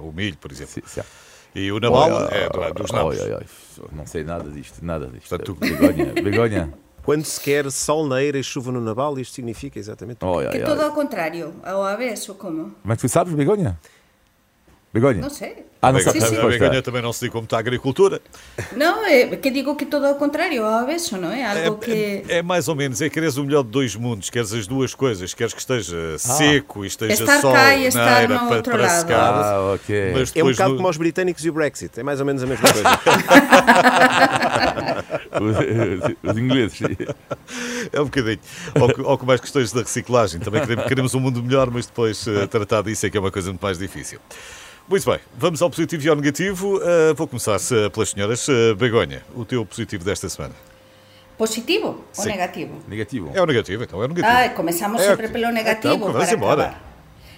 o 0.00 0.12
milho, 0.12 0.36
por 0.38 0.50
exemplo. 0.50 0.72
Sim, 0.74 0.82
certo. 0.86 1.10
E 1.54 1.70
o 1.72 1.80
naval 1.80 2.12
oi, 2.12 2.28
é 2.30 2.48
do, 2.48 2.74
dos 2.74 2.90
nabos. 2.92 3.18
Não 3.92 4.06
sei 4.06 4.22
nada 4.22 4.48
disto, 4.48 4.84
nada 4.84 5.06
disto. 5.08 5.28
Portanto, 5.28 5.54
tu... 5.54 5.60
Begonha, 5.60 6.12
Begonha. 6.22 6.72
Quando 7.02 7.24
se 7.24 7.40
quer 7.40 7.70
sol 7.72 8.06
na 8.06 8.22
eira 8.22 8.38
e 8.38 8.44
chuva 8.44 8.70
no 8.70 8.80
naval, 8.80 9.18
isto 9.18 9.34
significa 9.34 9.78
exatamente 9.78 10.18
que 10.18 10.58
é 10.58 10.64
todo 10.64 10.80
ao 10.80 10.92
contrário, 10.92 11.54
ao 11.64 11.82
avesso, 11.82 12.34
como? 12.34 12.74
Mas 12.84 12.98
tu 12.98 13.08
sabes, 13.08 13.34
Begonha? 13.34 13.78
Begonha? 14.92 15.20
Não 15.20 15.30
sei. 15.30 15.70
Ah, 15.82 15.92
não 15.92 16.00
sabe. 16.00 16.20
Sim, 16.20 16.26
sim. 16.26 16.36
A 16.36 16.46
Begonha 16.46 16.82
também 16.82 17.00
não 17.00 17.12
se 17.12 17.20
diz 17.20 17.30
como 17.30 17.44
está 17.44 17.56
a 17.56 17.60
agricultura. 17.60 18.20
Não, 18.76 19.06
é 19.06 19.34
que 19.36 19.50
digo 19.50 19.74
que 19.76 19.86
todo 19.86 20.04
ao 20.04 20.16
contrário, 20.16 20.64
ao 20.64 20.80
avesso, 20.80 21.16
não 21.16 21.32
é? 21.32 21.46
Algo 21.46 21.82
é, 21.82 21.84
que... 21.84 22.24
É, 22.28 22.38
é, 22.38 22.42
mais 22.42 22.68
ou 22.68 22.74
menos, 22.74 23.00
é 23.00 23.08
queres 23.08 23.36
o 23.36 23.44
melhor 23.44 23.62
de 23.62 23.70
dois 23.70 23.94
mundos, 23.96 24.28
queres 24.28 24.52
as 24.52 24.66
duas 24.66 24.94
coisas, 24.94 25.32
queres 25.32 25.54
que 25.54 25.60
esteja 25.60 25.96
ah. 26.16 26.18
seco 26.18 26.84
e 26.84 26.88
esteja 26.88 27.14
estar 27.14 27.40
sol 27.40 27.52
cá 27.52 27.74
e 27.76 27.86
estar 27.86 28.28
no 28.28 28.48
para, 28.48 28.62
para 28.62 28.82
lado. 28.82 29.00
secar. 29.00 29.34
Ah, 29.34 29.74
ok. 29.74 30.12
Mas 30.12 30.32
é 30.36 30.44
um 30.44 30.50
bocado 30.50 30.70
no... 30.70 30.76
como 30.76 30.88
os 30.88 30.96
britânicos 30.98 31.44
e 31.44 31.50
o 31.50 31.52
Brexit, 31.52 31.98
é 31.98 32.02
mais 32.02 32.20
ou 32.20 32.26
menos 32.26 32.42
a 32.42 32.46
mesma 32.46 32.68
coisa. 32.68 32.88
os, 35.40 36.30
os 36.30 36.38
ingleses. 36.38 36.80
É 37.92 38.00
um 38.00 38.04
bocadinho. 38.04 38.40
Ou, 38.78 39.10
ou 39.12 39.18
com 39.18 39.24
mais 39.24 39.40
questões 39.40 39.72
da 39.72 39.80
reciclagem, 39.80 40.40
também 40.40 40.60
queremos, 40.60 40.86
queremos 40.86 41.14
um 41.14 41.20
mundo 41.20 41.42
melhor, 41.42 41.70
mas 41.70 41.86
depois 41.86 42.26
uh, 42.26 42.46
tratar 42.48 42.82
disso 42.82 43.06
é 43.06 43.10
que 43.10 43.16
é 43.16 43.20
uma 43.20 43.30
coisa 43.30 43.48
muito 43.48 43.62
mais 43.62 43.78
difícil. 43.78 44.20
Muito 44.90 45.08
bem, 45.08 45.20
vamos 45.38 45.62
ao 45.62 45.70
positivo 45.70 46.04
e 46.04 46.08
ao 46.08 46.16
negativo. 46.16 46.78
Uh, 46.78 47.14
vou 47.14 47.28
começar 47.28 47.58
pelas 47.92 48.10
senhoras. 48.10 48.48
Uh, 48.48 48.74
Begonha, 48.74 49.22
o 49.36 49.44
teu 49.44 49.64
positivo 49.64 50.02
desta 50.02 50.28
semana. 50.28 50.52
Positivo 51.38 52.06
Sim. 52.10 52.22
ou 52.22 52.26
negativo? 52.26 52.74
Negativo. 52.88 53.30
É 53.32 53.40
o 53.40 53.46
negativo, 53.46 53.84
então 53.84 54.02
é 54.02 54.06
o 54.06 54.08
negativo. 54.08 54.36
Ah, 54.36 54.48
começamos 54.48 55.00
é, 55.00 55.06
sempre 55.06 55.28
pelo 55.28 55.52
negativo. 55.52 55.94
Então, 55.94 56.12
vamos 56.12 56.32
embora. 56.32 56.74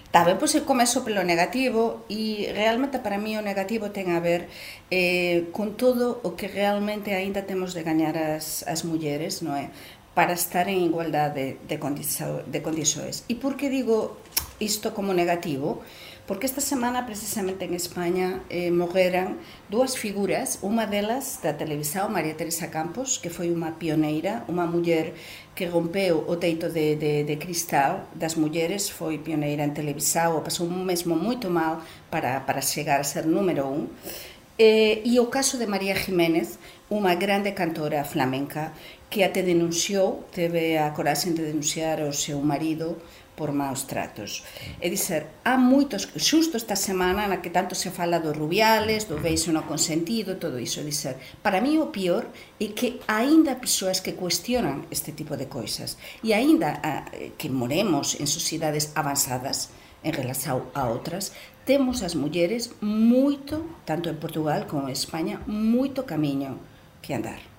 Está 0.06 0.24
ben, 0.24 0.38
pois 0.38 0.54
eu 0.54 0.62
começo 0.64 1.04
pelo 1.04 1.22
negativo 1.24 2.06
e 2.08 2.48
realmente 2.54 3.00
para 3.00 3.18
mí 3.18 3.36
o 3.36 3.42
negativo 3.42 3.90
ten 3.90 4.16
a 4.16 4.20
ver 4.20 4.48
eh, 4.90 5.52
con 5.52 5.76
todo 5.76 6.24
o 6.24 6.32
que 6.32 6.48
realmente 6.48 7.12
aínda 7.12 7.42
temos 7.44 7.74
de 7.74 7.82
gañar 7.84 8.16
as, 8.16 8.64
as 8.64 8.80
mulleres, 8.88 9.44
non 9.44 9.60
é? 9.60 9.68
Para 10.16 10.32
estar 10.32 10.72
en 10.72 10.80
igualdade 10.88 11.60
de, 11.68 11.76
de 12.48 12.60
condições. 12.64 13.28
E 13.28 13.36
por 13.36 13.60
que 13.60 13.68
digo 13.68 14.16
isto 14.56 14.96
como 14.96 15.12
negativo? 15.12 15.84
porque 16.26 16.46
esta 16.46 16.60
semana 16.60 17.04
precisamente 17.04 17.64
en 17.64 17.74
España 17.74 18.42
eh, 18.48 18.70
morreran 18.70 19.42
dúas 19.68 19.98
figuras, 19.98 20.62
unha 20.62 20.86
delas 20.86 21.42
da 21.42 21.58
televisao 21.58 22.06
María 22.06 22.38
Teresa 22.38 22.70
Campos, 22.70 23.18
que 23.18 23.26
foi 23.26 23.50
unha 23.50 23.74
pioneira, 23.74 24.46
unha 24.46 24.62
muller 24.64 25.18
que 25.58 25.66
rompeu 25.66 26.22
o 26.22 26.38
teito 26.38 26.70
de, 26.70 26.94
de, 26.94 27.26
de 27.26 27.36
cristal 27.42 28.06
das 28.14 28.38
mulleres, 28.38 28.86
foi 28.86 29.18
pioneira 29.18 29.66
en 29.66 29.74
televisao, 29.74 30.46
pasou 30.46 30.70
mesmo 30.70 31.18
moito 31.18 31.50
mal 31.50 31.82
para, 32.06 32.46
para 32.46 32.62
chegar 32.62 33.02
a 33.02 33.06
ser 33.06 33.26
número 33.26 33.66
un, 33.66 33.90
eh, 34.62 35.02
e 35.02 35.18
o 35.18 35.26
caso 35.26 35.58
de 35.58 35.66
María 35.66 35.98
Jiménez, 35.98 36.62
unha 36.86 37.18
grande 37.18 37.50
cantora 37.50 38.06
flamenca 38.06 38.70
que 39.10 39.26
até 39.26 39.42
denunciou, 39.42 40.24
teve 40.30 40.78
a 40.78 40.94
coraxe 40.94 41.34
de 41.34 41.42
denunciar 41.44 42.00
o 42.00 42.14
seu 42.14 42.40
marido 42.40 42.96
por 43.36 43.52
maus 43.52 43.84
tratos. 43.84 44.44
É 44.80 44.88
dizer, 44.88 45.40
há 45.44 45.56
moitos, 45.56 46.08
xusto 46.16 46.56
esta 46.56 46.76
semana 46.76 47.26
na 47.26 47.40
que 47.40 47.50
tanto 47.50 47.74
se 47.74 47.90
fala 47.90 48.20
dos 48.20 48.36
rubiales, 48.36 49.08
do 49.08 49.18
beijo 49.18 49.52
no 49.52 49.64
consentido, 49.64 50.36
todo 50.36 50.60
iso, 50.60 50.80
é 50.80 50.84
dizer, 50.84 51.16
para 51.42 51.60
mí 51.60 51.78
o 51.78 51.92
pior 51.92 52.28
é 52.60 52.66
que 52.72 53.00
aínda 53.08 53.56
persoas 53.56 54.00
que 54.00 54.14
cuestionan 54.14 54.86
este 54.90 55.12
tipo 55.12 55.36
de 55.36 55.46
coisas 55.46 55.96
e 56.22 56.32
aínda 56.32 56.80
que 57.38 57.48
moremos 57.48 58.20
en 58.20 58.26
sociedades 58.26 58.92
avanzadas 58.94 59.70
en 60.02 60.12
relación 60.12 60.66
a 60.74 60.90
outras, 60.90 61.30
temos 61.64 62.02
as 62.02 62.18
mulleres 62.18 62.74
moito, 62.82 63.62
tanto 63.86 64.10
en 64.10 64.18
Portugal 64.18 64.66
como 64.66 64.90
en 64.90 64.98
España, 64.98 65.38
moito 65.46 66.02
camiño 66.02 66.58
que 66.98 67.14
andar. 67.14 67.51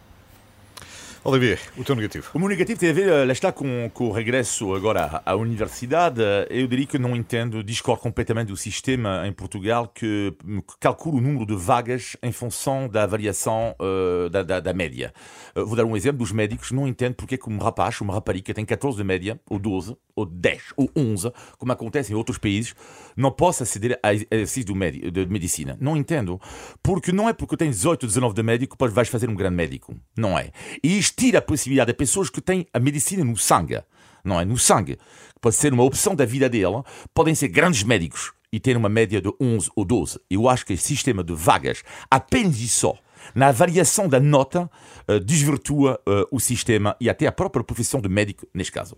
Olivier, 1.25 1.57
o 1.77 1.86
teu 1.86 1.95
negativo? 1.95 2.29
O 2.33 2.39
meu 2.39 2.49
negativo 2.49 2.77
tem 2.77 2.89
a 2.89 2.93
ver, 2.93 3.25
lá 3.25 3.31
está, 3.31 3.49
com, 3.49 3.89
com 3.93 4.09
o 4.09 4.12
regresso 4.12 4.75
agora 4.75 5.21
à 5.25 5.33
universidade. 5.38 6.21
Eu 6.49 6.67
diria 6.67 6.86
que 6.86 6.99
não 6.99 7.15
entendo, 7.15 7.63
discordo 7.63 8.01
completamente 8.01 8.49
do 8.49 8.57
sistema 8.57 9.25
em 9.25 9.31
Portugal 9.31 9.88
que, 9.88 10.36
que 10.43 10.77
calcula 10.81 11.19
o 11.19 11.21
número 11.21 11.45
de 11.45 11.55
vagas 11.55 12.17
em 12.21 12.33
função 12.33 12.89
da 12.89 13.03
avaliação 13.03 13.73
uh, 13.79 14.29
da, 14.29 14.43
da, 14.43 14.59
da, 14.59 14.73
média. 14.73 15.13
Uh, 15.55 15.65
vou 15.65 15.77
dar 15.77 15.86
um 15.86 15.95
exemplo 15.95 16.17
dos 16.17 16.33
médicos. 16.33 16.71
Não 16.71 16.86
entendo 16.86 17.15
porque 17.15 17.36
é 17.36 17.38
que 17.38 17.49
um 17.49 17.57
rapaz, 17.57 18.01
uma 18.01 18.13
rapariga 18.13 18.53
tem 18.53 18.65
14 18.65 18.97
de 18.97 19.03
média, 19.05 19.39
ou 19.49 19.57
12, 19.57 19.95
ou 20.13 20.25
10, 20.25 20.73
ou 20.75 20.91
11, 20.93 21.31
como 21.57 21.71
acontece 21.71 22.12
em 22.12 22.15
outros 22.15 22.38
países, 22.38 22.75
não 23.15 23.31
possa 23.31 23.63
aceder 23.63 23.97
a 24.03 24.13
exercício 24.13 24.73
de, 24.73 25.09
de 25.09 25.25
medicina. 25.27 25.77
Não 25.79 25.95
entendo. 25.95 26.38
Porque 26.81 27.13
não 27.13 27.29
é 27.29 27.33
porque 27.33 27.55
tem 27.55 27.69
18, 27.69 28.07
19 28.07 28.36
de 28.36 28.43
médico 28.43 28.77
que 28.77 28.88
vais 28.89 29.07
fazer 29.07 29.29
um 29.29 29.36
grande 29.36 29.55
médico. 29.55 29.95
Não 30.17 30.38
é. 30.38 30.51
E 30.83 30.97
isto 30.97 31.12
tira 31.15 31.39
a 31.39 31.41
possibilidade 31.41 31.91
a 31.91 31.93
pessoas 31.93 32.30
que 32.30 32.41
têm 32.41 32.67
a 32.73 32.80
medicina 32.80 33.23
no 33.23 33.38
sangue, 33.38 33.82
não 34.23 34.39
é? 34.39 34.45
No 34.45 34.58
sangue, 34.58 34.97
pode 35.41 35.56
ser 35.56 35.73
uma 35.73 35.84
opção 35.84 36.15
da 36.15 36.26
vida 36.26 36.49
dela, 36.49 36.84
podem 37.13 37.36
ser 37.36 37.49
grandes 37.49 37.84
médicos 37.84 38.32
e 38.52 38.60
ter 38.60 38.78
uma 38.78 38.89
média 38.89 39.21
de 39.21 39.32
11 39.41 39.69
ou 39.76 39.84
12. 39.84 40.19
Eu 40.30 40.47
acho 40.47 40.65
que 40.65 40.73
esse 40.73 40.84
sistema 40.84 41.23
de 41.23 41.34
vagas, 41.34 41.84
apenas 42.10 42.60
e 42.60 42.67
só, 42.67 42.95
na 43.34 43.47
avaliação 43.47 44.08
da 44.08 44.19
nota, 44.19 44.69
uh, 45.08 45.19
desvirtua 45.19 45.99
uh, 46.08 46.28
o 46.32 46.39
sistema 46.39 46.95
e 46.99 47.10
até 47.10 47.26
a 47.26 47.32
própria 47.32 47.63
profissão 47.63 47.99
de 47.99 48.10
médico, 48.10 48.47
neste 48.54 48.71
caso. 48.71 48.97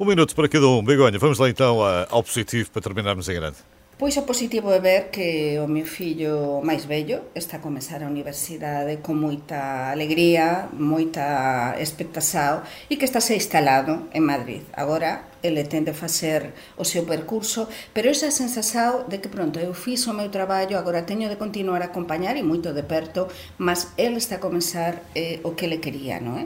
Um 0.00 0.04
minuto 0.04 0.34
para 0.34 0.48
cada 0.48 0.66
um. 0.66 0.82
Begonha, 0.82 1.18
vamos 1.18 1.38
lá 1.38 1.48
então 1.48 1.78
ao 2.10 2.22
positivo 2.22 2.70
para 2.70 2.82
terminarmos 2.82 3.28
em 3.28 3.34
grande. 3.34 3.58
Pois 4.02 4.16
o 4.16 4.26
positivo 4.26 4.72
é 4.72 4.80
ver 4.80 5.10
que 5.14 5.60
o 5.62 5.68
meu 5.70 5.86
fillo 5.86 6.58
máis 6.66 6.82
vello 6.90 7.30
está 7.38 7.58
a 7.58 7.60
comenzar 7.62 8.02
a 8.02 8.10
universidade 8.10 8.98
con 8.98 9.14
moita 9.14 9.94
alegría, 9.94 10.66
moita 10.74 11.78
expectación 11.78 12.66
e 12.90 12.98
que 12.98 13.06
está 13.06 13.22
se 13.22 13.38
instalado 13.38 14.10
en 14.10 14.26
Madrid. 14.26 14.66
Agora 14.74 15.30
ele 15.42 15.64
tende 15.64 15.90
a 15.90 15.94
facer 15.94 16.54
o 16.78 16.84
seu 16.84 17.04
percurso, 17.04 17.68
pero 17.92 18.08
esa 18.08 18.30
sensación 18.30 19.04
de 19.10 19.20
que 19.20 19.28
pronto 19.28 19.58
eu 19.58 19.74
fiz 19.74 20.06
o 20.06 20.14
meu 20.14 20.30
traballo, 20.30 20.78
agora 20.78 21.04
teño 21.04 21.28
de 21.28 21.36
continuar 21.36 21.82
a 21.82 21.90
acompañar 21.90 22.38
e 22.38 22.46
moito 22.46 22.72
de 22.72 22.86
perto, 22.86 23.28
mas 23.58 23.92
ele 23.98 24.16
está 24.16 24.38
a 24.38 24.44
comenzar 24.44 25.02
eh, 25.14 25.42
o 25.42 25.52
que 25.58 25.66
ele 25.66 25.82
quería, 25.82 26.22
non 26.22 26.38
é? 26.38 26.44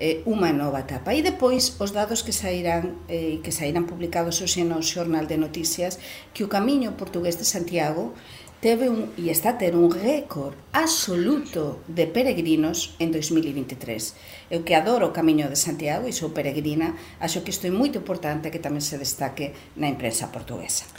Eh, 0.00 0.22
unha 0.24 0.50
nova 0.50 0.80
etapa. 0.82 1.12
E 1.12 1.20
depois 1.20 1.76
os 1.78 1.92
dados 1.92 2.24
que 2.24 2.32
sairán 2.32 3.04
eh, 3.06 3.38
que 3.44 3.52
sairán 3.52 3.84
publicados 3.84 4.40
hoxe 4.40 4.64
no 4.64 4.80
Xornal 4.80 5.28
de 5.28 5.36
Noticias 5.36 6.00
que 6.32 6.42
o 6.42 6.48
Camiño 6.48 6.96
Portugués 6.96 7.36
de 7.36 7.44
Santiago 7.44 8.16
teve 8.60 8.90
un, 8.90 9.14
e 9.14 9.30
está 9.30 9.54
a 9.54 9.58
ter 9.58 9.78
un 9.78 9.86
récord 9.90 10.58
absoluto 10.74 11.78
de 11.86 12.10
peregrinos 12.10 12.98
en 12.98 13.14
2023. 13.14 14.50
Eu 14.50 14.66
que 14.66 14.74
adoro 14.74 15.10
o 15.10 15.14
Camiño 15.14 15.46
de 15.46 15.54
Santiago 15.54 16.10
e 16.10 16.12
sou 16.12 16.34
peregrina, 16.34 16.98
acho 17.22 17.46
que 17.46 17.54
isto 17.54 17.70
é 17.70 17.72
moi 17.72 17.90
importante 17.94 18.50
que 18.50 18.62
tamén 18.62 18.82
se 18.82 18.98
destaque 18.98 19.54
na 19.78 19.86
imprensa 19.86 20.34
portuguesa. 20.34 20.90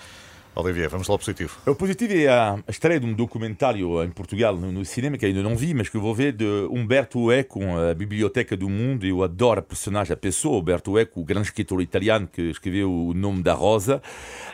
Olivier, 0.56 0.90
vamos 0.90 1.08
lá 1.08 1.14
ao 1.14 1.20
positivo. 1.20 1.58
O 1.66 1.76
positivo 1.76 2.14
é 2.14 2.28
a 2.28 2.60
estreia 2.68 3.00
de 3.00 3.06
um 3.06 3.14
documentário 3.14 4.04
em 4.04 4.10
Portugal 4.10 4.58
no, 4.58 4.84
cinema 4.84 5.18
que 5.18 5.26
ainda 5.26 5.42
não 5.42 5.56
vi, 5.56 5.74
mas 5.74 5.88
que 5.88 5.98
vou 5.98 6.14
ver 6.14 6.34
de 6.34 6.46
Humberto 6.70 7.32
Eco, 7.32 7.62
a 7.90 7.94
Biblioteca 7.94 8.58
do 8.58 8.68
Mundo. 8.68 9.06
Eu 9.06 9.24
adoro 9.24 9.60
a 9.60 9.64
personagem, 9.64 10.12
a 10.12 10.18
pessoa, 10.18 10.60
Humberto 10.60 10.98
Eco, 10.98 11.22
o 11.22 11.24
grande 11.24 11.48
escritor 11.48 11.82
italiano 11.82 12.28
que 12.28 12.42
escreveu 12.42 12.92
O 12.92 13.14
Nome 13.14 13.42
da 13.42 13.54
Rosa. 13.54 14.02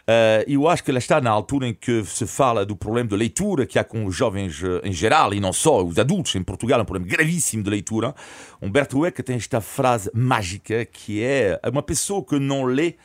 Uh, 0.01 0.43
eu 0.47 0.67
acho 0.67 0.83
que 0.83 0.91
ela 0.91 0.99
está 0.99 1.19
na 1.19 1.31
altura 1.31 1.67
em 1.67 1.73
que 1.73 2.03
se 2.03 2.27
fala 2.27 2.65
do 2.65 2.75
problema 2.75 3.09
de 3.09 3.15
leitura 3.15 3.65
que 3.65 3.79
há 3.79 3.83
com 3.83 4.05
os 4.05 4.15
jovens 4.15 4.61
em 4.83 4.91
geral 4.91 5.33
e 5.33 5.39
não 5.39 5.53
só, 5.53 5.83
os 5.83 5.97
adultos 5.97 6.35
em 6.35 6.43
Portugal, 6.43 6.81
um 6.81 6.85
problema 6.85 7.09
gravíssimo 7.09 7.63
de 7.63 7.69
leitura. 7.69 8.13
Humberto 8.61 9.03
Eco 9.05 9.23
tem 9.23 9.37
esta 9.37 9.61
frase 9.61 10.11
mágica 10.13 10.85
que 10.85 11.23
é 11.23 11.59
uma 11.71 11.81
pessoa 11.81 12.23
que 12.23 12.37
não 12.37 12.65
lê, 12.65 12.95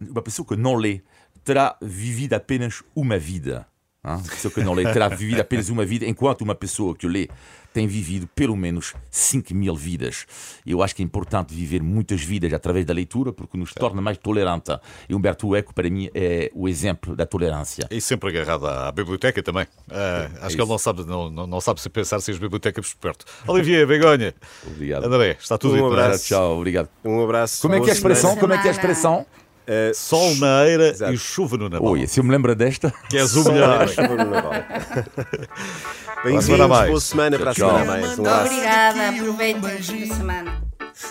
uma 0.00 0.22
pessoa 0.22 0.46
que 0.46 0.56
não 0.56 0.74
lê 0.74 1.00
terá 1.44 1.76
vivido 1.80 2.34
apenas 2.34 2.82
uma 2.94 3.18
vida. 3.18 3.66
Hein? 4.04 4.22
Pessoa 4.22 4.52
que 4.52 4.62
não 4.62 4.72
lê 4.72 4.84
terá 4.84 5.08
vivido 5.08 5.40
apenas 5.40 5.68
uma 5.68 5.84
vida, 5.84 6.06
enquanto 6.06 6.40
uma 6.40 6.54
pessoa 6.54 6.94
que 6.94 7.06
lê 7.06 7.28
tem 7.72 7.86
vivido 7.86 8.26
pelo 8.34 8.56
menos 8.56 8.94
5 9.10 9.54
mil 9.54 9.76
vidas. 9.76 10.26
Eu 10.66 10.82
acho 10.82 10.94
que 10.94 11.02
é 11.02 11.04
importante 11.04 11.54
viver 11.54 11.82
muitas 11.82 12.20
vidas 12.20 12.52
através 12.52 12.84
da 12.84 12.92
leitura, 12.92 13.32
porque 13.32 13.56
nos 13.56 13.72
torna 13.72 14.00
mais 14.00 14.18
tolerantes. 14.18 14.76
E 15.08 15.14
Humberto 15.14 15.54
Eco, 15.54 15.72
para 15.72 15.88
mim, 15.88 16.10
é 16.14 16.50
o 16.54 16.68
exemplo 16.68 17.14
da 17.14 17.26
tolerância. 17.26 17.86
E 17.90 18.00
sempre 18.00 18.30
agarrado 18.30 18.66
à 18.66 18.90
biblioteca 18.90 19.42
também. 19.42 19.64
Uh, 19.88 19.92
é 19.92 20.24
acho 20.24 20.46
isso. 20.48 20.56
que 20.56 20.62
ele 20.62 20.68
não 20.68 20.78
sabe, 20.78 21.04
não, 21.04 21.30
não, 21.30 21.46
não 21.46 21.60
sabe 21.60 21.80
se 21.80 21.88
pensar 21.88 22.20
se 22.20 22.30
as 22.30 22.38
bibliotecas 22.38 22.92
por 22.94 23.00
perto. 23.00 23.24
Olivier, 23.46 23.86
Begonha. 23.86 24.34
Obrigado. 24.66 25.04
André, 25.04 25.36
está 25.38 25.56
tudo 25.56 25.76
um 25.76 25.86
abraço. 25.86 26.26
Tchau, 26.26 26.56
obrigado. 26.56 26.88
Um 27.04 27.22
abraço. 27.22 27.62
Como 27.62 27.74
é 27.74 27.80
que 27.80 27.86
é 27.86 27.90
a 27.90 27.94
expressão? 27.94 28.36
Como 28.36 28.52
é 28.52 28.58
que 28.58 28.66
é 28.66 28.70
a 28.70 28.74
expressão? 28.74 29.26
Uh, 29.70 29.94
Sol 29.94 30.34
na 30.34 30.66
eira 30.66 30.88
Exato. 30.88 31.12
e 31.12 31.16
chuva 31.16 31.56
no 31.56 31.68
Naval. 31.68 31.92
Oi, 31.92 32.04
se 32.04 32.18
eu 32.18 32.24
me 32.24 32.32
lembro 32.32 32.56
desta. 32.56 32.92
Que 33.08 33.18
és 33.18 33.36
o 33.36 33.52
melhor. 33.52 33.86
chuva 33.88 34.16
no 34.16 34.24
Naval. 34.28 34.52
Bem-vindos, 36.24 36.66
boa 36.88 37.00
semana 37.00 37.38
para 37.38 37.50
a 37.52 37.54
semana 37.54 37.84
mais. 37.84 38.18
Um 38.18 38.22
Obrigada, 38.24 39.08
aproveitem 39.10 39.70
a 40.10 40.14
semana. 40.16 40.62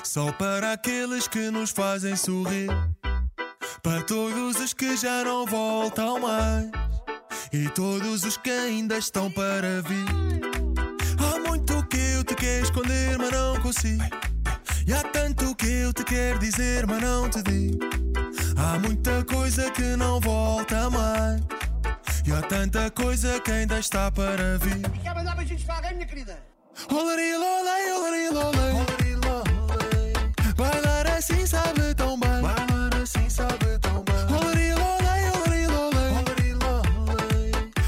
Só 0.03 0.33
para 0.33 0.73
aqueles 0.73 1.25
que 1.25 1.49
nos 1.49 1.71
fazem 1.71 2.17
sorrir. 2.17 2.67
Para 3.81 4.01
todos 4.01 4.59
os 4.59 4.73
que 4.73 4.97
já 4.97 5.23
não 5.23 5.45
voltam 5.45 6.19
mais. 6.19 6.69
E 7.53 7.69
todos 7.69 8.25
os 8.25 8.35
que 8.35 8.51
ainda 8.51 8.97
estão 8.97 9.31
para 9.31 9.81
vir. 9.83 10.05
Há 11.17 11.47
muito 11.47 11.81
que 11.87 11.97
eu 12.17 12.25
te 12.25 12.35
quero 12.35 12.65
esconder, 12.65 13.17
mas 13.17 13.31
não 13.31 13.61
consigo. 13.61 14.03
E 14.85 14.91
há 14.91 15.01
tanto 15.03 15.55
que 15.55 15.65
eu 15.65 15.93
te 15.93 16.03
quero 16.03 16.39
dizer, 16.39 16.85
mas 16.85 17.01
não 17.01 17.29
te 17.29 17.41
digo. 17.41 17.79
Há 18.59 18.77
muita 18.77 19.23
coisa 19.23 19.71
que 19.71 19.95
não 19.95 20.19
volta 20.19 20.89
mais. 20.89 21.41
E 22.25 22.31
há 22.31 22.41
tanta 22.41 22.91
coisa 22.91 23.39
que 23.39 23.51
ainda 23.51 23.79
está 23.79 24.11
para 24.11 24.57
vir. 24.57 24.81
Quer 25.01 25.15
mandar 25.15 25.35
beijinhos 25.35 25.63
para 25.63 25.75
alguém, 25.75 25.93
minha 25.95 26.05
querida? 26.05 26.37
Olari, 26.91 27.33
olari. 27.35 27.79
Bailar 30.55 31.07
assim 31.17 31.45
sabe 31.45 31.95
tão 31.95 32.19
bem. 32.19 32.41
Bailar 32.41 33.01
assim 33.01 33.29
sabe 33.29 33.79
tão 33.79 34.03
bem. 34.03 34.15
Olari, 34.35 34.73
olari. 34.73 34.99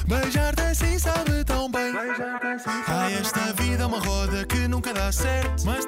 Beijar-te 0.07 0.61
assim 0.61 0.97
sabe 0.97 1.43
tão 1.43 1.69
bem. 1.69 1.91
Beijar-te 1.91 2.47
assim 2.47 2.83
sabe 2.85 3.13
esta 3.15 3.53
vida 3.61 3.83
é 3.83 3.85
uma 3.85 3.99
roda 3.99 4.45
que 4.45 4.67
nunca 4.69 4.93
dá 4.93 5.11
certo. 5.11 5.65
Mas 5.65 5.80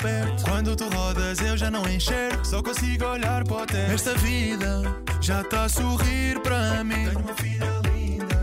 perto. 0.00 0.44
Quando 0.44 0.74
tu 0.76 0.88
rodas, 0.88 1.40
eu 1.40 1.56
já 1.56 1.70
não 1.70 1.86
enxergo. 1.88 2.44
Só 2.44 2.62
consigo 2.62 3.04
olhar 3.04 3.44
para 3.44 3.56
o 3.56 3.66
teto. 3.66 3.92
Esta 3.92 4.14
vida 4.14 4.82
já 5.20 5.42
está 5.42 5.64
a 5.64 5.68
sorrir 5.68 6.40
para 6.40 6.82
mim. 6.82 7.06
Tenho 7.06 7.18
uma 7.18 7.34
filha 7.34 7.80
linda. 7.84 8.36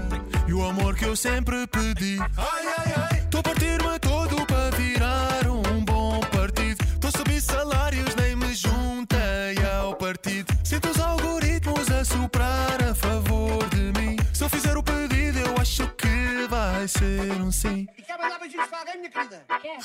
E 0.47 0.53
o 0.53 0.63
amor 0.63 0.95
que 0.95 1.05
eu 1.05 1.15
sempre 1.15 1.67
pedi. 1.67 2.17
Ai, 2.37 2.65
ai, 2.77 2.93
ai. 3.11 3.19
Estou 3.19 3.39
a 3.39 3.43
partir-me 3.43 3.99
todo 3.99 4.45
para 4.45 4.69
virar 4.77 5.47
um 5.47 5.83
bom 5.83 6.19
partido. 6.31 6.83
Estou 6.83 7.09
a 7.09 7.11
subir 7.11 7.41
salários, 7.41 8.15
nem 8.15 8.35
me 8.35 8.53
juntei 8.55 9.57
ao 9.79 9.95
partido. 9.95 10.53
Sinto 10.63 10.89
os 10.89 10.99
algoritmos 10.99 11.89
a 11.91 12.05
soprar 12.05 12.81
a 12.83 12.93
favor 12.95 13.67
de 13.69 13.99
mim. 13.99 14.17
Se 14.33 14.43
eu 14.43 14.49
fizer 14.49 14.77
o 14.77 14.83
pedido, 14.83 15.39
eu 15.39 15.55
acho 15.59 15.87
que 15.95 16.47
vai 16.49 16.87
ser 16.87 17.41
um 17.41 17.51
sim. 17.51 17.87
E 17.97 18.01
quer 18.01 18.17
mandar 18.17 18.39
beijinhos 18.39 18.67
para 18.67 18.79
alguém, 18.79 18.97
minha 18.97 19.09
querida? 19.09 19.43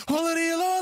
Olari, 0.08 0.54
lolei, 0.54 0.78
olari, 0.78 0.81